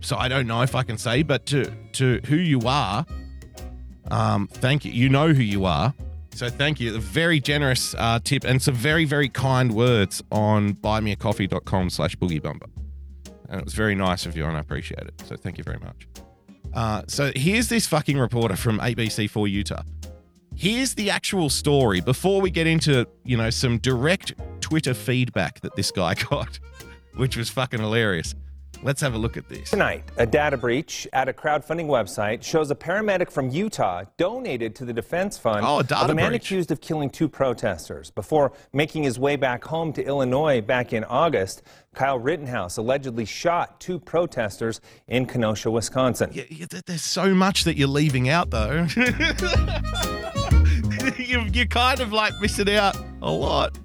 [0.00, 3.04] So I don't know if I can say, but to to who you are,
[4.10, 4.92] um, thank you.
[4.92, 5.94] You know who you are.
[6.32, 6.96] So thank you.
[6.96, 12.42] A very generous uh, tip and some very very kind words on buymeacoffee.com slash boogie
[12.42, 12.66] bumper.
[13.48, 15.22] And it was very nice of you, and I appreciate it.
[15.26, 16.06] So thank you very much.
[16.72, 19.82] Uh, so here's this fucking reporter from ABC4 Utah.
[20.54, 25.74] Here's the actual story before we get into, you know, some direct Twitter feedback that
[25.74, 26.58] this guy got,
[27.16, 28.34] which was fucking hilarious.
[28.82, 29.68] Let's have a look at this.
[29.70, 34.86] Tonight, a data breach at a crowdfunding website shows a paramedic from Utah donated to
[34.86, 36.46] the defense fund Oh, a of a man breach.
[36.46, 38.10] accused of killing two protesters.
[38.10, 41.62] Before making his way back home to Illinois back in August,
[41.94, 46.30] Kyle Rittenhouse allegedly shot two protesters in Kenosha, Wisconsin.
[46.32, 48.86] Yeah, yeah, there's so much that you're leaving out, though.
[51.18, 53.76] you, you're kind of like missing out a lot.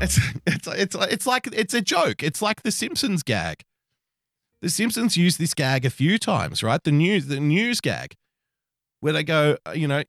[0.00, 2.22] It's it's it's it's like it's a joke.
[2.22, 3.62] It's like the Simpsons gag.
[4.62, 6.82] The Simpsons use this gag a few times, right?
[6.82, 8.14] The news the news gag,
[9.00, 10.02] where they go, uh, you know,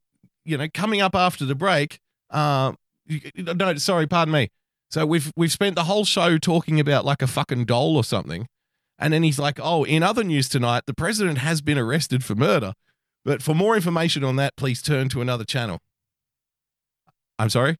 [0.46, 2.00] you know, coming up after the break.
[2.34, 4.50] You- no, sorry, pardon me.
[4.92, 8.48] So we've we've spent the whole show talking about like a fucking doll or something,
[8.98, 12.36] and then he's like, "Oh, in other news tonight, the president has been arrested for
[12.36, 12.74] murder."
[13.26, 15.80] But for more information on that, please turn to another channel.
[17.38, 17.78] I'm sorry.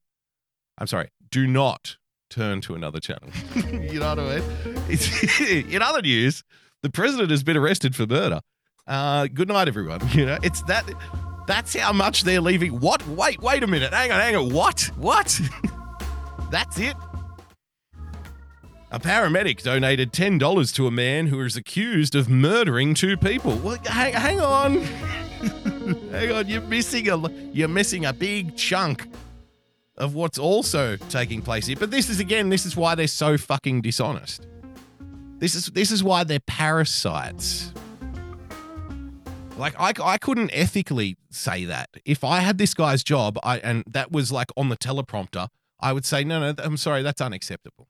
[0.78, 1.10] I'm sorry.
[1.32, 1.98] Do not
[2.30, 3.30] turn to another channel.
[3.56, 4.40] you know what I
[4.88, 5.66] mean?
[5.72, 6.44] In other news,
[6.82, 8.42] the president has been arrested for murder.
[8.88, 10.02] Uh, good night, everyone.
[10.14, 10.90] You know, it's that.
[11.48, 12.80] That's how much they're leaving.
[12.80, 13.08] What?
[13.08, 13.92] Wait, wait a minute.
[13.92, 14.54] Hang on, hang on.
[14.54, 14.92] What?
[14.98, 15.40] What?
[16.52, 16.96] that's it.
[18.92, 23.56] A paramedic donated $10 to a man who is accused of murdering two people.
[23.58, 24.82] Well, hang, hang on.
[26.12, 29.08] hang on, you're missing a you're missing a big chunk
[30.00, 31.76] of what's also taking place here.
[31.78, 34.48] But this is again, this is why they're so fucking dishonest.
[35.38, 37.72] This is this is why they're parasites.
[39.58, 41.90] Like I, I couldn't ethically say that.
[42.06, 45.48] If I had this guy's job, I and that was like on the teleprompter,
[45.80, 46.54] I would say no, no.
[46.64, 47.88] I'm sorry, that's unacceptable.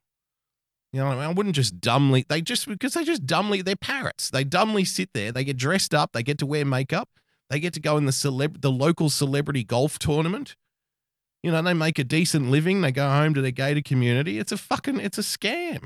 [0.91, 1.23] You know, I, mean?
[1.23, 2.25] I wouldn't just dumbly.
[2.27, 3.61] They just because they just dumbly.
[3.61, 4.31] They're parrots.
[4.31, 5.31] They dumbly sit there.
[5.31, 6.13] They get dressed up.
[6.13, 7.09] They get to wear makeup.
[7.49, 10.55] They get to go in the celeb, the local celebrity golf tournament.
[11.41, 12.81] You know, they make a decent living.
[12.81, 14.39] They go home to their gated community.
[14.39, 14.99] It's a fucking.
[14.99, 15.81] It's a scam.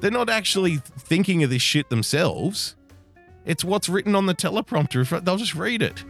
[0.00, 2.76] They're not actually thinking of this shit themselves.
[3.44, 5.22] It's what's written on the teleprompter.
[5.22, 6.04] They'll just read it.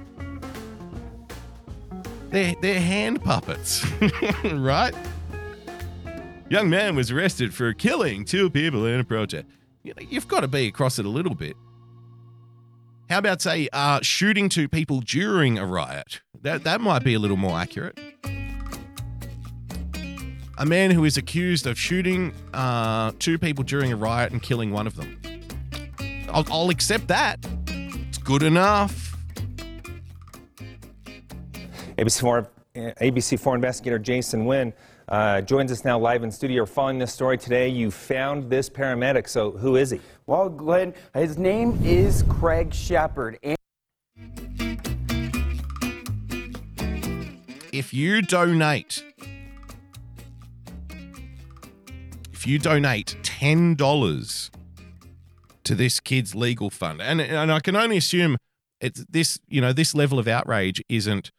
[2.31, 3.85] They're, they're hand puppets,
[4.45, 4.95] right?
[6.51, 9.47] Young man was arrested for killing two people in a protest.
[9.83, 11.57] You know, you've got to be across it a little bit.
[13.09, 16.21] How about say uh, shooting two people during a riot?
[16.43, 17.99] That that might be a little more accurate.
[20.59, 24.73] A man who is accused of shooting uh, two people during a riot and killing
[24.73, 25.19] one of them.
[26.29, 27.39] I'll, I'll accept that.
[27.69, 29.17] It's good enough.
[31.97, 34.75] ABC4, ABC4 investigator Jason Nguyen
[35.09, 36.67] uh, joins us now live in studio.
[36.67, 39.29] Following this story today, you found this paramedic.
[39.29, 40.01] So, who is he?
[40.27, 43.39] Well, Glenn, his name is Craig Shepard.
[43.43, 43.57] And-
[47.73, 49.05] if you donate,
[52.33, 54.51] if you donate ten dollars
[55.65, 58.37] to this kid's legal fund, and and I can only assume
[58.81, 61.31] it's this, you know, this level of outrage isn't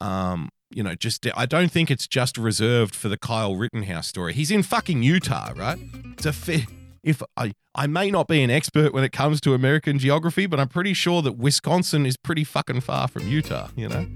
[0.00, 4.34] um, you know, just I don't think it's just reserved for the Kyle Rittenhouse story.
[4.34, 5.78] He's in fucking Utah, right?
[6.12, 6.62] It's a fair.
[7.02, 10.60] If I I may not be an expert when it comes to American geography, but
[10.60, 13.68] I'm pretty sure that Wisconsin is pretty fucking far from Utah.
[13.76, 14.06] You know,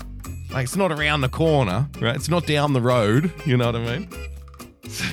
[0.50, 2.16] like it's not around the corner, right?
[2.16, 3.32] It's not down the road.
[3.46, 4.08] You know what I mean?
[4.88, 5.04] So,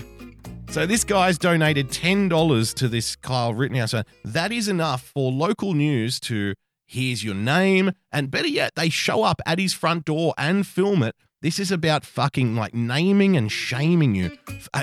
[0.72, 3.94] so this guy's donated ten dollars to this Kyle Rittenhouse.
[4.26, 6.54] That is enough for local news to
[6.86, 11.04] here's your name, and better yet, they show up at his front door and film
[11.04, 14.38] it this is about fucking like naming and shaming you.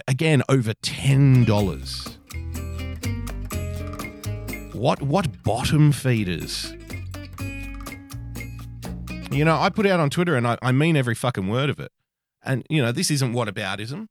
[0.08, 2.16] Again, over $10.
[4.74, 6.72] What what bottom feeders?
[9.30, 11.80] You know, I put out on Twitter and I, I mean every fucking word of
[11.80, 11.92] it.
[12.42, 14.08] And you know, this isn't what aboutism.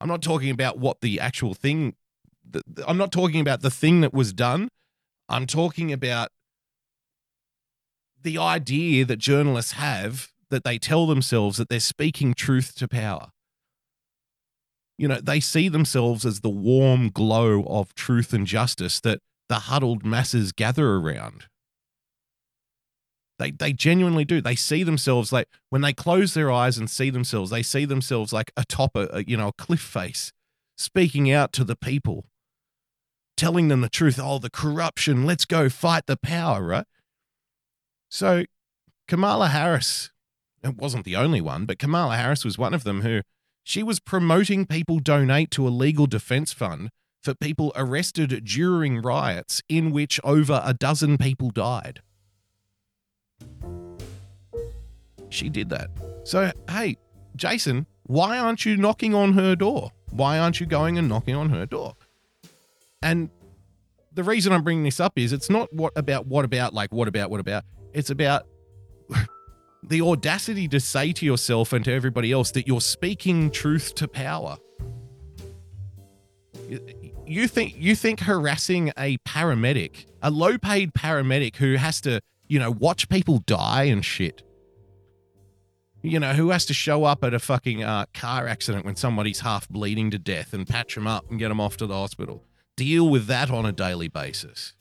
[0.00, 1.94] I'm not talking about what the actual thing
[2.86, 4.68] I'm not talking about the thing that was done.
[5.28, 6.30] I'm talking about
[8.20, 13.30] the idea that journalists have that they tell themselves that they're speaking truth to power.
[14.98, 19.60] You know, they see themselves as the warm glow of truth and justice that the
[19.60, 21.46] huddled masses gather around.
[23.38, 24.42] They, they genuinely do.
[24.42, 28.34] They see themselves like when they close their eyes and see themselves, they see themselves
[28.34, 30.32] like atop a, you know a cliff face,
[30.76, 32.26] speaking out to the people,
[33.38, 34.20] telling them the truth.
[34.22, 35.24] Oh, the corruption!
[35.24, 36.84] Let's go fight the power, right?
[38.10, 38.44] So,
[39.08, 40.10] Kamala Harris
[40.62, 43.22] it wasn't the only one, but Kamala Harris was one of them who
[43.62, 46.90] she was promoting people donate to a legal defense fund
[47.22, 52.00] for people arrested during riots in which over a dozen people died.
[55.28, 55.90] She did that.
[56.24, 56.96] So, hey,
[57.36, 59.92] Jason, why aren't you knocking on her door?
[60.10, 61.94] Why aren't you going and knocking on her door?
[63.02, 63.30] And
[64.12, 67.06] the reason I'm bringing this up is it's not what about what about like what
[67.06, 67.64] about what about.
[67.92, 68.46] It's about
[69.82, 74.08] the audacity to say to yourself and to everybody else that you're speaking truth to
[74.08, 74.58] power.
[77.26, 82.70] You think you think harassing a paramedic, a low-paid paramedic who has to, you know,
[82.70, 84.42] watch people die and shit.
[86.02, 89.40] You know, who has to show up at a fucking uh, car accident when somebody's
[89.40, 92.44] half bleeding to death and patch them up and get them off to the hospital.
[92.76, 94.74] Deal with that on a daily basis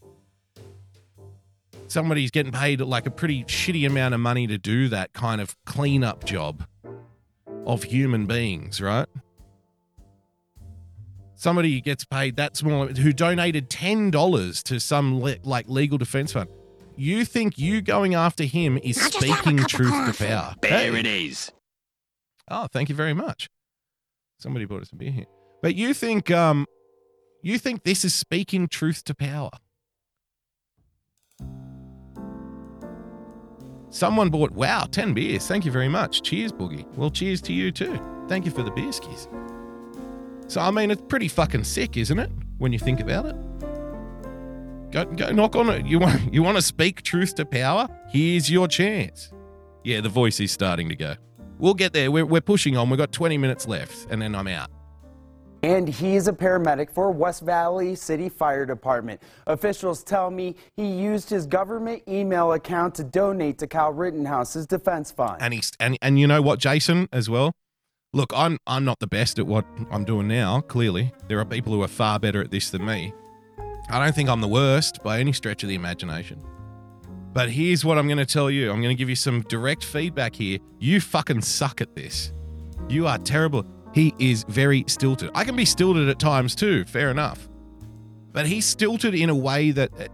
[1.90, 5.56] somebody's getting paid like a pretty shitty amount of money to do that kind of
[5.66, 6.66] cleanup job
[7.66, 9.07] of human beings, right?
[11.36, 16.34] Somebody gets paid that small who donated ten dollars to some le- like legal defense
[16.34, 16.49] fund.
[16.95, 20.56] You think you going after him is speaking truth to power?
[20.61, 20.99] There hey.
[20.99, 21.52] it is.
[22.52, 23.49] Oh, thank you very much.
[24.38, 25.26] Somebody brought us a beer here.
[25.61, 26.66] But you think um
[27.41, 29.52] you think this is speaking truth to power?
[33.90, 35.48] Someone bought, wow, 10 beers.
[35.48, 36.22] Thank you very much.
[36.22, 36.86] Cheers, Boogie.
[36.95, 37.99] Well, cheers to you too.
[38.28, 39.28] Thank you for the beer skis.
[40.48, 42.32] So, I mean, it's pretty fucking sick, isn't it?
[42.57, 43.36] When you think about it.
[44.91, 45.86] Go, go knock on it.
[45.86, 47.88] You want, you want to speak truth to power?
[48.10, 49.32] Here's your chance.
[49.84, 51.16] Yeah, the voice is starting to go.
[51.57, 52.11] We'll get there.
[52.11, 52.90] We're, we're pushing on.
[52.90, 54.70] We've got 20 minutes left, and then I'm out
[55.64, 59.22] and he's a paramedic for West Valley City Fire Department.
[59.48, 65.11] Officials tell me he used his government email account to donate to Kyle Rittenhouse's defense
[65.11, 65.41] fund.
[65.41, 67.53] And he's and, and you know what, Jason, as well?
[68.14, 70.61] Look, I'm I'm not the best at what I'm doing now.
[70.61, 73.14] Clearly, there are people who are far better at this than me.
[73.90, 76.41] I don't think I'm the worst by any stretch of the imagination.
[77.34, 78.72] But here's what I'm going to tell you.
[78.72, 80.57] I'm going to give you some direct feedback here.
[80.80, 82.34] You fucking suck at this.
[82.88, 83.65] You are terrible.
[83.94, 85.32] He is very stilted.
[85.34, 87.49] I can be stilted at times too, fair enough.
[88.32, 90.11] But he's stilted in a way that it,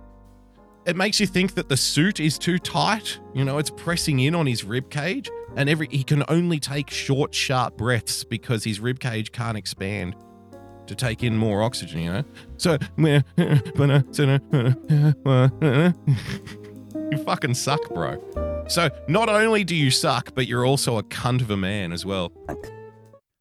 [0.86, 3.20] it makes you think that the suit is too tight.
[3.34, 6.90] You know, it's pressing in on his rib cage, and every he can only take
[6.90, 10.16] short, sharp breaths because his rib cage can't expand
[10.88, 12.00] to take in more oxygen.
[12.00, 12.24] You know,
[12.58, 12.78] so
[17.12, 18.64] you fucking suck, bro.
[18.68, 22.06] So not only do you suck, but you're also a cunt of a man as
[22.06, 22.32] well.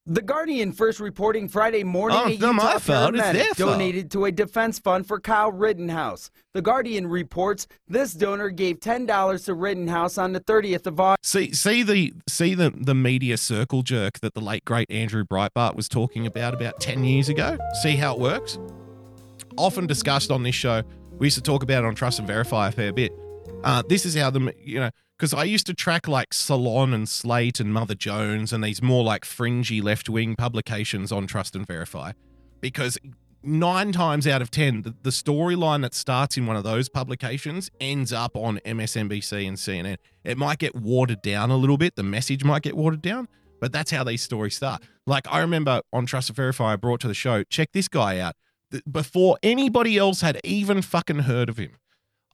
[0.07, 4.27] The Guardian first reporting Friday morning Oh, a it's not my Utah paramedic donated to
[4.27, 6.31] a defense fund for Kyle Rittenhouse.
[6.53, 11.25] The Guardian reports this donor gave $10 to Rittenhouse on the 30th of August.
[11.25, 15.75] See, see the see the the media circle jerk that the late great Andrew Breitbart
[15.75, 17.57] was talking about about ten years ago.
[17.83, 18.59] See how it works.
[19.57, 20.83] Often discussed on this show.
[21.19, 23.11] We used to talk about it on Trust and Verify a fair bit.
[23.63, 24.91] Uh, this is how the you know
[25.25, 29.03] because I used to track like Salon and Slate and Mother Jones and these more
[29.03, 32.13] like fringy left wing publications on Trust and Verify
[32.61, 32.99] because
[33.43, 37.71] nine times out of ten the, the storyline that starts in one of those publications
[37.81, 39.97] ends up on MSNBC and CNN.
[40.25, 41.97] It might get watered down a little bit.
[41.97, 43.27] The message might get watered down,
[43.63, 44.83] but that's how these stories start.
[45.07, 47.45] Like I remember on Trust and Verify, I brought to the show.
[47.45, 48.35] Check this guy out.
[48.93, 51.79] Before anybody else had even fucking heard of him,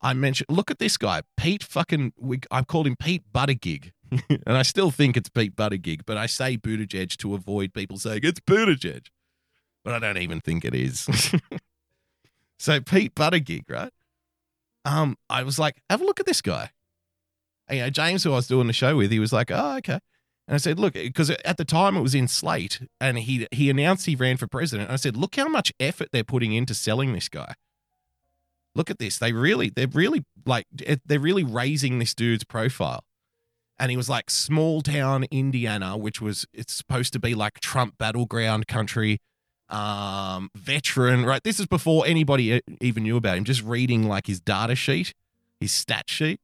[0.02, 2.14] I mentioned, look at this guy, Pete fucking.
[2.16, 3.93] We, I've called him Pete Buttigieg,
[4.28, 8.20] and I still think it's Pete Buttigieg, but I say Buttigieg to avoid people saying
[8.22, 9.06] it's Buttigieg,
[9.85, 11.06] but I don't even think it is.
[12.59, 13.93] so Pete Buttigieg, right?
[14.85, 16.70] Um, I was like, have a look at this guy.
[17.68, 19.77] And, you know, James, who I was doing the show with, he was like, oh,
[19.77, 20.01] okay.
[20.48, 23.68] And I said, look, because at the time it was in Slate, and he he
[23.70, 24.89] announced he ran for president.
[24.89, 27.55] And I said, look how much effort they're putting into selling this guy
[28.74, 29.18] look at this.
[29.18, 30.66] They really they're really like
[31.05, 33.05] they're really raising this dude's profile.
[33.78, 37.97] And he was like small town indiana which was it's supposed to be like trump
[37.97, 39.20] battleground country
[39.68, 41.42] um veteran right?
[41.42, 43.44] This is before anybody even knew about him.
[43.44, 45.14] Just reading like his data sheet
[45.60, 46.40] his stat sheet.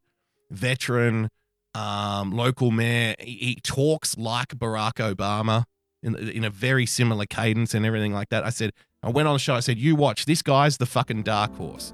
[0.50, 1.28] Veteran
[1.74, 3.14] um local mayor.
[3.20, 5.64] He, he talks like barack obama
[6.02, 8.44] in, in a very similar cadence and everything like that.
[8.44, 8.72] I said
[9.02, 9.54] i went on the show.
[9.54, 10.24] I said you watch.
[10.24, 11.92] This guy's the fucking dark horse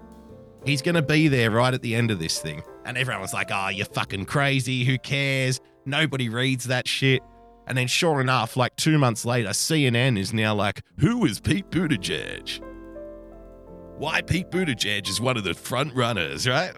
[0.64, 2.62] He's going to be there right at the end of this thing.
[2.84, 4.84] And everyone was like, oh, you're fucking crazy.
[4.84, 5.60] Who cares?
[5.84, 7.22] Nobody reads that shit.
[7.66, 11.70] And then, sure enough, like two months later, CNN is now like, who is Pete
[11.70, 12.60] Buttigieg?
[13.96, 16.74] Why Pete Buttigieg is one of the front runners, right?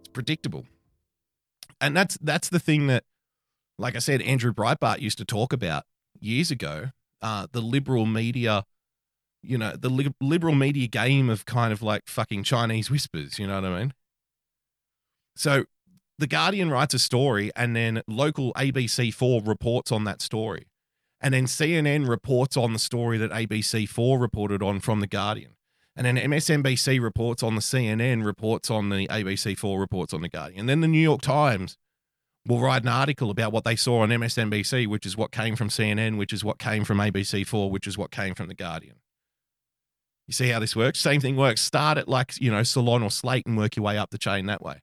[0.00, 0.66] It's predictable.
[1.80, 3.04] And that's that's the thing that,
[3.78, 5.84] like I said, Andrew Breitbart used to talk about
[6.20, 6.90] years ago.
[7.22, 8.64] Uh, the liberal media
[9.42, 13.46] you know, the li- liberal media game of kind of like fucking Chinese whispers, you
[13.46, 13.94] know what I mean?
[15.36, 15.64] So
[16.18, 20.66] the Guardian writes a story and then local ABC4 reports on that story.
[21.20, 25.52] And then CNN reports on the story that ABC4 reported on from the Guardian.
[25.94, 30.60] And then MSNBC reports on the CNN, reports on the ABC4, reports on the Guardian.
[30.60, 31.76] And then the New York Times
[32.46, 35.68] will write an article about what they saw on MSNBC, which is what came from
[35.68, 38.96] CNN, which is what came from ABC4, which is what came from the Guardian.
[40.26, 41.00] You see how this works?
[41.00, 41.60] Same thing works.
[41.60, 44.46] Start at like, you know, Salon or Slate and work your way up the chain
[44.46, 44.80] that way.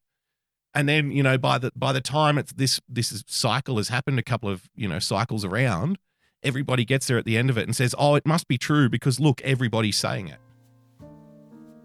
[0.73, 3.89] And then, you know, by the by the time it's this this is, cycle has
[3.89, 5.97] happened a couple of, you know, cycles around,
[6.43, 8.89] everybody gets there at the end of it and says, "Oh, it must be true
[8.89, 10.39] because look, everybody's saying it."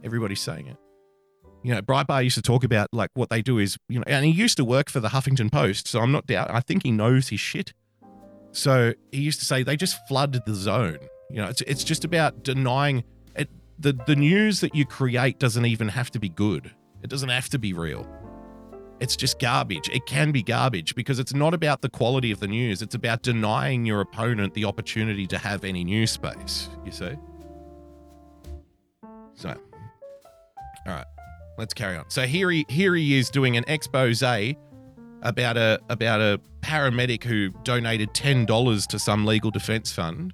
[0.04, 0.76] Everybody's saying it.
[1.62, 4.26] You know, Breitbart used to talk about like what they do is, you know, and
[4.26, 6.50] he used to work for the Huffington Post, so I'm not doubt.
[6.50, 7.72] I think he knows his shit.
[8.52, 10.98] So he used to say they just flood the zone.
[11.30, 13.02] You know, it's it's just about denying.
[13.78, 16.70] The the news that you create doesn't even have to be good.
[17.02, 18.06] It doesn't have to be real.
[19.00, 19.90] It's just garbage.
[19.92, 22.80] It can be garbage because it's not about the quality of the news.
[22.80, 26.68] It's about denying your opponent the opportunity to have any news space.
[26.84, 27.12] You see.
[29.34, 29.56] So, all
[30.86, 31.06] right,
[31.58, 32.08] let's carry on.
[32.08, 37.50] So here he here he is doing an expose about a about a paramedic who
[37.64, 40.32] donated ten dollars to some legal defense fund.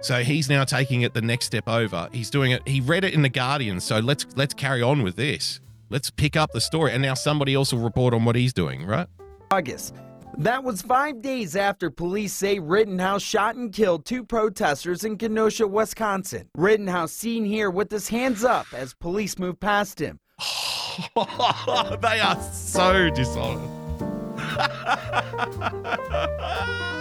[0.00, 2.08] So he's now taking it the next step over.
[2.12, 2.66] He's doing it.
[2.66, 3.80] He read it in the Guardian.
[3.80, 5.60] So let's let's carry on with this.
[5.88, 8.84] Let's pick up the story, and now somebody else will report on what he's doing.
[8.84, 9.06] Right?
[9.50, 9.94] August.
[10.38, 15.66] That was five days after police say Rittenhouse shot and killed two protesters in Kenosha,
[15.66, 16.50] Wisconsin.
[16.54, 20.18] Rittenhouse seen here with his hands up as police move past him.
[21.16, 23.72] they are so dishonest.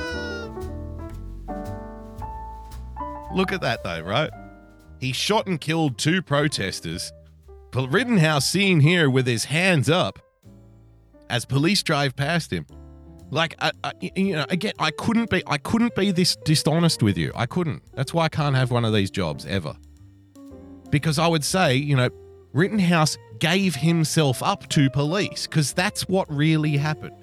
[3.35, 4.31] look at that though, right?
[4.99, 7.11] He shot and killed two protesters.
[7.71, 10.19] But Rittenhouse seen here with his hands up
[11.29, 12.65] as police drive past him.
[13.31, 17.17] Like, I, I, you know, again, I couldn't be, I couldn't be this dishonest with
[17.17, 17.31] you.
[17.35, 17.83] I couldn't.
[17.93, 19.75] That's why I can't have one of these jobs ever.
[20.89, 22.09] Because I would say, you know,
[22.53, 27.15] Rittenhouse gave himself up to police because that's what really happened.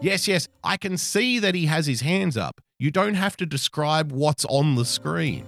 [0.00, 2.60] Yes, yes, I can see that he has his hands up.
[2.80, 5.44] You don't have to describe what's on the screen.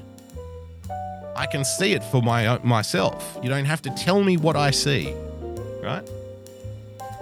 [1.36, 3.38] I can see it for my myself.
[3.40, 5.14] You don't have to tell me what I see,
[5.80, 6.02] right?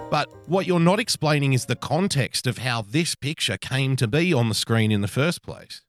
[0.09, 4.33] But what you're not explaining is the context of how this picture came to be
[4.33, 5.83] on the screen in the first place.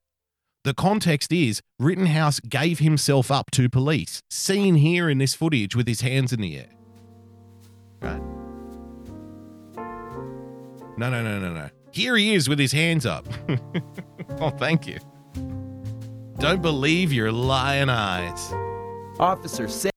[0.64, 5.88] The context is Rittenhouse gave himself up to police, seen here in this footage with
[5.88, 6.68] his hands in the air.
[8.02, 8.20] Right?
[10.98, 11.70] No, no, no, no, no.
[11.92, 13.26] Here he is with his hands up.
[14.40, 14.98] oh, thank you.
[16.38, 18.52] Don't believe your lying eyes.
[19.18, 19.90] Officer say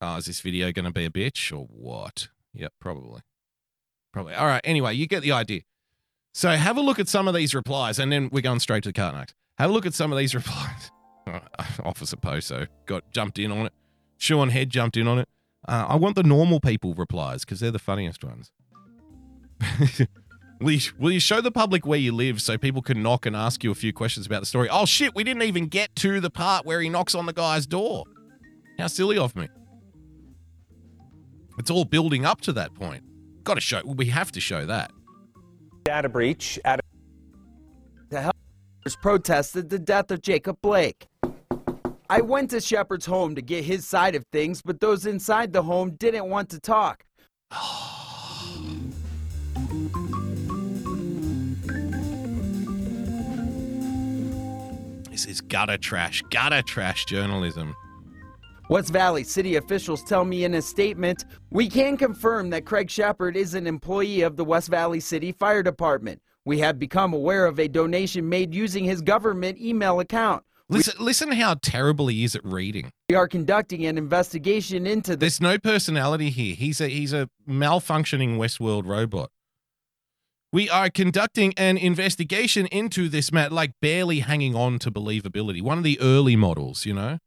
[0.00, 2.28] Oh, is this video going to be a bitch or what?
[2.54, 3.20] Yep, probably.
[4.12, 4.34] Probably.
[4.34, 4.60] All right.
[4.64, 5.62] Anyway, you get the idea.
[6.34, 8.90] So have a look at some of these replies, and then we're going straight to
[8.90, 9.34] the car next.
[9.58, 10.90] Have a look at some of these replies.
[11.84, 13.72] Officer Poso got jumped in on it.
[14.18, 15.28] Sean Head jumped in on it.
[15.66, 18.52] Uh, I want the normal people replies because they're the funniest ones.
[20.60, 23.34] will, you, will you show the public where you live so people can knock and
[23.34, 24.68] ask you a few questions about the story?
[24.70, 27.66] Oh shit, we didn't even get to the part where he knocks on the guy's
[27.66, 28.04] door.
[28.78, 29.48] How silly of me.
[31.58, 33.02] It's all building up to that point.
[33.44, 33.82] Got to show.
[33.84, 34.92] We have to show that.
[35.84, 36.58] Data breach.
[36.64, 36.80] At
[38.10, 41.06] the helpers protested the death of Jacob Blake.
[42.08, 45.62] I went to Shepard's home to get his side of things, but those inside the
[45.62, 47.04] home didn't want to talk.
[55.16, 57.74] this is gutter trash, gutter trash journalism.
[58.68, 63.34] West Valley city officials tell me in a statement, we can confirm that Craig Shepard
[63.34, 66.20] is an employee of the West Valley City Fire Department.
[66.44, 70.44] We have become aware of a donation made using his government email account.
[70.68, 72.90] Listen, listen how terrible he is at reading.
[73.08, 75.38] We are conducting an investigation into this.
[75.38, 76.54] There's no personality here.
[76.54, 79.30] He's a he's a malfunctioning Westworld robot.
[80.52, 85.60] We are conducting an investigation into this matter, like barely hanging on to believability.
[85.60, 87.18] One of the early models, you know.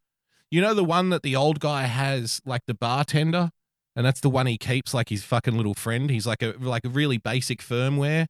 [0.50, 3.52] You know the one that the old guy has, like the bartender,
[3.96, 6.10] and that's the one he keeps like his fucking little friend.
[6.10, 8.26] He's like a like a really basic firmware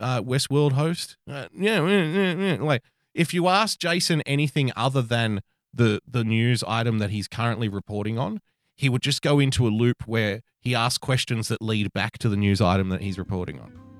[0.00, 1.16] uh, Westworld host.
[1.28, 2.82] Uh, yeah, yeah, yeah, like
[3.14, 5.40] if you ask Jason anything other than
[5.72, 8.40] the the news item that he's currently reporting on,
[8.76, 12.28] he would just go into a loop where he asks questions that lead back to
[12.28, 13.91] the news item that he's reporting on.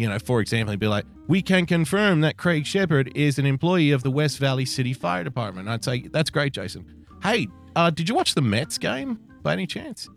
[0.00, 3.44] You know, for example, he'd be like, "We can confirm that Craig Shepard is an
[3.44, 6.86] employee of the West Valley City Fire Department." I'd say, "That's great, Jason."
[7.22, 10.08] Hey, uh, did you watch the Mets game by any chance?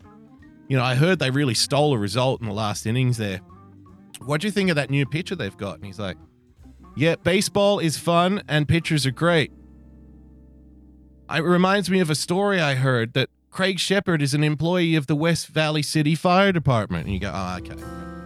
[0.70, 3.42] You know, I heard they really stole a result in the last innings there.
[4.24, 5.76] What do you think of that new pitcher they've got?
[5.76, 6.16] And he's like,
[6.96, 9.52] "Yeah, baseball is fun and pitchers are great."
[11.30, 15.08] It reminds me of a story I heard that Craig Shepard is an employee of
[15.08, 17.04] the West Valley City Fire Department.
[17.04, 18.23] And you go, "Oh, okay."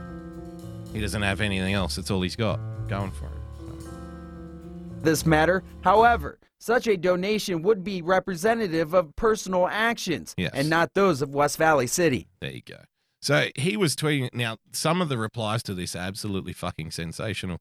[0.99, 1.95] He doesn't have anything else.
[1.95, 2.59] That's all he's got
[2.89, 4.99] going for him.
[5.01, 10.51] This matter, however, such a donation would be representative of personal actions Yes.
[10.55, 12.27] and not those of West Valley City.
[12.41, 12.79] There you go.
[13.23, 14.35] So he was tweeting.
[14.35, 17.59] Now, some of the replies to this are absolutely fucking sensational.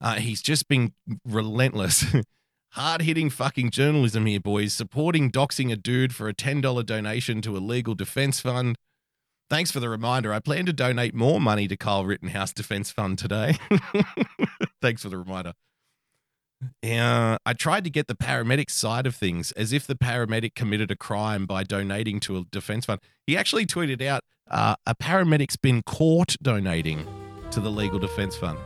[0.00, 0.92] Uh, he's just been
[1.24, 2.04] relentless.
[2.74, 4.72] Hard hitting fucking journalism here, boys.
[4.74, 8.76] Supporting doxing a dude for a $10 donation to a legal defense fund.
[9.48, 10.32] Thanks for the reminder.
[10.32, 13.56] I plan to donate more money to Kyle Rittenhouse Defense Fund today.
[14.82, 15.52] Thanks for the reminder.
[16.82, 20.90] Yeah, I tried to get the paramedic side of things as if the paramedic committed
[20.90, 23.00] a crime by donating to a defense fund.
[23.26, 27.06] He actually tweeted out uh, a paramedic's been caught donating
[27.50, 28.58] to the legal defense fund.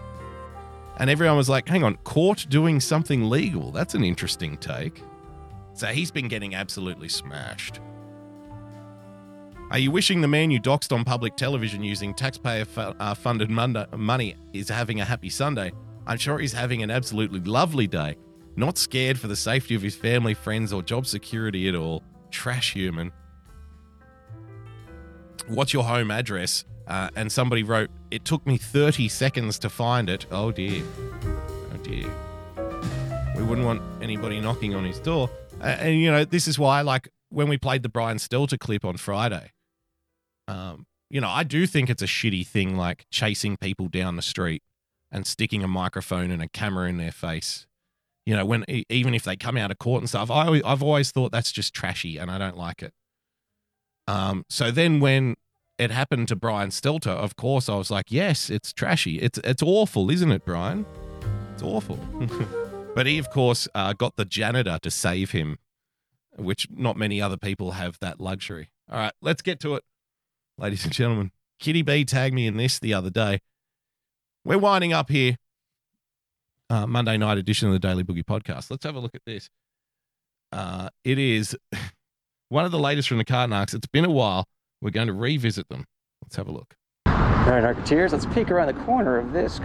[0.98, 3.70] And everyone was like, hang on, caught doing something legal?
[3.72, 5.02] That's an interesting take.
[5.74, 7.80] So he's been getting absolutely smashed.
[9.70, 13.50] Are you wishing the man you doxed on public television using taxpayer fu- uh, funded
[13.50, 15.70] mon- money is having a happy Sunday?
[16.08, 18.16] I'm sure he's having an absolutely lovely day.
[18.56, 22.02] Not scared for the safety of his family, friends, or job security at all.
[22.32, 23.12] Trash human.
[25.46, 26.64] What's your home address?
[26.88, 30.26] Uh, and somebody wrote, It took me 30 seconds to find it.
[30.32, 30.82] Oh dear.
[31.72, 32.10] Oh dear.
[33.36, 35.30] We wouldn't want anybody knocking on his door.
[35.60, 38.84] Uh, and, you know, this is why, like, when we played the Brian Stelter clip
[38.84, 39.52] on Friday,
[40.50, 44.22] um, you know, I do think it's a shitty thing, like chasing people down the
[44.22, 44.62] street
[45.10, 47.66] and sticking a microphone and a camera in their face
[48.26, 51.10] You know, when even if they come out of court and stuff, I I've always
[51.10, 52.92] thought that's just trashy, and I don't like it.
[54.06, 55.36] Um, so then when
[55.78, 59.20] it happened to Brian Stelter, of course, I was like, yes, it's trashy.
[59.20, 60.84] It's it's awful, isn't it, Brian?
[61.54, 61.98] It's awful.
[62.94, 65.58] but he, of course, uh, got the janitor to save him,
[66.36, 68.70] which not many other people have that luxury.
[68.90, 69.84] All right, let's get to it,
[70.60, 71.30] ladies and gentlemen.
[71.58, 73.40] Kitty B tagged me in this the other day.
[74.44, 75.36] We're winding up here.
[76.68, 78.70] Uh, Monday night edition of the Daily Boogie podcast.
[78.70, 79.50] Let's have a look at this.
[80.52, 81.56] Uh, it is
[82.48, 83.74] one of the latest from the Cart Narcs.
[83.74, 84.46] It's been a while.
[84.80, 85.86] We're going to revisit them.
[86.22, 86.74] Let's have a look.
[87.06, 89.60] All right, Arketeers, let's peek around the corner of this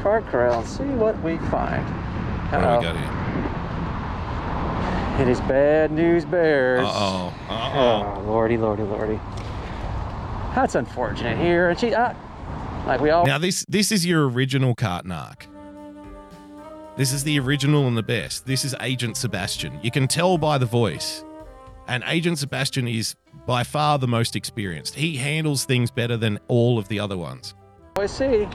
[0.00, 1.84] card corral and see what we find.
[2.50, 3.18] What do we got here?
[5.26, 6.86] It is bad news bears.
[6.86, 7.34] Uh-oh.
[7.48, 8.14] Uh-oh.
[8.18, 9.20] Oh, lordy, lordy, lordy.
[10.54, 11.70] That's unfortunate here.
[11.70, 12.14] And she, uh,
[12.86, 13.24] like we all.
[13.24, 15.46] Now this this is your original Cart Narc.
[16.96, 18.44] This is the original and the best.
[18.44, 19.80] This is Agent Sebastian.
[19.82, 21.24] You can tell by the voice.
[21.88, 23.16] And Agent Sebastian is
[23.46, 24.94] by far the most experienced.
[24.94, 27.54] He handles things better than all of the other ones.
[27.96, 28.46] I see,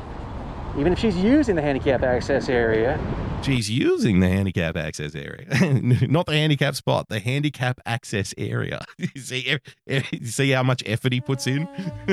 [0.77, 2.99] even if she's using the handicap access area,
[3.43, 5.45] She's using the handicap access area,
[6.07, 8.83] not the handicap spot, the handicap access area.
[8.97, 11.67] you see, ev- ev- you see how much effort he puts in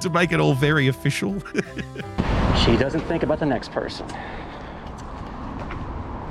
[0.00, 1.40] to make it all very official.
[2.64, 4.06] she doesn't think about the next person.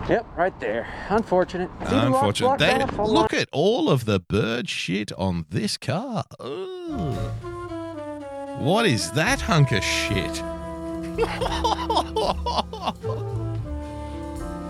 [0.07, 0.88] Yep, right there.
[1.10, 1.70] Unfortunate.
[1.82, 2.48] Unfortunate.
[2.48, 2.90] locked They- off.
[2.95, 6.26] Hold look at all of the bird shit on this car.
[6.40, 7.18] Ugh.
[8.60, 10.34] What is that hunk of shit?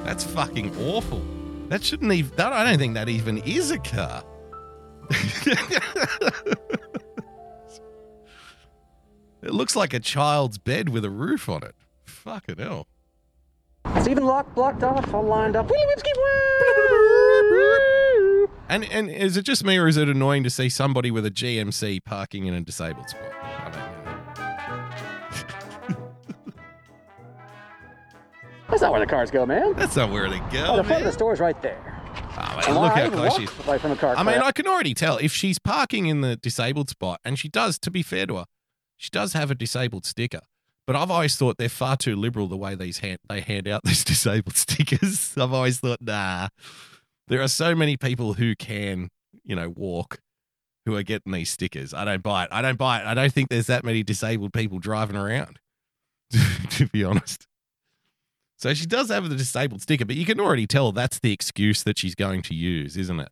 [0.05, 1.23] That's fucking awful.
[1.69, 2.31] That shouldn't even.
[2.35, 4.23] That, I don't think that even is a car.
[9.41, 11.73] it looks like a child's bed with a roof on it.
[12.05, 12.85] Fucking hell.
[13.95, 15.71] It's even locked, blocked off, all lined up.
[18.69, 21.31] And and is it just me or is it annoying to see somebody with a
[21.31, 23.38] GMC parking in a disabled spot?
[28.69, 29.73] That's not where the cars go, man.
[29.73, 30.65] That's not where they go.
[30.67, 31.77] Oh, the front of the store's right there.
[32.15, 33.67] Oh, man, look how close she's.
[33.67, 34.39] away from a car I mean.
[34.39, 37.79] I can already tell if she's parking in the disabled spot, and she does.
[37.79, 38.45] To be fair to her,
[38.97, 40.41] she does have a disabled sticker.
[40.85, 43.81] But I've always thought they're far too liberal the way these hand, they hand out
[43.85, 45.33] these disabled stickers.
[45.37, 46.49] I've always thought, nah.
[47.27, 49.09] There are so many people who can,
[49.43, 50.19] you know, walk,
[50.85, 51.93] who are getting these stickers.
[51.93, 52.49] I don't buy it.
[52.51, 53.05] I don't buy it.
[53.05, 55.59] I don't think there's that many disabled people driving around.
[56.71, 57.47] to be honest.
[58.59, 61.81] So she does have the disabled sticker, but you can already tell that's the excuse
[61.83, 63.29] that she's going to use, isn't it?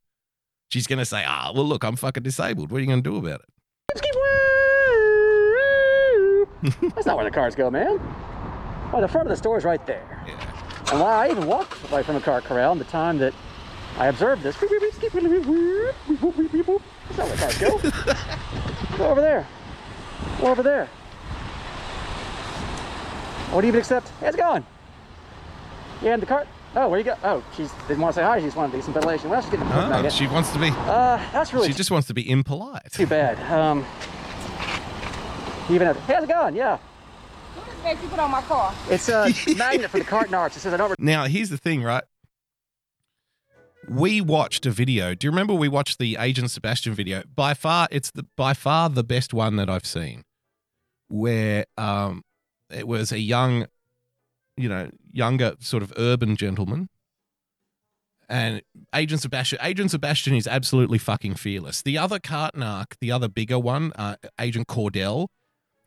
[0.70, 2.72] She's going to say, ah, well, look, I'm fucking disabled.
[2.72, 3.50] What are you going to do about it?
[6.96, 8.00] That's not where the cars go, man.
[8.94, 10.24] Oh, the front of the store is right there.
[10.92, 13.34] And why I even walked away from a car corral in the time that
[13.98, 14.56] I observed this.
[14.56, 14.72] That's
[17.18, 17.78] not where cars go.
[18.98, 19.46] go over there.
[20.40, 20.86] Go over there.
[23.52, 24.10] What do you even accept?
[24.22, 24.66] Yeah, it's gone.
[26.02, 26.46] Yeah, in the car.
[26.76, 27.16] Oh, where you go?
[27.24, 28.40] Oh, she didn't want to say hi.
[28.40, 29.30] She just wanted to get some ventilation.
[29.30, 30.14] Well, she's getting a Oh, magnet.
[30.14, 30.70] she wants to be.
[30.70, 32.92] Uh, that's really She just wants to be impolite.
[32.92, 33.40] too bad.
[33.52, 33.80] Um,
[35.70, 35.98] even have.
[36.02, 36.56] Hey, how's it going?
[36.56, 36.78] Yeah.
[37.84, 38.74] That you put on my car.
[38.90, 40.56] It's a magnet for the cart arch.
[40.56, 41.00] It says I don't.
[41.00, 42.04] Now, here's the thing, right?
[43.90, 45.16] We watched a video.
[45.16, 47.24] Do you remember we watched the Agent Sebastian video?
[47.34, 50.24] By far, it's the by far the best one that I've seen.
[51.08, 52.24] Where um,
[52.70, 53.68] it was a young,
[54.58, 56.90] you know, younger sort of urban gentleman,
[58.30, 58.62] and
[58.94, 59.60] Agent Sebastian.
[59.62, 61.82] Agent Sebastian is absolutely fucking fearless.
[61.82, 65.28] The other Cart Narc, the other bigger one, uh, Agent Cordell,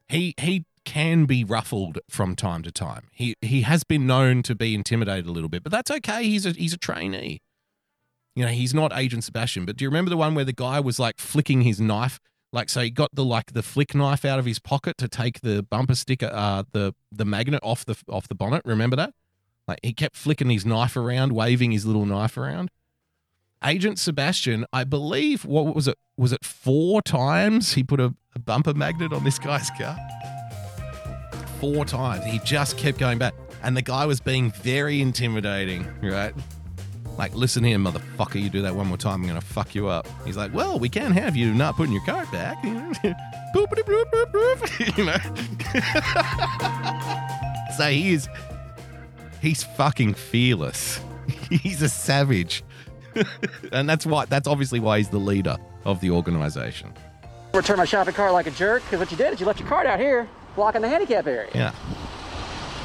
[0.09, 3.09] he he can be ruffled from time to time.
[3.13, 6.25] He he has been known to be intimidated a little bit, but that's okay.
[6.25, 7.43] He's a he's a trainee.
[8.35, 9.67] You know, he's not Agent Sebastian.
[9.67, 12.21] But do you remember the one where the guy was like flicking his knife?
[12.53, 15.41] Like, so he got the like the flick knife out of his pocket to take
[15.41, 18.63] the bumper sticker, uh, the the magnet off the off the bonnet.
[18.65, 19.15] Remember that?
[19.69, 22.71] Like he kept flicking his knife around, waving his little knife around.
[23.65, 25.99] Agent Sebastian, I believe, what was it?
[26.17, 29.97] Was it four times he put a, a bumper magnet on this guy's car?
[31.61, 32.25] Four times.
[32.25, 33.35] He just kept going back.
[33.63, 36.35] And the guy was being very intimidating, right?
[37.19, 40.07] Like, listen here, motherfucker, you do that one more time, I'm to fuck you up.
[40.25, 42.63] He's like, well, we can't have you not putting your car back.
[42.63, 44.97] Boopity bloop bloop bloop.
[44.97, 45.19] You know?
[47.77, 48.29] so he is,
[49.43, 51.01] he's fucking fearless.
[51.51, 52.65] he's a savage.
[53.73, 56.93] and that's why, that's obviously why he's the leader of the organization.
[57.53, 59.69] Return my shopping cart like a jerk because what you did is you left your
[59.69, 61.51] cart out here blocking the handicap area.
[61.55, 61.73] Yeah.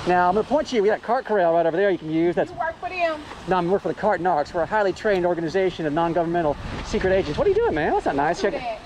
[0.07, 0.84] Now, I'm going to point you.
[0.84, 2.36] We got cart corral right over there you can use.
[2.36, 3.19] That's You work for them.
[3.48, 4.53] No, I'm working for the Cart Narcs.
[4.53, 6.56] We're a highly trained organization of non-governmental
[6.86, 7.40] secret agents.
[7.40, 7.91] What are you doing, man?
[7.91, 8.41] That's not nice.
[8.41, 8.80] Check- that.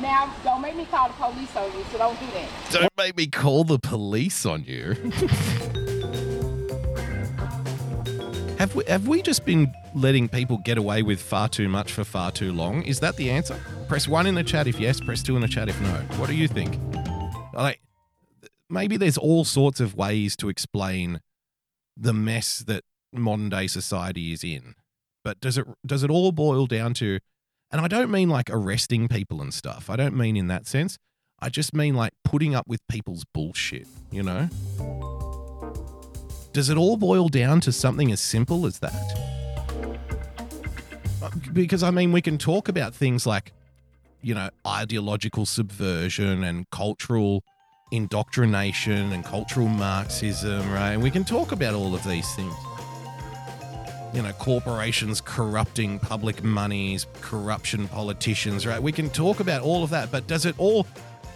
[0.00, 2.48] Now, don't make me call the police on you, so don't do that.
[2.70, 4.94] Don't make me call the police on you.
[8.58, 12.02] have we have we just been letting people get away with far too much for
[12.02, 12.82] far too long?
[12.82, 13.56] Is that the answer?
[13.86, 15.92] Press one in the chat if yes, press two in the chat if no.
[16.16, 16.76] What do you think?
[17.52, 17.78] Like
[18.68, 21.20] maybe there's all sorts of ways to explain
[21.96, 24.74] the mess that modern day society is in.
[25.22, 27.18] But does it does it all boil down to
[27.70, 29.90] and I don't mean like arresting people and stuff.
[29.90, 30.98] I don't mean in that sense.
[31.40, 34.48] I just mean like putting up with people's bullshit, you know?
[36.52, 38.94] Does it all boil down to something as simple as that?
[41.20, 43.52] Uh, Because I mean, we can talk about things like,
[44.22, 47.42] you know, ideological subversion and cultural
[47.94, 50.92] indoctrination and cultural Marxism, right?
[50.92, 52.54] And we can talk about all of these things.
[54.12, 58.82] You know, corporations corrupting public monies, corruption politicians, right?
[58.82, 60.86] We can talk about all of that, but does it all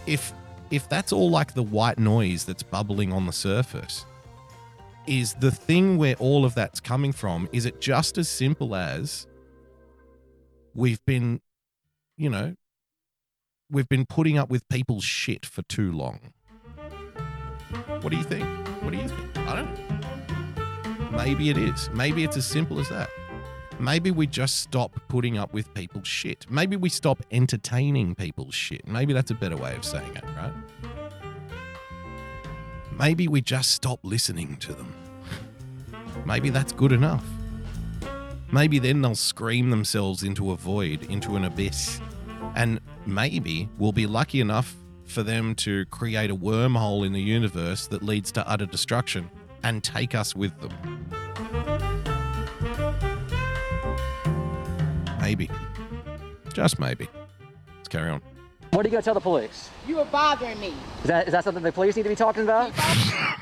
[0.05, 0.33] if
[0.71, 4.05] if that's all like the white noise that's bubbling on the surface,
[5.07, 9.25] is the thing where all of that's coming from, is it just as simple as
[10.75, 11.41] we've been,
[12.17, 12.55] you know,
[13.71, 16.33] we've been putting up with people's shit for too long?
[18.01, 18.45] What do you think?
[18.81, 19.37] What do you think?
[19.39, 19.89] I don't
[21.09, 21.17] know.
[21.17, 21.89] Maybe it is.
[21.93, 23.09] Maybe it's as simple as that.
[23.79, 26.45] Maybe we just stop putting up with people's shit.
[26.49, 28.87] Maybe we stop entertaining people's shit.
[28.87, 30.53] Maybe that's a better way of saying it, right?
[32.97, 34.93] Maybe we just stop listening to them.
[36.25, 37.25] Maybe that's good enough.
[38.51, 42.01] Maybe then they'll scream themselves into a void, into an abyss.
[42.55, 44.75] And maybe we'll be lucky enough
[45.09, 49.29] for them to create a wormhole in the universe that leads to utter destruction
[49.63, 50.71] and take us with them.
[55.19, 55.49] Maybe.
[56.53, 57.07] Just maybe.
[57.77, 58.21] Let's carry on.
[58.71, 59.69] What are you going to tell the police?
[59.87, 60.73] You are bothering me.
[61.01, 62.71] Is that is that something the police need to be talking about?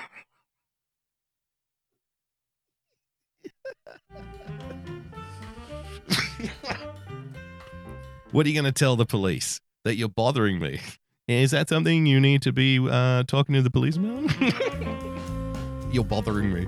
[8.32, 9.62] What are you going to tell the police?
[9.84, 10.80] That you're bothering me?
[11.28, 14.34] Is that something you need to be uh, talking to the police about?
[15.92, 16.66] you're bothering me.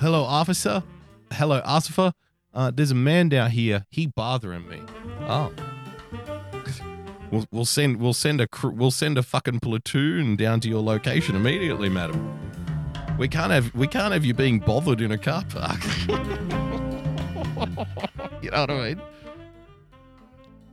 [0.00, 0.82] Hello, officer.
[1.30, 2.12] Hello, officer.
[2.52, 3.86] Uh, there's a man down here.
[3.88, 4.80] He bothering me.
[5.20, 5.52] Oh.
[7.30, 11.36] We'll, we'll send we'll send a we'll send a fucking platoon down to your location
[11.36, 12.36] immediately, madam.
[13.16, 15.78] We can't have we can't have you being bothered in a car park.
[18.42, 19.00] you know what I mean?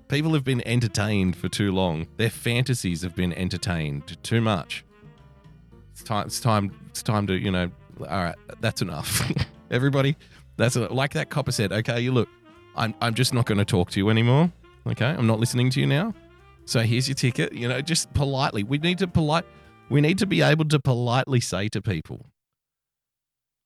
[0.07, 2.07] People have been entertained for too long.
[2.15, 4.85] Their fantasies have been entertained too much.
[5.91, 6.27] It's time.
[6.27, 6.71] It's time.
[6.89, 7.69] It's time to you know.
[7.99, 9.29] All right, that's enough.
[9.71, 10.15] Everybody,
[10.55, 11.73] that's a, like that copper said.
[11.73, 12.29] Okay, you look.
[12.75, 12.93] I'm.
[13.01, 14.51] I'm just not going to talk to you anymore.
[14.85, 16.13] Okay, I'm not listening to you now.
[16.65, 17.51] So here's your ticket.
[17.51, 18.63] You know, just politely.
[18.63, 19.45] We need to polite.
[19.89, 22.25] We need to be able to politely say to people,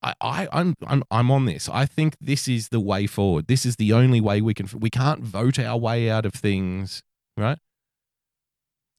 [0.03, 1.69] I, I, I'm, I'm, I'm on this.
[1.69, 3.47] I think this is the way forward.
[3.47, 4.67] This is the only way we can.
[4.79, 7.03] We can't vote our way out of things,
[7.37, 7.59] right?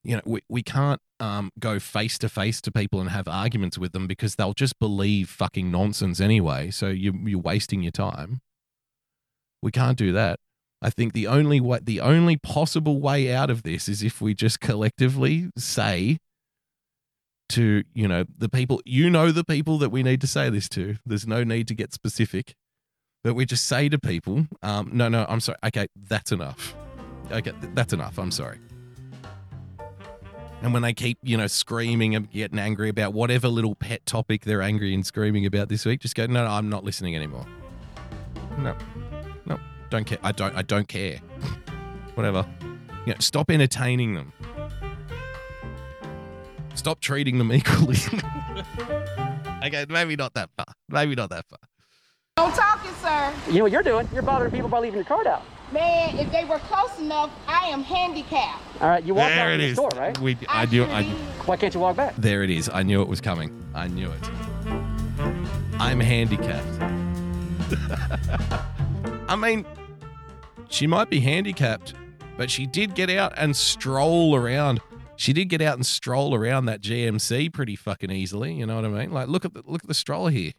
[0.04, 3.78] You know, we, we can't um, go face to face to people and have arguments
[3.78, 6.70] with them because they'll just believe fucking nonsense anyway.
[6.70, 8.40] So you, you're wasting your time.
[9.62, 10.40] We can't do that.
[10.80, 14.34] I think the only way, the only possible way out of this is if we
[14.34, 16.18] just collectively say
[17.50, 20.68] to you know the people you know the people that we need to say this
[20.70, 20.96] to.
[21.04, 22.54] There's no need to get specific
[23.24, 25.58] but we just say to people um, no no i'm sorry.
[25.64, 26.74] Okay that's enough.
[27.30, 28.18] Okay that's enough.
[28.18, 28.58] I'm sorry.
[30.60, 34.42] And when they keep you know screaming and getting angry about whatever little pet topic
[34.44, 37.46] they're angry and screaming about this week just go no, no i'm not listening anymore.
[38.58, 38.76] No.
[39.46, 39.58] No.
[39.90, 40.18] Don't care.
[40.22, 41.18] I don't i don't care.
[42.14, 42.46] Whatever.
[43.06, 44.32] You know stop entertaining them
[46.74, 47.96] Stop treating them equally.
[49.64, 50.66] okay, maybe not that far.
[50.88, 51.58] Maybe not that far.
[52.36, 53.32] Don't talking, sir.
[53.48, 54.08] You know what you're doing?
[54.12, 55.42] You're bothering people by leaving your card out.
[55.70, 58.62] Man, if they were close enough, I am handicapped.
[58.82, 59.76] All right, you walk There out of it the is.
[59.76, 60.18] store, right?
[60.18, 60.84] We, I knew.
[60.84, 61.04] I,
[61.46, 62.14] Why can't you walk back?
[62.16, 62.68] there it is.
[62.72, 63.50] I knew it was coming.
[63.74, 64.30] I knew it.
[65.78, 66.66] I'm handicapped.
[69.28, 69.64] I mean,
[70.68, 71.94] she might be handicapped,
[72.36, 74.80] but she did get out and stroll around.
[75.16, 78.54] She did get out and stroll around that GMC pretty fucking easily.
[78.54, 79.12] You know what I mean?
[79.12, 80.52] Like, look at the look at the stroller here.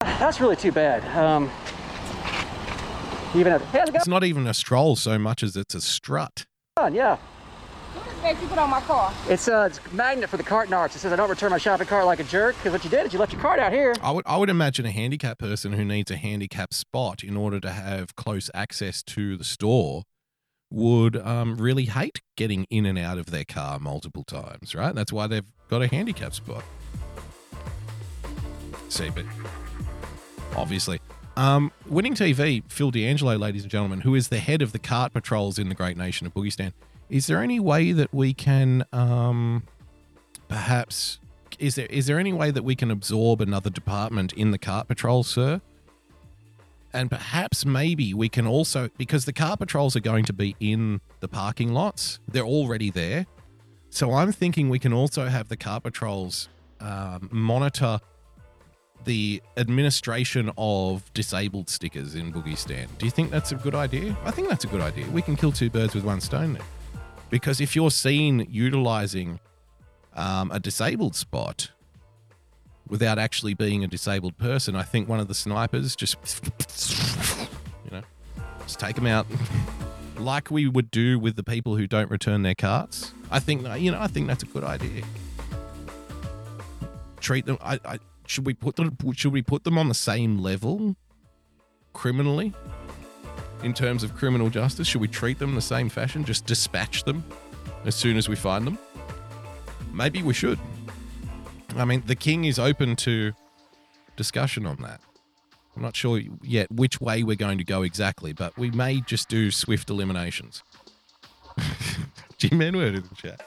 [0.00, 1.02] That's really too bad.
[1.16, 1.50] Um,
[3.34, 6.46] even have hey, It's not even a stroll so much as it's a strut.
[6.78, 7.18] Yeah.
[8.24, 9.12] you put on my car?
[9.28, 10.96] It's uh, it's a magnet for the cart narcs.
[10.96, 13.06] It says I don't return my shopping cart like a jerk because what you did
[13.06, 13.94] is you left your cart out here.
[14.02, 17.60] I would I would imagine a handicapped person who needs a handicap spot in order
[17.60, 20.02] to have close access to the store
[20.70, 24.94] would um, really hate getting in and out of their car multiple times, right?
[24.94, 26.64] That's why they've got a handicap spot.
[28.88, 29.24] See, but
[30.56, 31.00] obviously.
[31.36, 35.12] Um, winning TV, Phil D'Angelo, ladies and gentlemen, who is the head of the cart
[35.12, 36.72] patrols in the great nation of Boogistan.
[37.10, 39.62] Is there any way that we can um,
[40.48, 41.18] perhaps
[41.58, 44.88] is there is there any way that we can absorb another department in the cart
[44.88, 45.60] patrol, sir?
[46.96, 51.02] And perhaps maybe we can also because the car patrols are going to be in
[51.20, 52.20] the parking lots.
[52.26, 53.26] They're already there.
[53.90, 56.48] So I'm thinking we can also have the car patrols
[56.80, 58.00] um, monitor
[59.04, 62.86] the administration of disabled stickers in Boogiestan.
[62.96, 64.16] Do you think that's a good idea?
[64.24, 65.06] I think that's a good idea.
[65.10, 66.62] We can kill two birds with one stone there.
[67.28, 69.38] Because if you're seen utilizing
[70.14, 71.70] um, a disabled spot
[72.88, 76.16] without actually being a disabled person, I think one of the snipers just,
[77.84, 78.02] you know,
[78.62, 79.26] just take them out.
[80.18, 83.12] like we would do with the people who don't return their carts.
[83.30, 85.02] I think, you know, I think that's a good idea.
[87.20, 87.58] Treat them.
[87.60, 88.96] I, I should we put them?
[89.14, 90.96] Should we put them on the same level,
[91.92, 92.52] criminally,
[93.62, 94.86] in terms of criminal justice?
[94.86, 96.24] Should we treat them the same fashion?
[96.24, 97.24] Just dispatch them
[97.84, 98.78] as soon as we find them.
[99.92, 100.58] Maybe we should.
[101.76, 103.32] I mean, the king is open to
[104.16, 105.00] discussion on that.
[105.76, 109.28] I'm not sure yet which way we're going to go exactly, but we may just
[109.28, 110.62] do swift eliminations.
[112.38, 113.42] Jim Enward in the chat.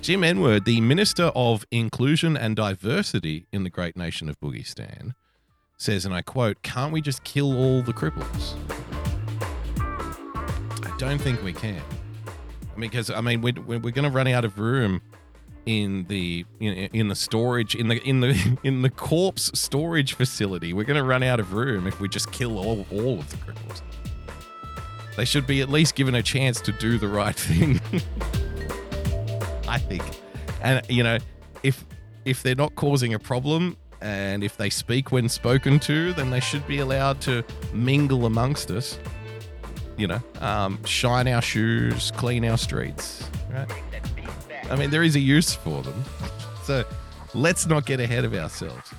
[0.00, 5.14] Jim Enward, the Minister of Inclusion and Diversity in the great nation of Boogistan,
[5.76, 8.54] says, and I quote, Can't we just kill all the cripples?
[9.78, 11.82] I don't think we can.
[12.74, 15.00] I mean, because, I mean, we're, we're going to run out of room
[15.66, 20.72] in the in, in the storage in the in the in the corpse storage facility
[20.72, 23.36] we're going to run out of room if we just kill all, all of the
[23.36, 23.82] cripples
[25.16, 27.80] they should be at least given a chance to do the right thing
[29.68, 30.02] I think.
[30.62, 31.18] And you know,
[31.62, 31.84] if
[32.24, 36.40] if they're not causing a problem and if they speak when spoken to, then they
[36.40, 37.42] should be allowed to
[37.72, 38.98] mingle amongst us.
[39.96, 43.28] You know, um, shine our shoes, clean our streets.
[43.50, 43.70] Right?
[44.70, 46.04] I mean, there is a use for them.
[46.64, 46.84] So
[47.34, 48.92] let's not get ahead of ourselves.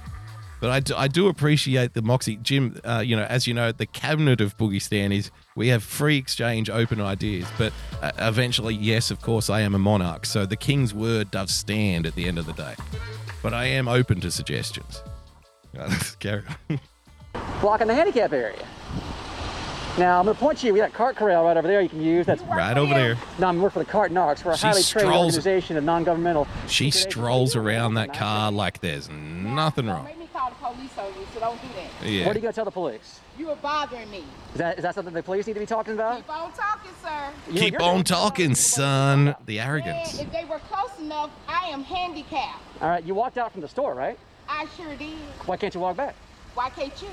[0.61, 2.37] But I do, I do appreciate the Moxie.
[2.37, 6.17] Jim, uh, you know, as you know, the cabinet of Boogiestan is we have free
[6.17, 7.45] exchange, open ideas.
[7.57, 10.25] But uh, eventually, yes, of course, I am a monarch.
[10.25, 12.75] So the king's word does stand at the end of the day.
[13.43, 15.03] But I am open to suggestions.
[16.19, 16.79] Carry on.
[17.61, 18.64] Blocking the handicap area.
[19.97, 20.73] Now I'm going to point you.
[20.73, 21.81] We got cart corral right over there.
[21.81, 22.25] You can use.
[22.25, 23.17] That's Right over there.
[23.39, 24.43] No, I'm working for the Cart Narcs.
[24.43, 26.47] We're a She highly trained strolls- organization of non-governmental.
[26.67, 30.03] She strolls around that car like there's nothing wrong.
[30.03, 32.09] Make me call the police on you, so don't do that.
[32.09, 32.25] Yeah.
[32.25, 33.21] What are you going to tell the police?
[33.37, 34.23] You are bothering me.
[34.53, 36.17] Is that is that something the police need to be talking about?
[36.17, 37.29] Keep on talking, sir.
[37.53, 39.33] Keep on talking, son.
[39.45, 40.17] The arrogance.
[40.17, 42.61] Man, if they were close enough, I am handicapped.
[42.81, 44.17] All right, you walked out from the store, right?
[44.49, 45.17] I sure did.
[45.45, 46.15] Why can't you walk back?
[46.53, 47.09] Why can't you?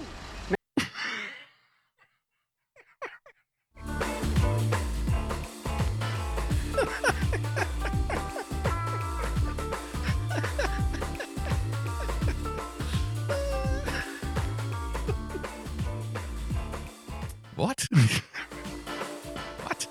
[17.62, 17.86] What?
[19.62, 19.86] what?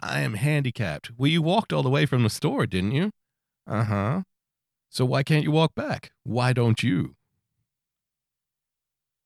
[0.00, 1.12] I am handicapped.
[1.16, 3.12] Well, you walked all the way from the store, didn't you?
[3.64, 4.22] Uh huh.
[4.90, 6.10] So why can't you walk back?
[6.24, 7.14] Why don't you?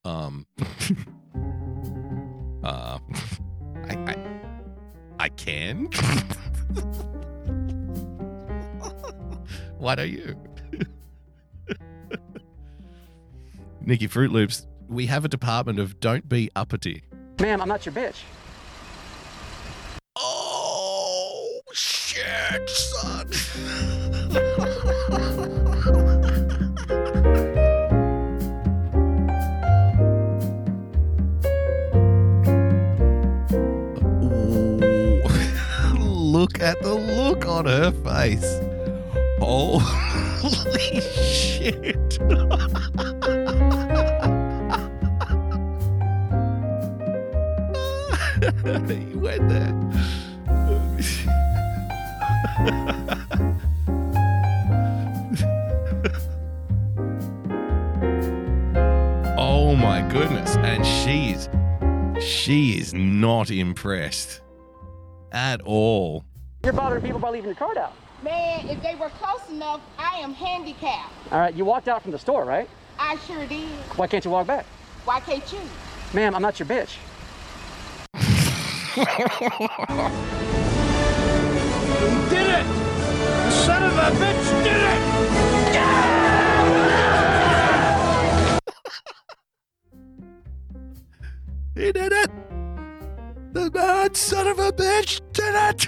[0.05, 0.47] Um.
[2.62, 2.99] uh.
[3.89, 3.95] I.
[3.95, 4.17] I,
[5.21, 5.87] I can.
[9.79, 10.37] why don't you?
[13.81, 17.05] Nikki Fruit Loops, we have a department of don't be uppity.
[17.41, 18.17] Ma'am, I'm not your bitch.
[20.17, 23.31] Oh, shit, son.
[36.33, 38.61] look at the look on her face.
[39.41, 42.19] Holy shit.
[48.65, 49.75] you went there.
[59.37, 60.57] oh my goodness.
[60.57, 61.51] And she's
[62.25, 64.41] she is not impressed.
[65.33, 66.25] At all.
[66.65, 67.93] You're bothering people by leaving your card out.
[68.23, 71.12] Man, if they were close enough, I am handicapped.
[71.31, 72.69] All right, you walked out from the store, right?
[72.99, 73.69] I sure did.
[73.97, 74.65] Why can't you walk back?
[75.05, 75.61] Why can't you?
[76.15, 76.97] Ma'am, I'm not your bitch.
[78.97, 79.07] Did
[82.49, 82.67] it!
[83.53, 86.11] Son of a bitch did it!
[91.75, 92.31] He did it!
[93.53, 95.87] The bad son of a bitch did it!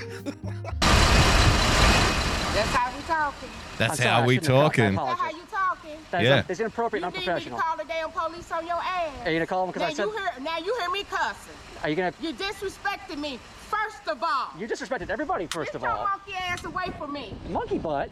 [2.54, 3.48] That's how we talking.
[3.78, 4.94] That's sorry, how we talking.
[4.94, 5.98] That's how you talking.
[6.10, 6.42] That's, Yeah.
[6.48, 7.58] it's inappropriate and You need me to unprofessional.
[7.58, 9.10] call the damn police on your ass.
[9.24, 10.04] Are you gonna call them because I said?
[10.04, 11.54] you hear, now you hear me cussing.
[11.82, 12.12] Are you gonna?
[12.20, 13.38] You disrespected me,
[13.68, 14.48] first of all.
[14.58, 15.46] You disrespected everybody.
[15.46, 17.34] First Get of your all, monkey ass away from me.
[17.48, 18.10] monkey butt.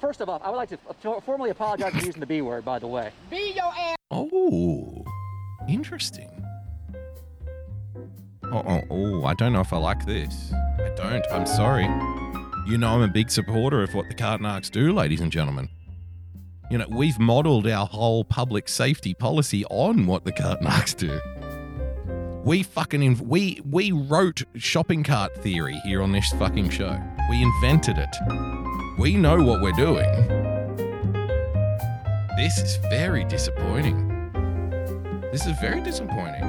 [0.00, 2.64] First of all, I would like to formally apologize for using the B word.
[2.64, 3.10] By the way.
[3.30, 3.96] Be your ass.
[4.10, 5.04] Oh,
[5.68, 6.30] interesting.
[8.44, 10.52] Oh, oh, oh, I don't know if I like this.
[10.52, 11.24] I don't.
[11.30, 11.84] I'm sorry.
[12.66, 15.68] You know, I'm a big supporter of what the Cart Narcs do, ladies and gentlemen.
[16.70, 21.20] You know, we've modeled our whole public safety policy on what the Cart Narcs do.
[22.44, 26.94] We fucking inv- we we wrote shopping cart theory here on this fucking show.
[27.30, 28.14] We invented it.
[28.98, 30.10] We know what we're doing.
[32.36, 34.10] This is very disappointing.
[35.32, 36.42] This is very disappointing.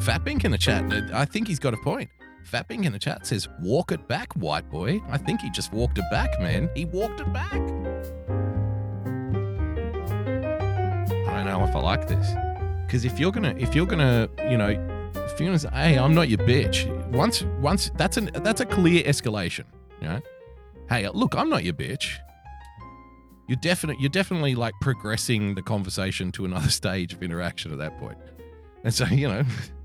[0.00, 2.08] Fat Pink in the chat, uh, I think he's got a point.
[2.44, 5.02] Fat Pink in the chat says, walk it back, white boy.
[5.10, 6.70] I think he just walked it back, man.
[6.74, 7.52] He walked it back.
[7.52, 7.58] I
[11.34, 12.49] don't know if I like this.
[12.90, 14.66] Because if you're gonna, if you're gonna, you know,
[15.14, 16.88] if you're gonna say, hey, I'm not your bitch.
[17.12, 19.62] Once, once, that's an, that's a clear escalation.
[20.00, 20.20] You know,
[20.88, 22.16] hey, look, I'm not your bitch.
[23.46, 27.96] You're definitely, you're definitely like progressing the conversation to another stage of interaction at that
[28.00, 28.18] point.
[28.82, 29.44] And so, you know,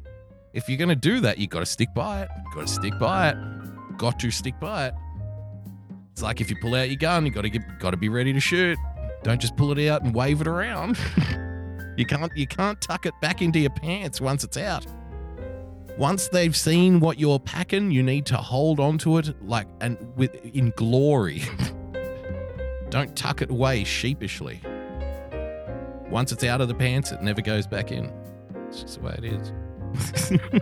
[0.56, 2.30] if you're gonna do that, you got to stick by it.
[2.56, 3.98] Got to stick by it.
[4.00, 4.96] Got to stick by it.
[6.12, 8.10] It's like if you pull out your gun, you got to get, got to be
[8.10, 8.80] ready to shoot.
[9.22, 10.98] Don't just pull it out and wave it around.
[11.98, 14.86] you can't, you can't tuck it back into your pants once it's out.
[15.98, 19.98] Once they've seen what you're packing, you need to hold on to it like and
[20.18, 21.42] with in glory.
[22.90, 24.62] Don't tuck it away sheepishly.
[26.10, 28.12] Once it's out of the pants, it never goes back in.
[28.68, 29.54] It's just the way it is.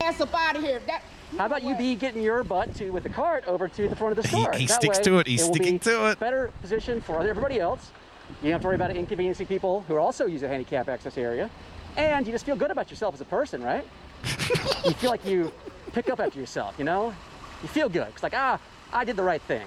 [0.00, 0.80] Ass up out of here.
[0.86, 1.02] That,
[1.38, 4.16] How about you be getting your butt to with the cart over to the front
[4.18, 4.52] of the He- store?
[4.52, 5.26] he That sticks way, to it.
[5.26, 6.18] He's will sticking be to it.
[6.18, 7.90] Better position for everybody else.
[8.40, 11.50] You don't have to worry about inconveniencing people who also use a handicap access area,
[11.96, 13.86] and you just feel good about yourself as a person, right?
[14.84, 15.52] you feel like you
[15.92, 16.74] pick up after yourself.
[16.78, 17.14] You know,
[17.62, 18.08] you feel good.
[18.08, 18.60] It's like ah,
[18.92, 19.66] I did the right thing.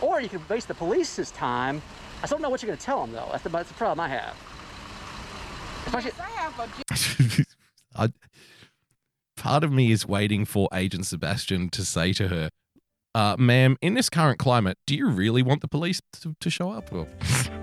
[0.00, 1.80] Or you can waste the police's time.
[2.22, 3.28] I still don't know what you're going to tell them though.
[3.30, 4.36] That's the, that's the problem I have.
[5.86, 7.44] If I I have a
[8.04, 8.08] I,
[9.36, 12.50] part of me is waiting for Agent Sebastian to say to her,
[13.14, 16.70] uh, ma'am, in this current climate, do you really want the police to, to show
[16.70, 16.90] up?
[16.90, 17.61] Well, I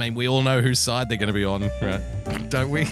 [0.00, 2.00] mean, we all know whose side they're going to be on, right?
[2.48, 2.88] Don't we?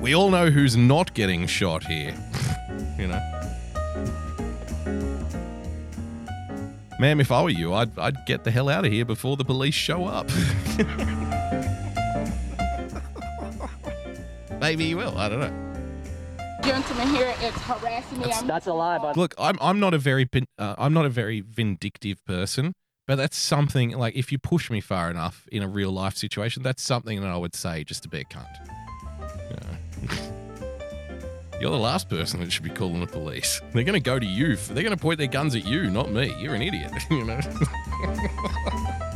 [0.00, 2.12] we all know who's not getting shot here,
[2.98, 3.22] you know?
[6.98, 9.44] Ma'am, if I were you, I'd, I'd get the hell out of here before the
[9.44, 10.28] police show up.
[14.60, 15.16] Maybe you will.
[15.16, 15.71] I don't know.
[16.62, 18.24] Gentleman here is harassing me.
[18.24, 20.28] That's, I'm- that's a lie, but Look, I'm I'm not a very
[20.58, 22.74] uh, I'm not a very vindictive person,
[23.06, 26.62] but that's something like if you push me far enough in a real life situation,
[26.62, 28.46] that's something that I would say just to be a cunt.
[29.50, 29.56] You
[30.10, 30.38] know?
[31.60, 33.60] You're the last person that should be calling the police.
[33.72, 34.56] They're going to go to you.
[34.56, 36.34] They're going to point their guns at you, not me.
[36.40, 37.38] You're an idiot, you know.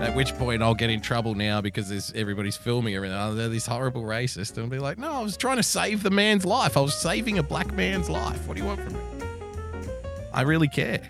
[0.00, 3.16] At which point I'll get in trouble now because there's everybody's filming everything.
[3.18, 6.02] Oh, they're this horrible racist, and I'll be like, no, I was trying to save
[6.02, 6.76] the man's life.
[6.78, 8.46] I was saving a black man's life.
[8.48, 9.00] What do you want from me?
[10.32, 11.02] I really care.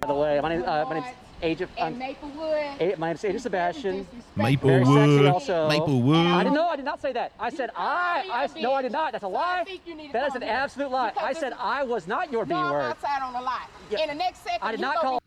[0.00, 1.06] by the way, my name uh, my name's
[1.40, 1.70] Agent.
[1.78, 2.80] in I'm, Maplewood.
[2.80, 4.06] A- my name's Agent Sebastian.
[4.36, 4.86] Maplewood.
[4.86, 5.68] Very sexy also.
[5.68, 6.26] Maplewood.
[6.26, 6.68] I didn't know.
[6.68, 7.32] I did not say that.
[7.40, 8.48] I said I.
[8.54, 9.12] I no, I did not.
[9.12, 9.64] That's a lie.
[9.64, 11.12] think you need to That is an absolute lie.
[11.18, 12.80] I said I was not your B No, I'm word.
[12.82, 13.70] outside on the lot.
[13.90, 15.22] In the next second, I did not gonna call.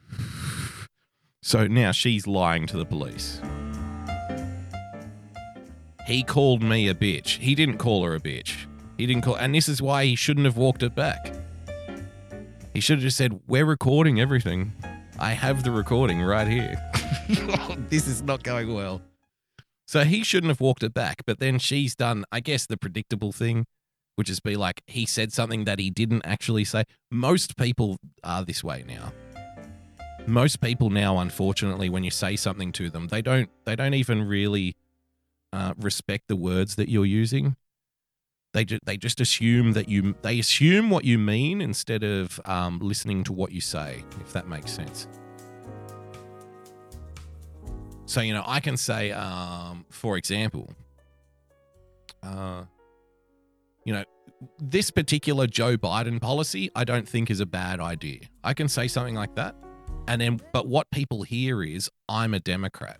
[1.46, 3.40] So now she's lying to the police.
[6.08, 7.38] He called me a bitch.
[7.38, 8.66] He didn't call her a bitch.
[8.98, 11.32] He didn't call, and this is why he shouldn't have walked it back.
[12.74, 14.74] He should have just said, "We're recording everything.
[15.20, 16.82] I have the recording right here.
[17.90, 19.04] this is not going well."
[19.86, 21.22] So he shouldn't have walked it back.
[21.28, 23.68] But then she's done, I guess, the predictable thing,
[24.16, 26.86] which is be like, he said something that he didn't actually say.
[27.12, 29.14] Most people are this way now.
[30.28, 34.28] Most people now, unfortunately, when you say something to them, they don't they don't even
[34.28, 34.76] really
[35.54, 37.56] uh, respect the words that you're using.
[38.54, 42.80] They ju- they just assume that you they assume what you mean instead of um,
[42.80, 44.04] listening to what you say.
[44.22, 45.08] If that makes sense.
[48.06, 50.70] So you know, I can say, um, for example,
[52.24, 52.64] uh,
[53.84, 54.04] you know,
[54.60, 58.22] this particular Joe Biden policy, I don't think is a bad idea.
[58.44, 59.56] I can say something like that,
[60.08, 63.00] and then, but what people hear is, I'm a Democrat.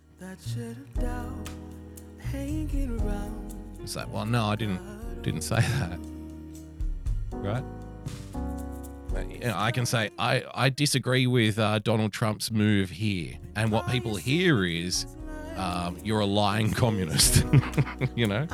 [3.82, 4.80] It's like, well, no, I didn't
[5.22, 5.98] didn't say that,
[7.32, 7.64] right?
[9.54, 14.16] I can say I I disagree with uh, Donald Trump's move here, and what people
[14.16, 15.06] hear is,
[15.56, 17.44] um, you're a lying communist.
[18.16, 18.46] you know,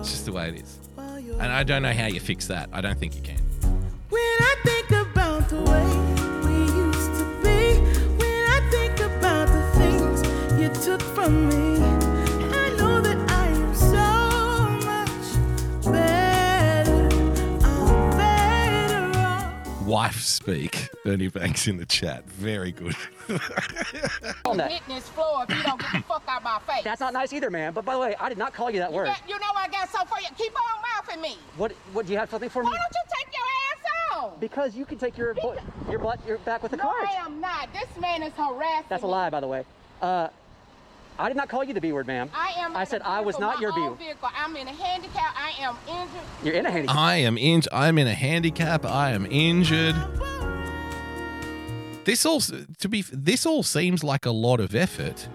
[0.00, 0.78] it's just the way it is,
[1.38, 2.70] and I don't know how you fix that.
[2.72, 3.36] I don't think you can.
[10.82, 11.76] Took from me,
[12.54, 13.96] I know that I am so
[14.86, 15.26] much
[15.92, 17.08] better.
[18.16, 19.84] Better.
[19.84, 20.88] Wife speak.
[21.04, 22.24] Bernie Banks in the chat.
[22.28, 22.96] Very good.
[24.44, 26.82] I'm hitting this floor if you don't get the fuck out my face.
[26.84, 27.72] That's not nice either, man.
[27.72, 29.08] But by the way, I did not call you that word.
[29.28, 30.28] You know I got something for you.
[30.36, 31.38] Keep on mouthing me.
[31.56, 31.72] What?
[31.92, 32.06] What?
[32.06, 32.70] Do you have something for me?
[32.70, 34.40] Why don't you take your ass on?
[34.40, 37.08] Because you can take your butt, your butt, your back with the no, cards.
[37.08, 37.72] I am not.
[37.72, 39.64] This man is harassing That's a lie, by the way.
[40.02, 40.28] Uh,
[41.18, 42.30] I did not call you the B word, ma'am.
[42.34, 42.76] I am.
[42.76, 43.98] I said I was not your B word.
[43.98, 44.28] vehicle.
[44.36, 45.34] I'm in a handicap.
[45.36, 46.20] I am injured.
[46.42, 46.96] You're in a handicap.
[46.96, 47.62] I am in.
[47.72, 48.84] I'm in a handicap.
[48.84, 49.96] I am injured.
[52.04, 53.02] This all to be.
[53.12, 55.28] This all seems like a lot of effort.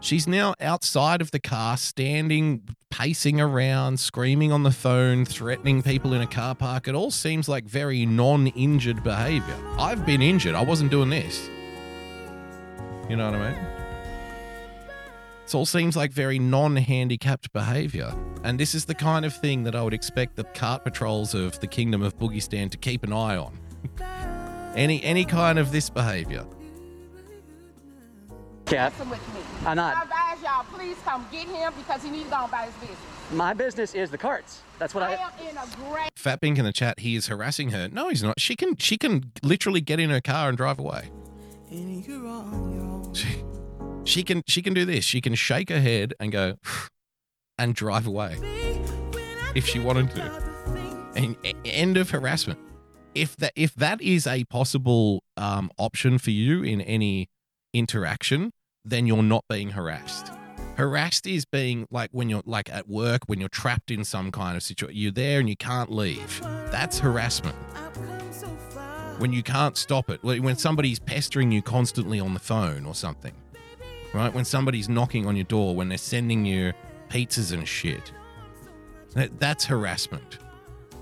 [0.00, 6.12] She's now outside of the car, standing, pacing around, screaming on the phone, threatening people
[6.12, 6.86] in a car park.
[6.86, 9.56] It all seems like very non-injured behavior.
[9.78, 10.54] I've been injured.
[10.54, 11.48] I wasn't doing this.
[13.08, 13.75] You know what I mean?
[15.46, 18.12] It all seems like very non-handicapped behavior,
[18.42, 21.60] and this is the kind of thing that I would expect the cart patrols of
[21.60, 23.56] the Kingdom of Boogiestan to keep an eye on.
[24.74, 26.44] any any kind of this behavior.
[28.64, 28.92] Cat.
[28.94, 29.40] Listen with me.
[29.64, 29.96] I'm not.
[29.96, 32.98] I advise y'all, please come get him because he needs to go about his business.
[33.30, 34.62] My business is the carts.
[34.80, 35.14] That's what I I.
[35.14, 36.10] am in a great.
[36.16, 37.88] Fat Pink in the chat, he is harassing her.
[37.88, 38.40] No, he's not.
[38.40, 41.12] She can she can literally get in her car and drive away.
[43.14, 43.44] She,
[44.06, 45.04] she can she can do this.
[45.04, 46.54] She can shake her head and go
[47.58, 48.38] and drive away
[49.54, 50.22] if she wanted to.
[51.14, 52.60] And end of harassment.
[53.14, 57.28] If that if that is a possible um, option for you in any
[57.72, 58.52] interaction,
[58.84, 60.32] then you're not being harassed.
[60.76, 64.56] Harassed is being like when you're like at work when you're trapped in some kind
[64.56, 65.00] of situation.
[65.00, 66.40] You're there and you can't leave.
[66.70, 67.56] That's harassment.
[69.18, 70.22] When you can't stop it.
[70.22, 73.32] When somebody's pestering you constantly on the phone or something.
[74.16, 74.32] Right?
[74.32, 76.72] When somebody's knocking on your door, when they're sending you
[77.10, 78.12] pizzas and shit.
[79.14, 80.38] That, that's harassment.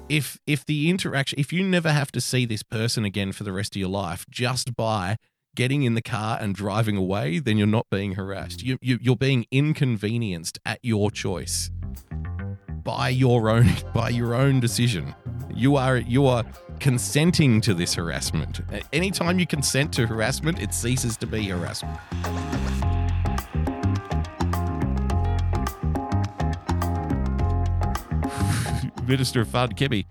[0.09, 3.53] If if the interaction if you never have to see this person again for the
[3.53, 5.17] rest of your life just by
[5.55, 8.63] getting in the car and driving away, then you're not being harassed.
[8.63, 11.71] You, you you're being inconvenienced at your choice
[12.83, 15.15] by your own by your own decision.
[15.55, 16.45] You are you are
[16.81, 18.61] consenting to this harassment.
[18.93, 21.99] Anytime you consent to harassment, it ceases to be harassment.
[29.07, 30.07] Minister of Fun, Kebby.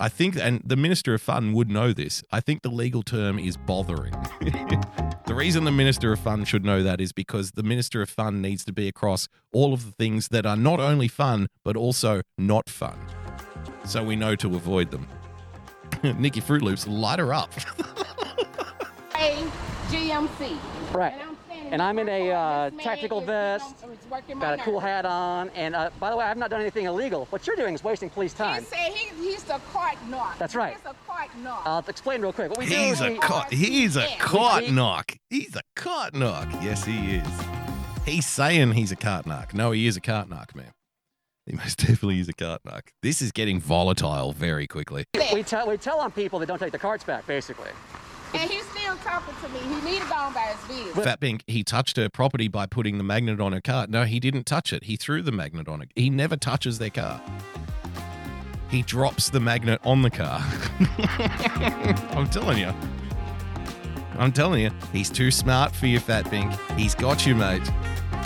[0.00, 2.22] I think, and the Minister of Fun would know this.
[2.30, 4.12] I think the legal term is bothering.
[5.26, 8.40] the reason the Minister of Fun should know that is because the Minister of Fun
[8.40, 12.22] needs to be across all of the things that are not only fun, but also
[12.36, 12.98] not fun.
[13.84, 15.08] So we know to avoid them.
[16.18, 17.52] Nikki Fruit Loops, light her up.
[19.16, 19.44] A
[19.88, 20.56] GMC.
[20.94, 21.27] Right.
[21.70, 24.62] And I'm standing And I'm in a uh, tactical vest, is working my got a
[24.62, 27.26] cool hat on, and uh, by the way, I've not done anything illegal.
[27.30, 28.64] What you're doing is wasting police time.
[28.64, 28.92] He time.
[28.92, 30.38] said he, he's the cart narc.
[30.38, 30.76] That's right.
[30.76, 31.62] He's a cart narc.
[31.64, 32.50] I'll explain real quick.
[32.50, 33.52] What we do He's is a we, cot.
[33.52, 35.16] He's a cart narc.
[35.30, 36.50] He's a cart narc.
[36.62, 37.28] Yes, he is.
[38.04, 39.52] He's saying he's a cart narc.
[39.52, 40.72] No, he is a cart narc, man.
[41.46, 42.88] He most definitely is a cart narc.
[43.02, 45.04] This is getting volatile very quickly.
[45.32, 47.70] we tell we tell on people that don't take the carts back, basically.
[48.34, 49.60] And he's still talking to me.
[49.60, 51.04] He need to go on by his business.
[51.04, 53.86] Fat Pink, he touched her property by putting the magnet on her car.
[53.88, 54.84] No, he didn't touch it.
[54.84, 55.90] He threw the magnet on it.
[55.94, 57.20] He never touches their car.
[58.70, 60.40] He drops the magnet on the car.
[62.10, 62.72] I'm telling you.
[64.18, 66.52] I'm telling you, he's too smart for you, Fat Pink.
[66.76, 67.62] He's got you, mate.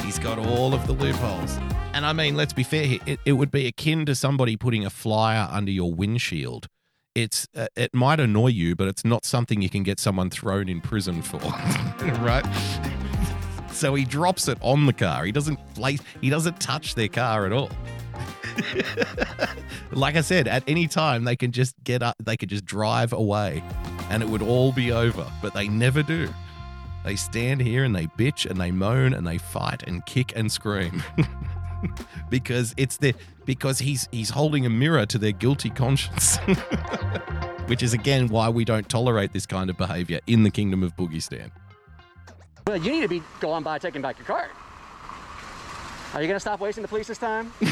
[0.01, 1.59] He's got all of the loopholes.
[1.93, 3.01] And I mean, let's be fair here.
[3.07, 6.67] It, it would be akin to somebody putting a flyer under your windshield
[7.15, 10.69] it's uh, it might annoy you, but it's not something you can get someone thrown
[10.69, 11.39] in prison for,
[12.21, 12.45] right?
[13.71, 15.25] So he drops it on the car.
[15.25, 16.01] He doesn't place.
[16.21, 17.71] He doesn't touch their car at all.
[19.93, 22.17] like I said, at any time they can just get up.
[22.23, 23.63] They could just drive away,
[24.11, 25.27] and it would all be over.
[25.41, 26.29] But they never do.
[27.05, 30.51] They stand here and they bitch and they moan and they fight and kick and
[30.51, 31.03] scream.
[32.31, 33.15] because it's the
[33.45, 36.37] because he's he's holding a mirror to their guilty conscience.
[37.67, 40.97] Which is again why we don't tolerate this kind of behavior in the kingdom of
[40.97, 41.51] Boogiestan.
[42.67, 44.51] Well, you need to be gone by taking back your card.
[46.15, 47.53] Are you going to stop wasting the police's time?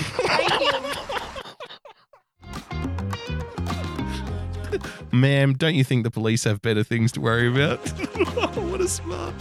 [5.13, 7.87] Ma'am, don't you think the police have better things to worry about?
[8.57, 9.35] what a smart.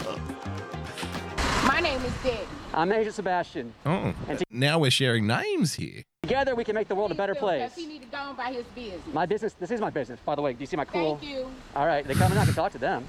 [1.66, 2.59] My name is Debbie.
[2.74, 3.74] I'm Agent Sebastian.
[3.86, 6.04] Oh, And now we're sharing names here.
[6.22, 7.74] together we can make the world a better place.
[7.76, 9.02] He need to go on by his business.
[9.12, 10.54] My business, this is my business, by the way.
[10.54, 11.18] Do you see my cool?
[11.18, 11.50] Thank you.
[11.76, 13.08] All right, they come and I can talk to them.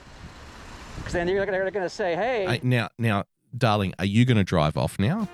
[0.96, 3.24] Because then you're, they're going to say, hey, I, now, now,
[3.56, 5.28] darling, are you going to drive off now?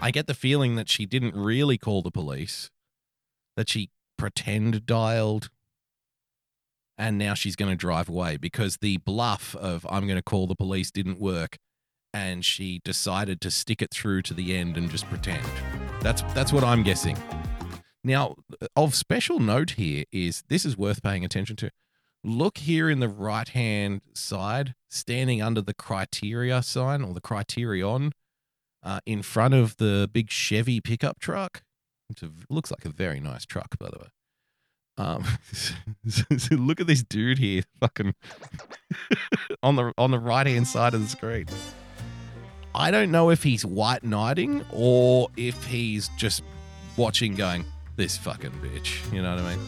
[0.00, 2.70] I get the feeling that she didn't really call the police,
[3.56, 5.50] that she pretend dialed,
[6.96, 10.46] and now she's going to drive away because the bluff of I'm going to call
[10.46, 11.58] the police didn't work,
[12.12, 15.44] and she decided to stick it through to the end and just pretend.
[16.00, 17.16] That's that's what I'm guessing.
[18.02, 18.36] Now,
[18.76, 21.70] of special note here is this is worth paying attention to.
[22.22, 28.12] Look here in the right hand side, standing under the criteria sign or the criterion,
[28.82, 31.62] uh, in front of the big Chevy pickup truck.
[32.10, 34.08] It looks like a very nice truck, by the way.
[34.98, 35.24] Um,
[36.08, 36.24] so
[36.56, 38.14] look at this dude here, fucking
[39.62, 41.46] on the on the right hand side of the screen.
[42.74, 46.42] I don't know if he's white knighting or if he's just
[46.96, 47.64] watching, going,
[47.96, 49.66] "This fucking bitch." You know what I mean?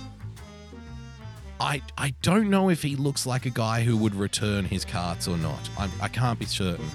[1.61, 5.29] I I don't know if he looks like a guy who would return his carts
[5.29, 5.71] or not.
[5.79, 6.89] I I can't be certain.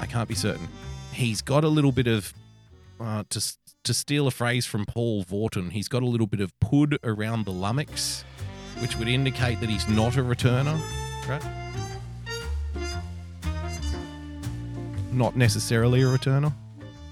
[0.00, 0.68] I can't be certain.
[1.12, 2.32] He's got a little bit of
[3.00, 3.52] uh, to
[3.82, 5.70] to steal a phrase from Paul Vorton.
[5.72, 8.24] He's got a little bit of pud around the lummox,
[8.78, 10.78] which would indicate that he's not a returner,
[11.28, 11.59] right?
[15.12, 16.52] Not necessarily a returner.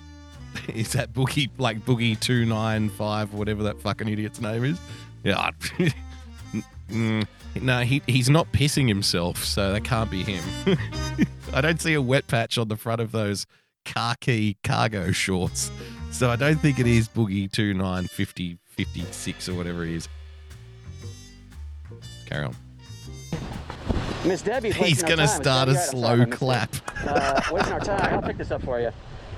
[0.75, 4.79] is that boogie like boogie two nine five whatever that fucking idiot's name is?
[5.25, 5.39] Yeah.
[5.39, 5.93] I-
[6.91, 7.27] Mm,
[7.61, 10.43] no, he, he's not pissing himself, so that can't be him.
[11.53, 13.47] I don't see a wet patch on the front of those
[13.85, 15.71] khaki cargo shorts.
[16.11, 20.09] So I don't think it is Boogie 2950 56 or whatever it is.
[22.25, 22.57] Carry on.
[24.25, 26.37] Miss Debbie's He's gonna start a slow sorry, I missed it.
[26.39, 26.71] clap.
[27.07, 28.15] Uh, wasting our time.
[28.15, 28.91] I'll pick this up for you.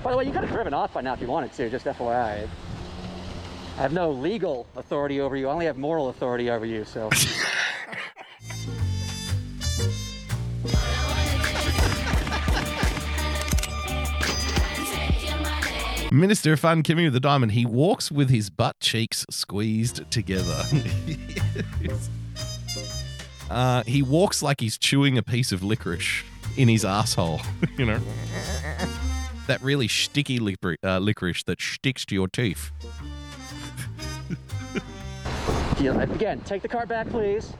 [0.03, 1.85] By the way, you could have driven off by now if you wanted to, just
[1.85, 2.47] FYI.
[3.77, 5.47] I have no legal authority over you.
[5.47, 7.09] I only have moral authority over you, so.
[16.11, 20.63] Minister of Fun, Kimmy with the Diamond, he walks with his butt cheeks squeezed together.
[23.51, 23.57] Yes.
[23.57, 26.23] uh, he walks like he's chewing a piece of licorice
[26.57, 27.41] in his asshole,
[27.77, 27.99] you know?
[29.47, 32.71] that really sticky licorice, uh, licorice that sticks to your teeth.
[35.79, 37.53] Again, take the car back, please.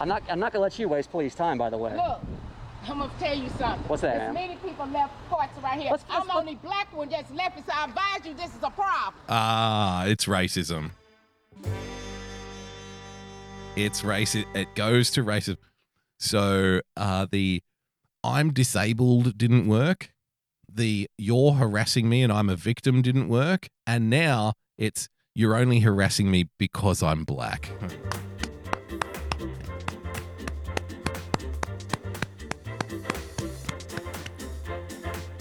[0.00, 0.22] I'm not.
[0.28, 1.94] I'm not gonna let you waste police time, by the way.
[1.96, 2.20] Look,
[2.86, 3.88] I'm gonna tell you something.
[3.88, 5.90] What's that, There's many people left parts right here.
[5.92, 8.70] Let's- I'm the only black one that's left, so I advise you this is a
[8.70, 9.14] problem.
[9.28, 10.90] Ah, it's racism.
[13.74, 14.44] It's racist.
[14.54, 15.56] It goes to racism.
[16.18, 17.62] So uh, the
[18.22, 20.10] I'm disabled didn't work.
[20.70, 23.68] The you're harassing me and I'm a victim didn't work.
[23.86, 27.70] And now it's you're only harassing me because I'm black.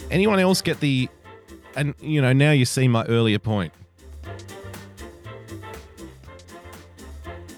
[0.09, 1.09] Anyone else get the
[1.75, 3.73] and you know now you see my earlier point.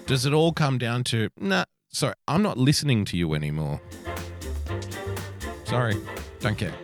[0.06, 1.64] Does it all come down to nah?
[1.88, 3.80] Sorry, I'm not listening to you anymore.
[5.64, 5.96] Sorry,
[6.40, 6.74] don't care.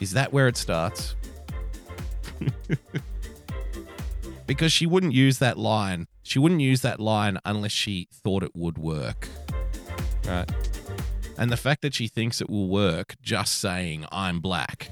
[0.00, 1.14] Is that where it starts?
[4.46, 6.08] because she wouldn't use that line.
[6.22, 9.28] She wouldn't use that line unless she thought it would work.
[10.26, 10.50] Right.
[11.38, 14.90] And the fact that she thinks it will work just saying, I'm black.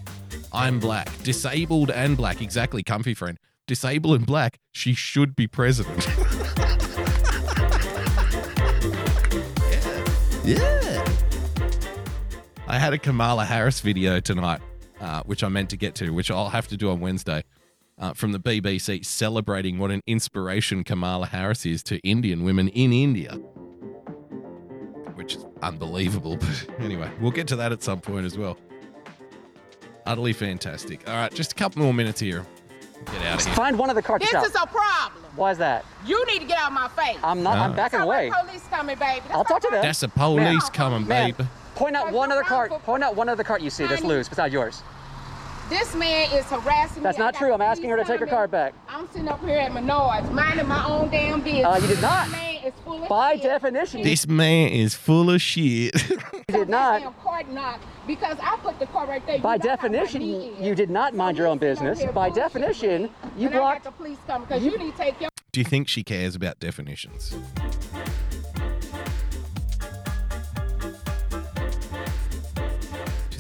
[0.53, 1.11] I'm black.
[1.23, 2.41] Disabled and black.
[2.41, 3.39] Exactly, comfy friend.
[3.67, 4.59] Disabled and black.
[4.73, 6.07] She should be president.
[10.45, 11.05] yeah.
[12.67, 14.61] I had a Kamala Harris video tonight,
[15.01, 17.45] uh, which I meant to get to, which I'll have to do on Wednesday.
[17.99, 22.93] uh, from the BBC celebrating what an inspiration Kamala Harris is to Indian women in
[22.93, 23.33] India,
[25.15, 26.37] which is unbelievable.
[26.67, 28.59] But anyway, we'll get to that at some point as well.
[30.07, 31.09] Utterly fantastic.
[31.09, 32.45] All right, just a couple more minutes here.
[33.07, 33.55] Get out of here.
[33.55, 34.21] Find one of the cars.
[34.21, 35.25] This is a problem.
[35.37, 35.85] Why is that?
[36.07, 37.19] You need to get out of my face.
[37.23, 37.57] I'm not.
[37.59, 38.31] I'm backing That's away.
[38.31, 39.21] why Police coming, baby.
[39.21, 39.83] That's I'll talk to them.
[39.83, 40.61] That's the police Ma'am.
[40.73, 41.47] coming, Ma'am, babe.
[41.75, 42.71] Point out one other cart.
[42.71, 44.15] Point out one other cart you see that's Honey.
[44.15, 44.83] loose besides yours.
[45.71, 47.05] This man is harassing me.
[47.05, 47.53] That's not true.
[47.53, 48.35] I'm asking her to take her coming.
[48.35, 48.75] card back.
[48.89, 51.65] I'm sitting up here at Menards, minding my own damn business.
[51.65, 52.27] Uh, you did not.
[52.29, 53.43] This man is full of By shit.
[53.45, 55.95] definition, This man is full of shit.
[56.49, 57.01] You did not.
[57.01, 59.37] Damn cart knock because I put the car right there.
[59.37, 60.21] You By know definition,
[60.63, 62.05] you, did not mind your own business.
[62.13, 63.11] By definition, me.
[63.39, 63.85] you And I blocked.
[63.85, 66.37] got the police coming because you, need to take your Do you think she cares
[66.37, 67.35] about definitions?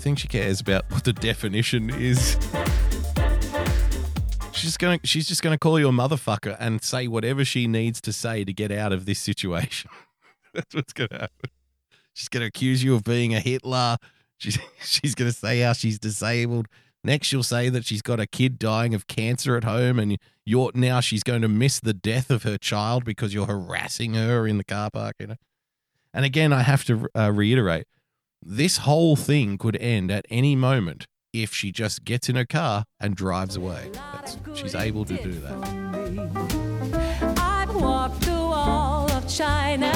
[0.05, 2.36] Think she cares about what the definition is?
[4.52, 8.02] She's just gonna she's just gonna call you a motherfucker and say whatever she needs
[8.02, 9.90] to say to get out of this situation.
[10.52, 11.51] That's what's gonna happen.
[12.12, 13.97] She's gonna accuse you of being a Hitler.
[14.36, 16.68] She's she's gonna say how she's disabled.
[17.02, 20.70] Next, she'll say that she's got a kid dying of cancer at home, and you're
[20.74, 24.59] now she's going to miss the death of her child because you're harassing her in
[24.59, 25.16] the car park.
[25.18, 25.36] You know.
[26.12, 27.86] And again, I have to uh, reiterate:
[28.44, 32.84] this whole thing could end at any moment if she just gets in her car
[33.00, 33.90] and drives away.
[33.92, 35.64] That's, she's able to do that.
[37.38, 39.92] I've walked of China,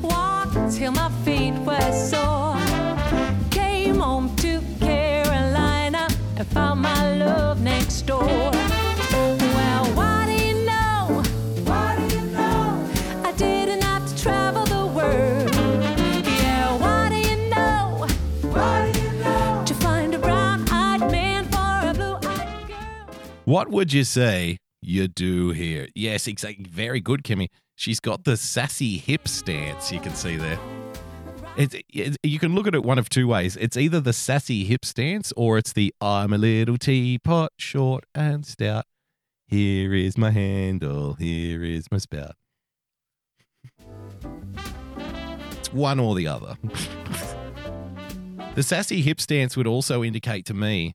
[0.00, 2.56] walked till my feet were sore.
[3.50, 8.50] Came home to Carolina and found my love next door.
[23.44, 25.88] What would you say you do here?
[25.94, 26.64] Yes, exactly.
[26.64, 27.48] Very good, Kimmy.
[27.76, 29.92] She's got the sassy hip stance.
[29.92, 30.58] You can see there.
[31.54, 33.54] It's, it, you can look at it one of two ways.
[33.56, 38.46] It's either the sassy hip stance or it's the I'm a little teapot, short and
[38.46, 38.86] stout.
[39.46, 41.12] Here is my handle.
[41.14, 42.36] Here is my spout.
[45.50, 46.56] It's one or the other.
[48.54, 50.94] the sassy hip stance would also indicate to me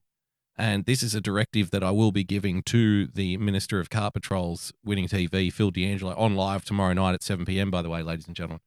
[0.59, 4.11] and this is a directive that I will be giving to the Minister of Car
[4.11, 8.03] Patrols, Winning TV, Phil D'Angelo, on live tomorrow night at 7 p.m., by the way,
[8.03, 8.59] ladies and gentlemen.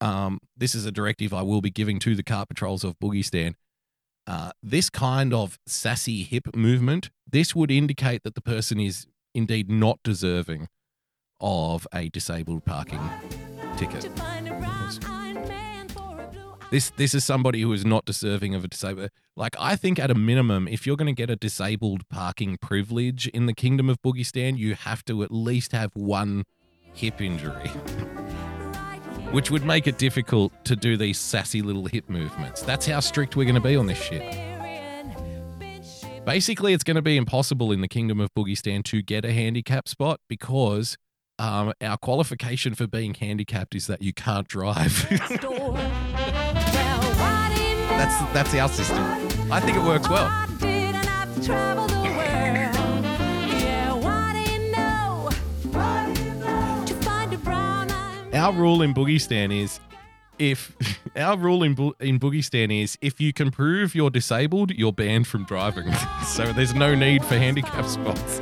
[0.00, 3.54] Um, this is a directive I will be giving to the Car Patrols of Boogie
[4.26, 9.70] Uh, this kind of sassy hip movement, this would indicate that the person is indeed
[9.70, 10.68] not deserving
[11.38, 13.00] of a disabled parking
[13.76, 14.08] ticket.
[16.74, 19.10] This this is somebody who is not deserving of a disabled.
[19.36, 23.28] Like I think at a minimum, if you're going to get a disabled parking privilege
[23.28, 26.42] in the Kingdom of Boogiestan, you have to at least have one
[26.92, 27.68] hip injury,
[29.30, 32.62] which would make it difficult to do these sassy little hip movements.
[32.62, 34.36] That's how strict we're going to be on this shit.
[36.26, 39.86] Basically, it's going to be impossible in the Kingdom of Boogiestan to get a handicap
[39.86, 40.96] spot because
[41.38, 45.06] um, our qualification for being handicapped is that you can't drive.
[47.98, 49.02] that's that's our system.
[49.52, 50.28] I think it works well.
[50.58, 53.04] Didn't have to travel the world.
[53.60, 55.30] Yeah, what do you know?
[55.70, 56.84] What do you know?
[56.86, 59.80] To find a brown-eyed Our rule in Boogie is
[60.38, 60.74] if
[61.16, 65.26] our rule in Bo- in Boogie is if you can prove you're disabled, you're banned
[65.26, 65.92] from driving.
[66.26, 68.40] so there's no need for handicap spots.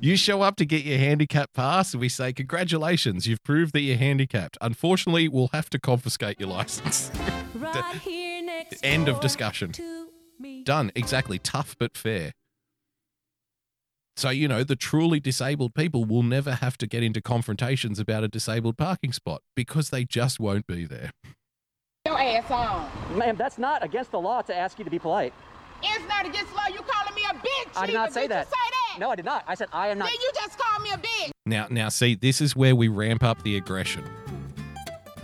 [0.00, 3.80] You show up to get your handicap pass, and we say, Congratulations, you've proved that
[3.80, 4.56] you're handicapped.
[4.60, 7.10] Unfortunately, we'll have to confiscate your license.
[7.54, 9.72] right here next End of discussion.
[10.62, 10.92] Done.
[10.94, 11.40] Exactly.
[11.40, 12.32] Tough but fair.
[14.16, 18.22] So, you know, the truly disabled people will never have to get into confrontations about
[18.22, 21.10] a disabled parking spot because they just won't be there.
[22.06, 23.18] your ass on.
[23.18, 25.32] Ma'am, that's not against the law to ask you to be polite.
[25.82, 26.66] It's not against law.
[26.68, 27.76] You calling me a bitch?
[27.76, 28.48] I did not say that.
[28.48, 28.77] Say that?
[28.98, 29.44] No, I did not.
[29.46, 30.08] I said I am not.
[30.08, 31.30] Then you just called me a bitch.
[31.46, 34.04] Now, now, see, this is where we ramp up the aggression.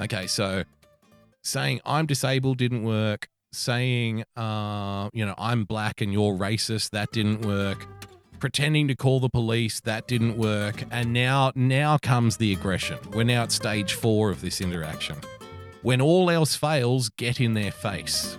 [0.00, 0.64] Okay, so
[1.42, 3.28] saying I'm disabled didn't work.
[3.52, 7.86] Saying, uh, you know, I'm black and you're racist, that didn't work.
[8.40, 10.82] Pretending to call the police, that didn't work.
[10.90, 12.98] And now, now comes the aggression.
[13.12, 15.16] We're now at stage four of this interaction.
[15.82, 18.36] When all else fails, get in their face.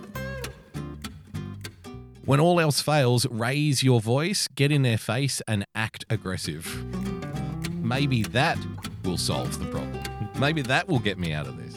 [2.26, 6.66] When all else fails, raise your voice, get in their face, and act aggressive.
[7.72, 8.58] Maybe that
[9.04, 10.00] will solve the problem.
[10.36, 11.76] Maybe that will get me out of this.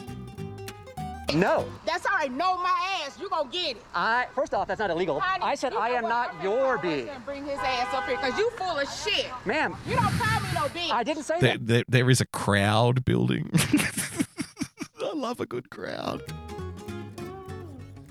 [1.32, 1.64] No.
[1.86, 2.32] That's all right.
[2.32, 3.16] Know my ass.
[3.20, 3.82] You gonna get it.
[3.94, 5.20] I first off, that's not illegal.
[5.20, 6.08] Honey, I said I am what?
[6.08, 7.10] not I'm your gonna bee.
[7.24, 9.26] Bring his ass up here, cause you full of shit.
[9.44, 9.76] Ma'am.
[9.86, 10.90] You don't call me no bitch.
[10.90, 11.66] I didn't say There, that.
[11.68, 13.48] there, there is a crowd building.
[15.00, 16.22] I love a good crowd.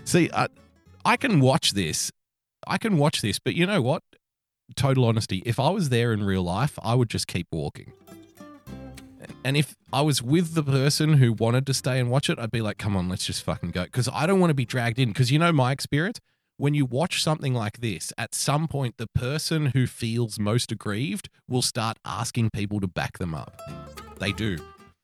[0.06, 0.48] See, I,
[1.04, 2.12] I can watch this.
[2.70, 4.04] I can watch this, but you know what?
[4.76, 5.42] Total honesty.
[5.44, 7.92] If I was there in real life, I would just keep walking.
[9.44, 12.52] And if I was with the person who wanted to stay and watch it, I'd
[12.52, 13.86] be like, come on, let's just fucking go.
[13.86, 15.10] Because I don't want to be dragged in.
[15.10, 16.20] Because you know my experience?
[16.58, 21.30] When you watch something like this, at some point, the person who feels most aggrieved
[21.48, 23.60] will start asking people to back them up.
[24.20, 24.58] They do.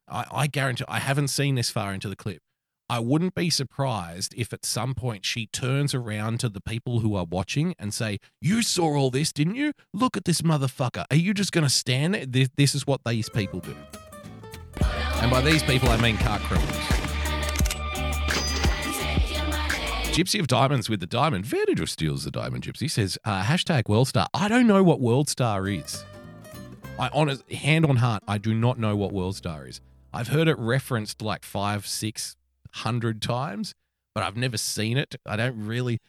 [0.07, 2.41] I, I guarantee, I haven't seen this far into the clip.
[2.87, 7.15] I wouldn't be surprised if at some point she turns around to the people who
[7.15, 9.73] are watching and say, "You saw all this, didn't you?
[9.91, 11.05] Look at this motherfucker.
[11.09, 12.27] Are you just going to stand there?
[12.27, 13.75] This, this is what these people do."
[15.15, 16.75] And by these people, I mean car criminals.
[20.13, 21.45] Gypsy of Diamonds with the diamond.
[21.45, 22.63] Vantage steals the diamond.
[22.63, 24.27] Gypsy says, uh, hashtag Worldstar.
[24.33, 26.05] I don't know what Worldstar is.
[26.97, 29.81] I honest hand on heart, I do not know what Worldstar is.
[30.13, 32.37] I've heard it referenced like five, six
[32.75, 33.73] hundred times,
[34.13, 35.15] but I've never seen it.
[35.25, 35.99] I don't really.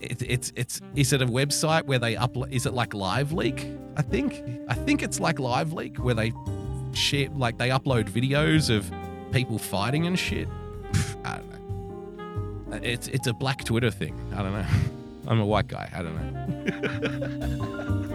[0.00, 2.52] It, it's it's is it a website where they upload?
[2.52, 3.66] Is it like Live Leak?
[3.96, 6.32] I think I think it's like Live Leak where they
[6.92, 8.90] share like they upload videos of
[9.32, 10.48] people fighting and shit.
[11.24, 12.78] I don't know.
[12.82, 14.14] It's it's a black Twitter thing.
[14.34, 14.66] I don't know.
[15.26, 15.90] I'm a white guy.
[15.92, 18.04] I don't know.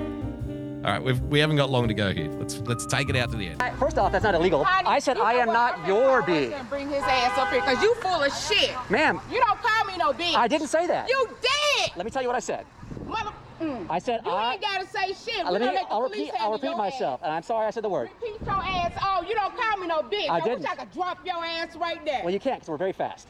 [0.84, 2.30] All right, we've, we haven't got long to go here.
[2.32, 3.64] Let's let's take it out to the end.
[3.80, 4.66] First off, that's not illegal.
[4.66, 6.54] Honey, I said I am not I'm your gonna bee.
[6.70, 8.76] Bring his ass up here, cause you full of shit.
[8.90, 9.22] Ma'am.
[9.32, 10.36] You don't call me no bitch.
[10.36, 11.08] I didn't say that.
[11.08, 11.92] You did.
[11.96, 12.66] Let me tell you what I said.
[13.06, 13.32] Mother.
[13.62, 13.88] Mm.
[13.90, 14.46] I said You I.
[14.46, 15.46] You ain't gotta say shit.
[15.46, 15.68] Uh, let me.
[15.68, 16.32] gonna let the I'll repeat.
[16.38, 18.10] I'll repeat your myself, and I'm sorry I said the word.
[18.22, 18.92] Repeat your ass.
[19.02, 20.28] Oh, you don't call me no bitch.
[20.30, 20.64] I I, didn't.
[20.64, 22.24] wish I could drop your ass right there.
[22.26, 23.30] Well, you can't because we're very fast.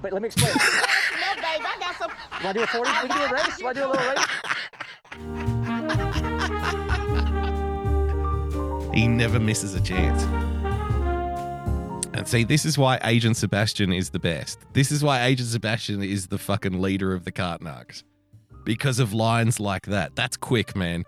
[0.00, 0.54] But let me explain.
[0.54, 1.60] no, babe.
[1.66, 2.10] I got some.
[2.42, 2.90] Want to do a 40?
[3.02, 3.62] We can do a race.
[3.62, 4.14] Want to do a little
[6.14, 6.30] race?
[8.94, 10.22] He never misses a chance.
[12.14, 14.60] And see, this is why Agent Sebastian is the best.
[14.72, 18.04] This is why Agent Sebastian is the fucking leader of the Cart Narcs.
[18.64, 20.14] Because of lines like that.
[20.14, 21.02] That's quick, man.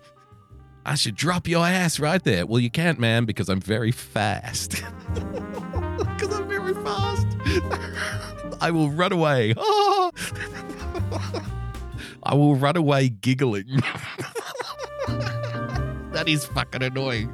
[0.86, 2.46] I should drop your ass right there.
[2.46, 4.82] Well, you can't, man, because I'm very fast.
[6.02, 7.26] Because I'm very fast.
[8.60, 9.54] I will run away.
[9.56, 10.10] Oh.
[12.22, 13.82] I will run away giggling.
[16.12, 17.32] That is fucking annoying.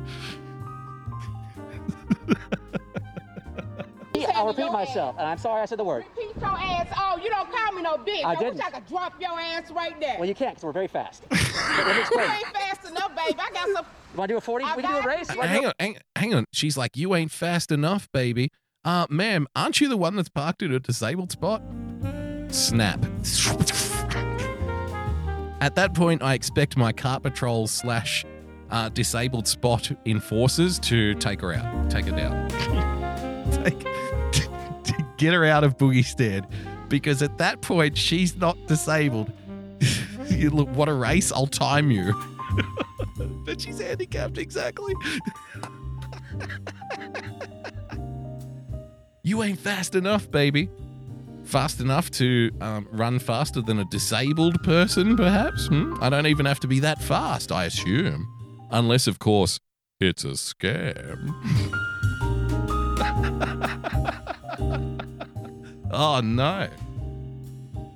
[4.39, 6.05] I'll repeat myself, and I'm sorry I said the word.
[6.17, 6.87] Repeat your ass.
[6.97, 8.25] Oh, you don't call me no bitch.
[8.25, 8.55] I I, didn't.
[8.55, 10.17] wish I could drop your ass right there.
[10.17, 11.25] Well, you can't because we're very fast.
[11.29, 11.39] But
[11.87, 13.37] let me you ain't fast enough, babe.
[13.39, 13.87] I got some.
[14.17, 14.65] Want to do a 40?
[14.77, 15.29] We can do a race.
[15.29, 16.45] Wanna hang on, hang, hang on.
[16.53, 18.51] She's like, you ain't fast enough, baby.
[18.85, 21.61] Uh, ma'am, aren't you the one that's parked at a disabled spot?
[22.49, 23.05] Snap.
[25.61, 28.25] At that point, I expect my car patrol slash
[28.71, 32.49] uh, disabled spot enforcers to take her out, take her down,
[33.65, 33.79] take,
[34.85, 36.49] to get her out of Boogiestan,
[36.89, 39.33] because at that point she's not disabled.
[40.31, 41.33] look, what a race!
[41.33, 42.13] I'll time you.
[43.45, 44.95] but she's handicapped exactly.
[49.23, 50.69] you ain't fast enough, baby.
[51.45, 55.69] Fast enough to um, run faster than a disabled person, perhaps?
[55.69, 55.95] Hmm?
[56.03, 58.29] I don't even have to be that fast, I assume.
[58.71, 59.59] Unless, of course,
[60.01, 61.35] it's a scam.
[65.91, 66.69] oh, no.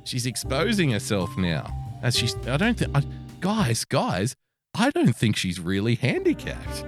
[0.05, 1.71] She's exposing herself now.
[2.03, 2.95] As she's, I don't think,
[3.41, 4.35] guys, guys,
[4.75, 6.85] I don't think she's really handicapped.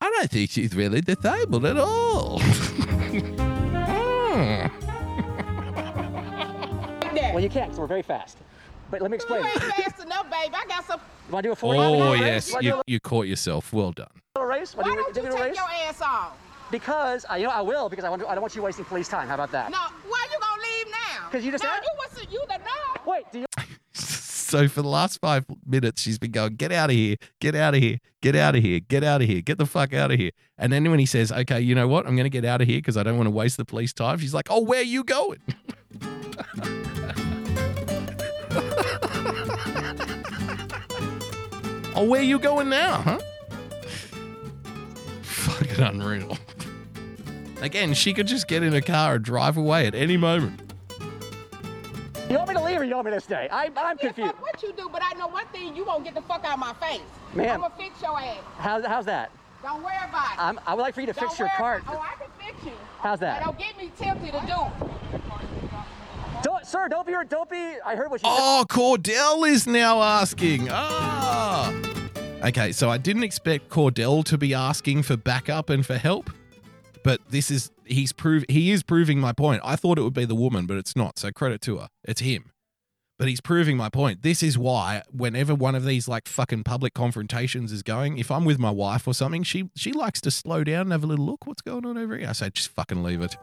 [0.00, 2.40] I don't think she's really disabled at all.
[7.32, 8.36] Well, you can't because we're very fast.
[8.92, 9.42] But let me explain.
[9.42, 10.52] You ain't fast enough, babe.
[10.54, 11.00] I got some.
[11.28, 11.78] You want to do a 40?
[11.78, 12.52] Oh, Wanna do a race?
[12.52, 13.72] yes, you, you caught yourself.
[13.72, 14.06] Well done.
[14.36, 14.76] a little race?
[14.76, 15.56] Why do- don't you do take race?
[15.56, 16.36] your ass off?
[16.70, 18.84] Because, uh, you know, I will because I, want to, I don't want you wasting
[18.84, 19.28] police time.
[19.28, 19.70] How about that?
[19.70, 19.78] No,
[20.08, 21.28] why are you gonna leave now?
[21.30, 21.82] 'Cause you just no, asked.
[21.84, 23.10] you was you the no.
[23.12, 23.46] Wait, do you?
[23.94, 27.16] So for the last five minutes, she's been going, "Get out of here!
[27.40, 27.96] Get out of here!
[28.20, 28.80] Get out of here!
[28.80, 29.40] Get out of here!
[29.40, 32.06] Get the fuck out of here!" And then when he says, "Okay, you know what?
[32.06, 33.94] I'm going to get out of here because I don't want to waste the police
[33.94, 35.38] time," she's like, "Oh, where are you going?"
[41.94, 43.18] oh, where you going now, huh?
[45.22, 46.36] Fucking unreal.
[47.60, 50.60] Again, she could just get in a car and drive away at any moment.
[52.28, 53.48] You want me to leave or you want me to stay?
[53.52, 54.32] I, I'm Yeah, confused.
[54.32, 56.54] fuck what you do, but I know one thing: you won't get the fuck out
[56.54, 57.00] of my face.
[57.34, 57.54] Ma'am.
[57.54, 58.38] I'm gonna fix your ass.
[58.58, 59.30] How's, how's that?
[59.62, 60.38] Don't worry about it.
[60.40, 61.82] I'm, I would like for you to Don't fix your cart.
[61.82, 62.72] about- Oh, I can fix you.
[62.98, 63.44] How's that?
[63.44, 65.22] Don't get me tempted to do it.
[66.72, 67.76] Sir, don't be, don't be.
[67.84, 70.68] I heard what Oh, Cordell is now asking.
[70.70, 71.70] Ah.
[72.42, 76.30] Okay, so I didn't expect Cordell to be asking for backup and for help,
[77.04, 79.60] but this is he's prove he is proving my point.
[79.62, 81.18] I thought it would be the woman, but it's not.
[81.18, 81.88] So credit to her.
[82.04, 82.52] It's him.
[83.18, 84.22] But he's proving my point.
[84.22, 88.46] This is why whenever one of these like fucking public confrontations is going, if I'm
[88.46, 91.26] with my wife or something, she she likes to slow down and have a little
[91.26, 91.46] look.
[91.46, 92.30] What's going on over here?
[92.30, 93.36] I say, just fucking leave it.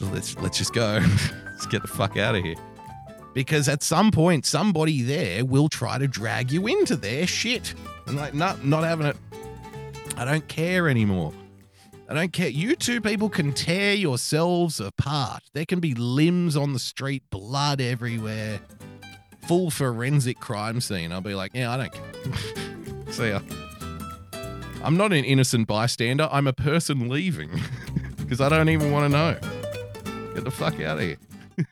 [0.00, 1.00] Let's let's just go.
[1.46, 2.56] let's get the fuck out of here.
[3.32, 7.74] Because at some point, somebody there will try to drag you into their shit.
[8.06, 9.16] And like, no, not having it.
[10.16, 11.32] I don't care anymore.
[12.08, 12.48] I don't care.
[12.48, 15.42] You two people can tear yourselves apart.
[15.52, 18.60] There can be limbs on the street, blood everywhere,
[19.48, 21.10] full forensic crime scene.
[21.12, 23.12] I'll be like, yeah, I don't care.
[23.12, 23.40] See ya.
[24.82, 26.28] I'm not an innocent bystander.
[26.30, 27.50] I'm a person leaving
[28.16, 29.53] because I don't even want to know.
[30.34, 31.16] Get the fuck out of here.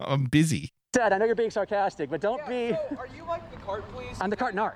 [0.00, 0.70] I'm busy.
[0.92, 2.72] Dad, I know you're being sarcastic, but don't be.
[2.96, 4.16] Are you like the cart police?
[4.20, 4.74] I'm the cart narc.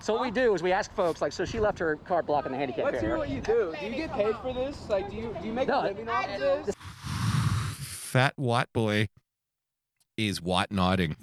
[0.00, 2.50] So what we do is we ask folks like, so she left her cart blocking
[2.50, 3.08] the handicap Let's area.
[3.08, 3.72] hear what you do.
[3.78, 4.88] Do you get paid for this?
[4.88, 6.74] Like, do you do you make No, a living off of this?
[7.78, 9.08] Fat white boy
[10.16, 11.14] is white knighting.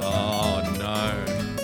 [0.00, 1.61] Oh no.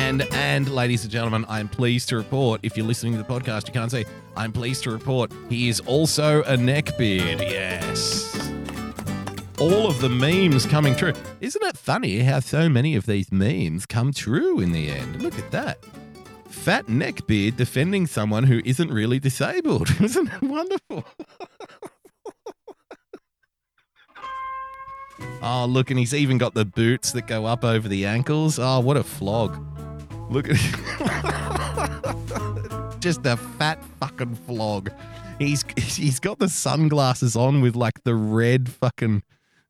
[0.00, 3.68] And and ladies and gentlemen, I'm pleased to report, if you're listening to the podcast,
[3.68, 7.38] you can't see, I'm pleased to report he is also a neckbeard.
[7.40, 8.34] Yes.
[9.60, 11.12] All of the memes coming true.
[11.42, 15.22] Isn't it funny how so many of these memes come true in the end?
[15.22, 15.78] Look at that.
[16.48, 19.90] Fat neckbeard defending someone who isn't really disabled.
[20.00, 21.04] Isn't it wonderful?
[25.42, 28.58] Oh, look, and he's even got the boots that go up over the ankles.
[28.58, 29.58] Oh, what a flog.
[30.30, 30.80] Look at him
[33.00, 34.90] Just a fat fucking flog.
[35.38, 39.22] He's he's got the sunglasses on with like the red fucking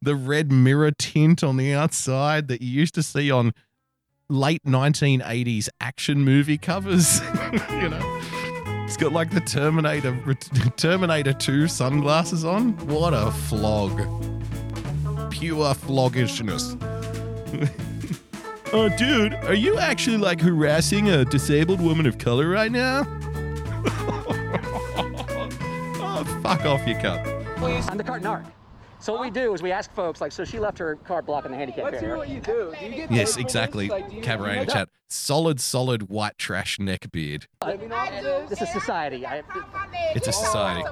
[0.03, 3.53] the red mirror tint on the outside that you used to see on
[4.28, 7.20] late 1980s action movie covers,
[7.70, 8.20] you know.
[8.85, 10.16] He's got like the Terminator
[10.77, 12.73] Terminator 2 sunglasses on.
[12.89, 14.01] What a flog
[15.41, 16.77] pure floggishness.
[18.72, 23.05] oh, dude, are you actually like harassing a disabled woman of color right now?
[26.01, 27.56] oh, fuck off, you cunt.
[27.56, 27.86] Please.
[27.88, 28.51] I'm the cart narc.
[29.01, 31.52] So what we do is we ask folks like, so she left her car blocking
[31.52, 32.09] the handicap Let's area.
[32.09, 32.74] hear what you do.
[32.78, 33.88] Do you get Yes, exactly.
[33.88, 34.90] Like, do you, do Cabaret make chat.
[35.09, 37.47] Solid, solid white trash neck beard.
[37.62, 38.51] a living off of this?
[38.51, 39.24] This is society.
[39.26, 39.42] I,
[40.14, 40.84] It's a society.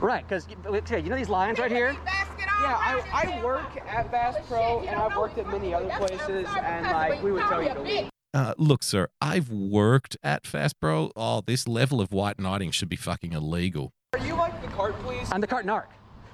[0.00, 1.96] Right, because you know these lines right here?
[2.60, 6.86] Yeah, I, I work at Bass Pro and I've worked at many other places and
[6.86, 8.10] like we would tell you to leave.
[8.34, 11.12] Uh, look, sir, I've worked at Fast Bro.
[11.16, 13.92] Oh, this level of white knighting should be fucking illegal.
[14.12, 15.28] Are you like the cart please?
[15.32, 15.86] I'm the cart narc.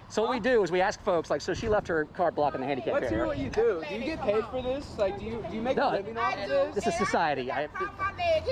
[0.09, 2.61] So what we do is we ask folks like, so she left her cart blocking
[2.61, 3.17] the handicap Let's area.
[3.17, 3.83] hear what you do.
[3.89, 4.97] Do you get paid for this?
[4.99, 6.75] Like, do you do you make No, a living off of this?
[6.77, 7.51] This is society.
[7.51, 7.69] I, He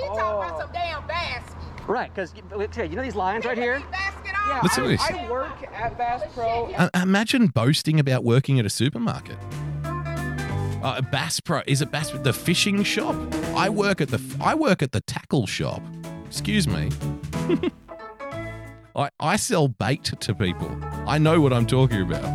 [0.07, 1.55] talking about some damn basket.
[1.87, 3.81] right, because you know these lines right here?
[4.47, 5.01] Yeah, Let's do I, this.
[5.09, 6.65] I work at Bass Pro.
[6.73, 9.37] Uh, imagine boasting about working at a supermarket.
[9.85, 13.15] Uh, Bass Pro is it Bass the fishing shop?
[13.55, 15.81] I work at the I work at the tackle shop.
[16.25, 16.89] Excuse me.
[18.95, 20.77] I I sell bait to people.
[21.07, 22.23] I know what I'm talking about.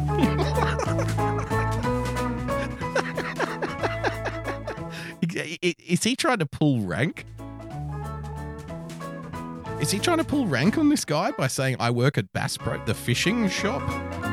[5.89, 7.25] Is he trying to pull rank?
[9.81, 12.57] Is he trying to pull rank on this guy by saying I work at Bass
[12.57, 13.81] Pro, the fishing shop?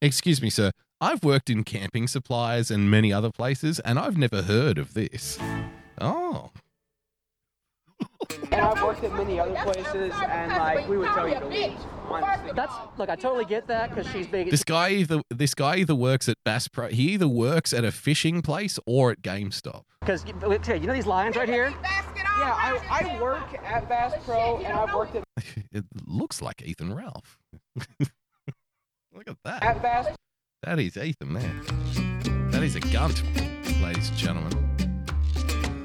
[0.00, 0.70] Excuse me, sir.
[1.00, 5.38] I've worked in camping supplies and many other places, and I've never heard of this.
[6.00, 6.50] Oh.
[8.50, 11.76] And I've worked at many other places and like we would tell you to leave.
[12.54, 14.50] That's look, I totally get that because she's big.
[14.50, 16.88] This guy either this guy either works at Bass Pro.
[16.88, 19.82] He either works at a fishing place or at GameStop.
[20.00, 20.32] Because you
[20.86, 21.72] know these lines right here?
[22.38, 25.24] Yeah, I, I work at Bass Pro and I've worked at,
[25.72, 27.38] It looks like Ethan Ralph.
[27.98, 29.62] Look at that.
[29.62, 30.06] at Bass
[30.68, 31.62] That is Ethan there.
[32.50, 33.22] That is a gunt,
[33.80, 34.52] ladies and gentlemen.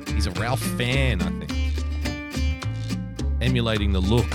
[0.07, 1.53] He's a Ralph fan, I think.
[3.39, 4.29] Emulating the look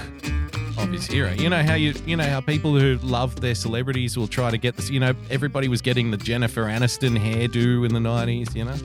[0.79, 1.33] of his hero.
[1.33, 4.57] You know how you you know how people who love their celebrities will try to
[4.57, 4.89] get this.
[4.89, 8.57] You know, everybody was getting the Jennifer Aniston hairdo in the nineties.
[8.57, 8.77] You know,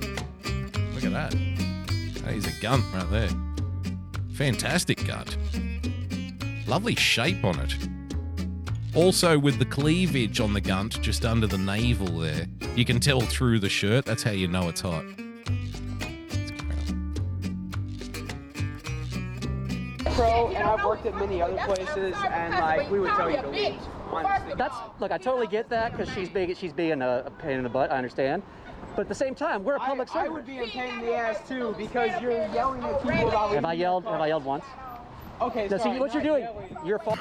[0.94, 1.32] look at that.
[2.26, 3.30] That is a gunt right there.
[4.34, 5.38] Fantastic gunt.
[6.68, 7.74] Lovely shape on it.
[8.96, 13.22] Also, with the cleavage on the gunt just under the navel there, you can tell
[13.22, 14.06] through the shirt.
[14.06, 15.04] That's how you know it's hot.
[15.04, 17.14] Let's carry on.
[20.16, 23.50] Pro, and I've worked at many other places, and like we would tell you to
[23.50, 23.76] leave.
[24.12, 24.54] Honestly.
[24.56, 25.12] That's look.
[25.12, 27.92] I totally get that because she's being she's being a, a pain in the butt.
[27.92, 28.44] I understand,
[28.96, 30.34] but at the same time, we're a public I servant.
[30.34, 33.32] would be a pain in the ass too because you're yelling at people.
[33.32, 34.04] Have I yelled?
[34.06, 34.66] Have I yelled once?
[35.42, 36.44] Okay, No, see what you're doing.
[36.44, 36.78] yelling.
[36.86, 37.18] Your fault.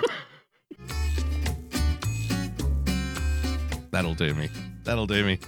[3.92, 4.48] That'll do me.
[4.84, 5.38] That'll do me.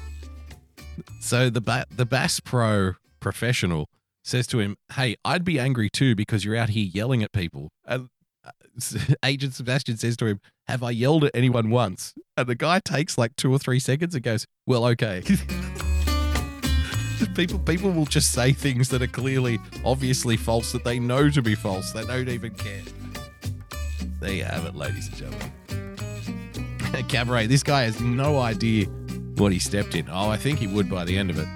[1.20, 3.88] So the ba- the Bass Pro professional
[4.22, 7.72] says to him, "Hey, I'd be angry too because you're out here yelling at people."
[7.84, 8.08] And
[8.44, 8.50] uh,
[9.24, 13.18] Agent Sebastian says to him, "Have I yelled at anyone once?" And the guy takes
[13.18, 15.22] like two or three seconds and goes, "Well, okay."
[17.34, 21.42] people people will just say things that are clearly, obviously false that they know to
[21.42, 21.92] be false.
[21.92, 22.82] They don't even care.
[24.20, 25.52] There you have it, ladies and gentlemen.
[27.08, 28.86] Cabaret, this guy has no idea
[29.36, 30.08] what he stepped in.
[30.08, 31.48] Oh, I think he would by the end of it.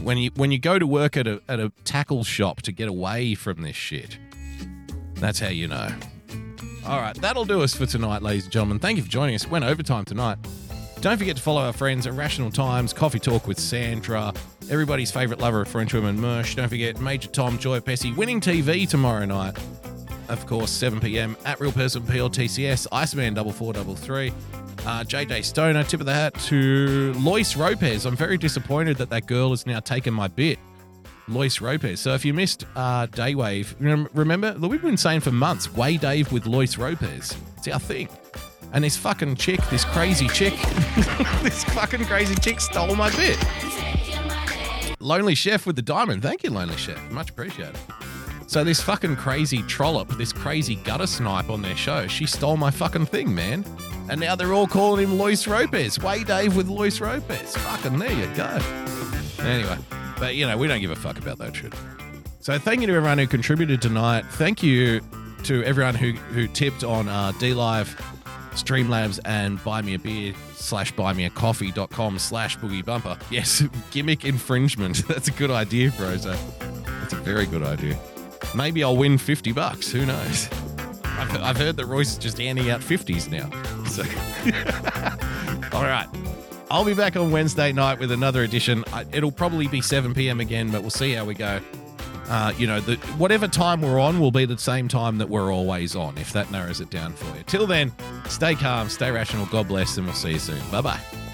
[0.00, 2.88] When you when you go to work at a at a tackle shop to get
[2.88, 4.18] away from this shit,
[5.14, 5.88] that's how you know.
[6.86, 8.78] All right, that'll do us for tonight, ladies and gentlemen.
[8.78, 9.48] Thank you for joining us.
[9.48, 10.38] Went overtime tonight.
[11.00, 14.32] Don't forget to follow our friends at Rational Times, Coffee Talk with Sandra,
[14.70, 16.54] everybody's favorite lover of French women, Mersh.
[16.54, 19.58] Don't forget Major Tom, Joy Pessy, winning TV tomorrow night.
[20.28, 21.36] Of course, 7 p.m.
[21.44, 24.32] at Real Person PLTCS, Iceman 4433.
[24.86, 28.06] Uh, JJ Stoner, tip of the hat to Lois Ropez.
[28.06, 30.58] I'm very disappointed that that girl has now taken my bit.
[31.28, 31.98] Lois Ropez.
[31.98, 36.30] So if you missed uh, Daywave, rem- remember, we've been saying for months, Way Dave
[36.32, 37.36] with Lois Ropez.
[37.56, 38.08] It's our thing.
[38.72, 40.54] And this fucking chick, this crazy chick,
[41.42, 43.38] this fucking crazy chick stole my bit.
[45.00, 46.22] Lonely Chef with the diamond.
[46.22, 47.00] Thank you, Lonely Chef.
[47.10, 47.76] Much appreciated.
[48.46, 52.70] So this fucking crazy trollop, this crazy gutter snipe on their show, she stole my
[52.70, 53.64] fucking thing, man.
[54.08, 56.02] And now they're all calling him Lois Ropez.
[56.02, 57.56] Way Dave with Lois Ropez.
[57.58, 58.58] Fucking there you go.
[59.44, 59.78] Anyway,
[60.18, 61.74] but you know, we don't give a fuck about that shit.
[62.38, 64.24] So thank you to everyone who contributed tonight.
[64.26, 65.00] Thank you
[65.42, 68.00] to everyone who, who tipped on uh, DLive,
[68.52, 73.18] Streamlabs, and Buy Me a Beer slash buymeacoffee.com slash boogie bumper.
[73.30, 75.04] Yes, gimmick infringement.
[75.08, 76.36] That's a good idea, Brozo.
[77.00, 77.98] That's a very good idea.
[78.54, 79.90] Maybe I'll win 50 bucks.
[79.90, 80.48] Who knows?
[81.04, 83.50] I've, I've heard that Royce is just handing out 50s now.
[83.86, 84.02] So,
[85.76, 86.08] all right.
[86.70, 88.84] I'll be back on Wednesday night with another edition.
[89.12, 90.40] It'll probably be 7 p.m.
[90.40, 91.60] again, but we'll see how we go.
[92.28, 95.52] Uh, you know, the, whatever time we're on will be the same time that we're
[95.52, 97.44] always on, if that narrows it down for you.
[97.44, 97.92] Till then,
[98.28, 100.60] stay calm, stay rational, God bless, and we'll see you soon.
[100.70, 101.25] Bye bye.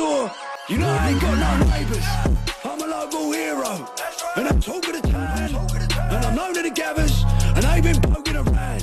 [0.00, 0.30] Door,
[0.70, 2.06] you know I ain't got no neighbours.
[2.64, 3.72] I'm a local hero,
[4.36, 5.54] and I'm talking to town,
[6.12, 7.22] and I'm known to the gathers,
[7.56, 8.80] and I've been poking around.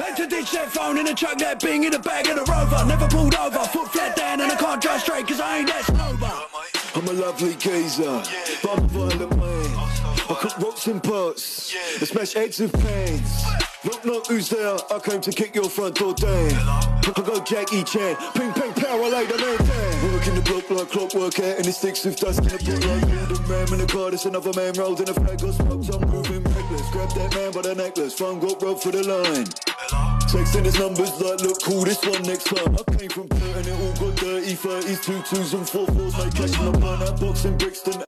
[0.00, 2.44] Had to ditch that phone in the truck, that bing in the back of the
[2.50, 2.80] rover.
[2.86, 5.84] Never pulled over, foot flat down, and I can't drive straight cause I ain't that
[5.84, 6.34] sober.
[6.96, 8.22] I'm a lovely geezer,
[8.62, 9.70] but I'm violent man.
[10.30, 13.65] I cook rocks and pots, I smash eggs with pans.
[13.86, 14.76] Knock knock, who's there?
[14.90, 16.50] I came to kick your front door down.
[16.58, 20.12] I go Jackie Chan, ping ping power, lay the man down.
[20.12, 23.06] Working the block like clockwork, out in the sticks with dust in the block like
[23.06, 24.10] golden man in the car.
[24.10, 25.88] There's another man rolled in a flag, got smokes.
[25.90, 26.90] I'm moving reckless.
[26.90, 29.46] Grab that man by the necklace, phone got rope for the line.
[30.34, 32.74] Texting his numbers like, look cool, this one next time.
[32.74, 34.54] I came from Perth and it all got dirty.
[34.58, 36.34] 30s, two twos and four fours, mate.
[36.34, 38.02] Catching up on that box in Brixton.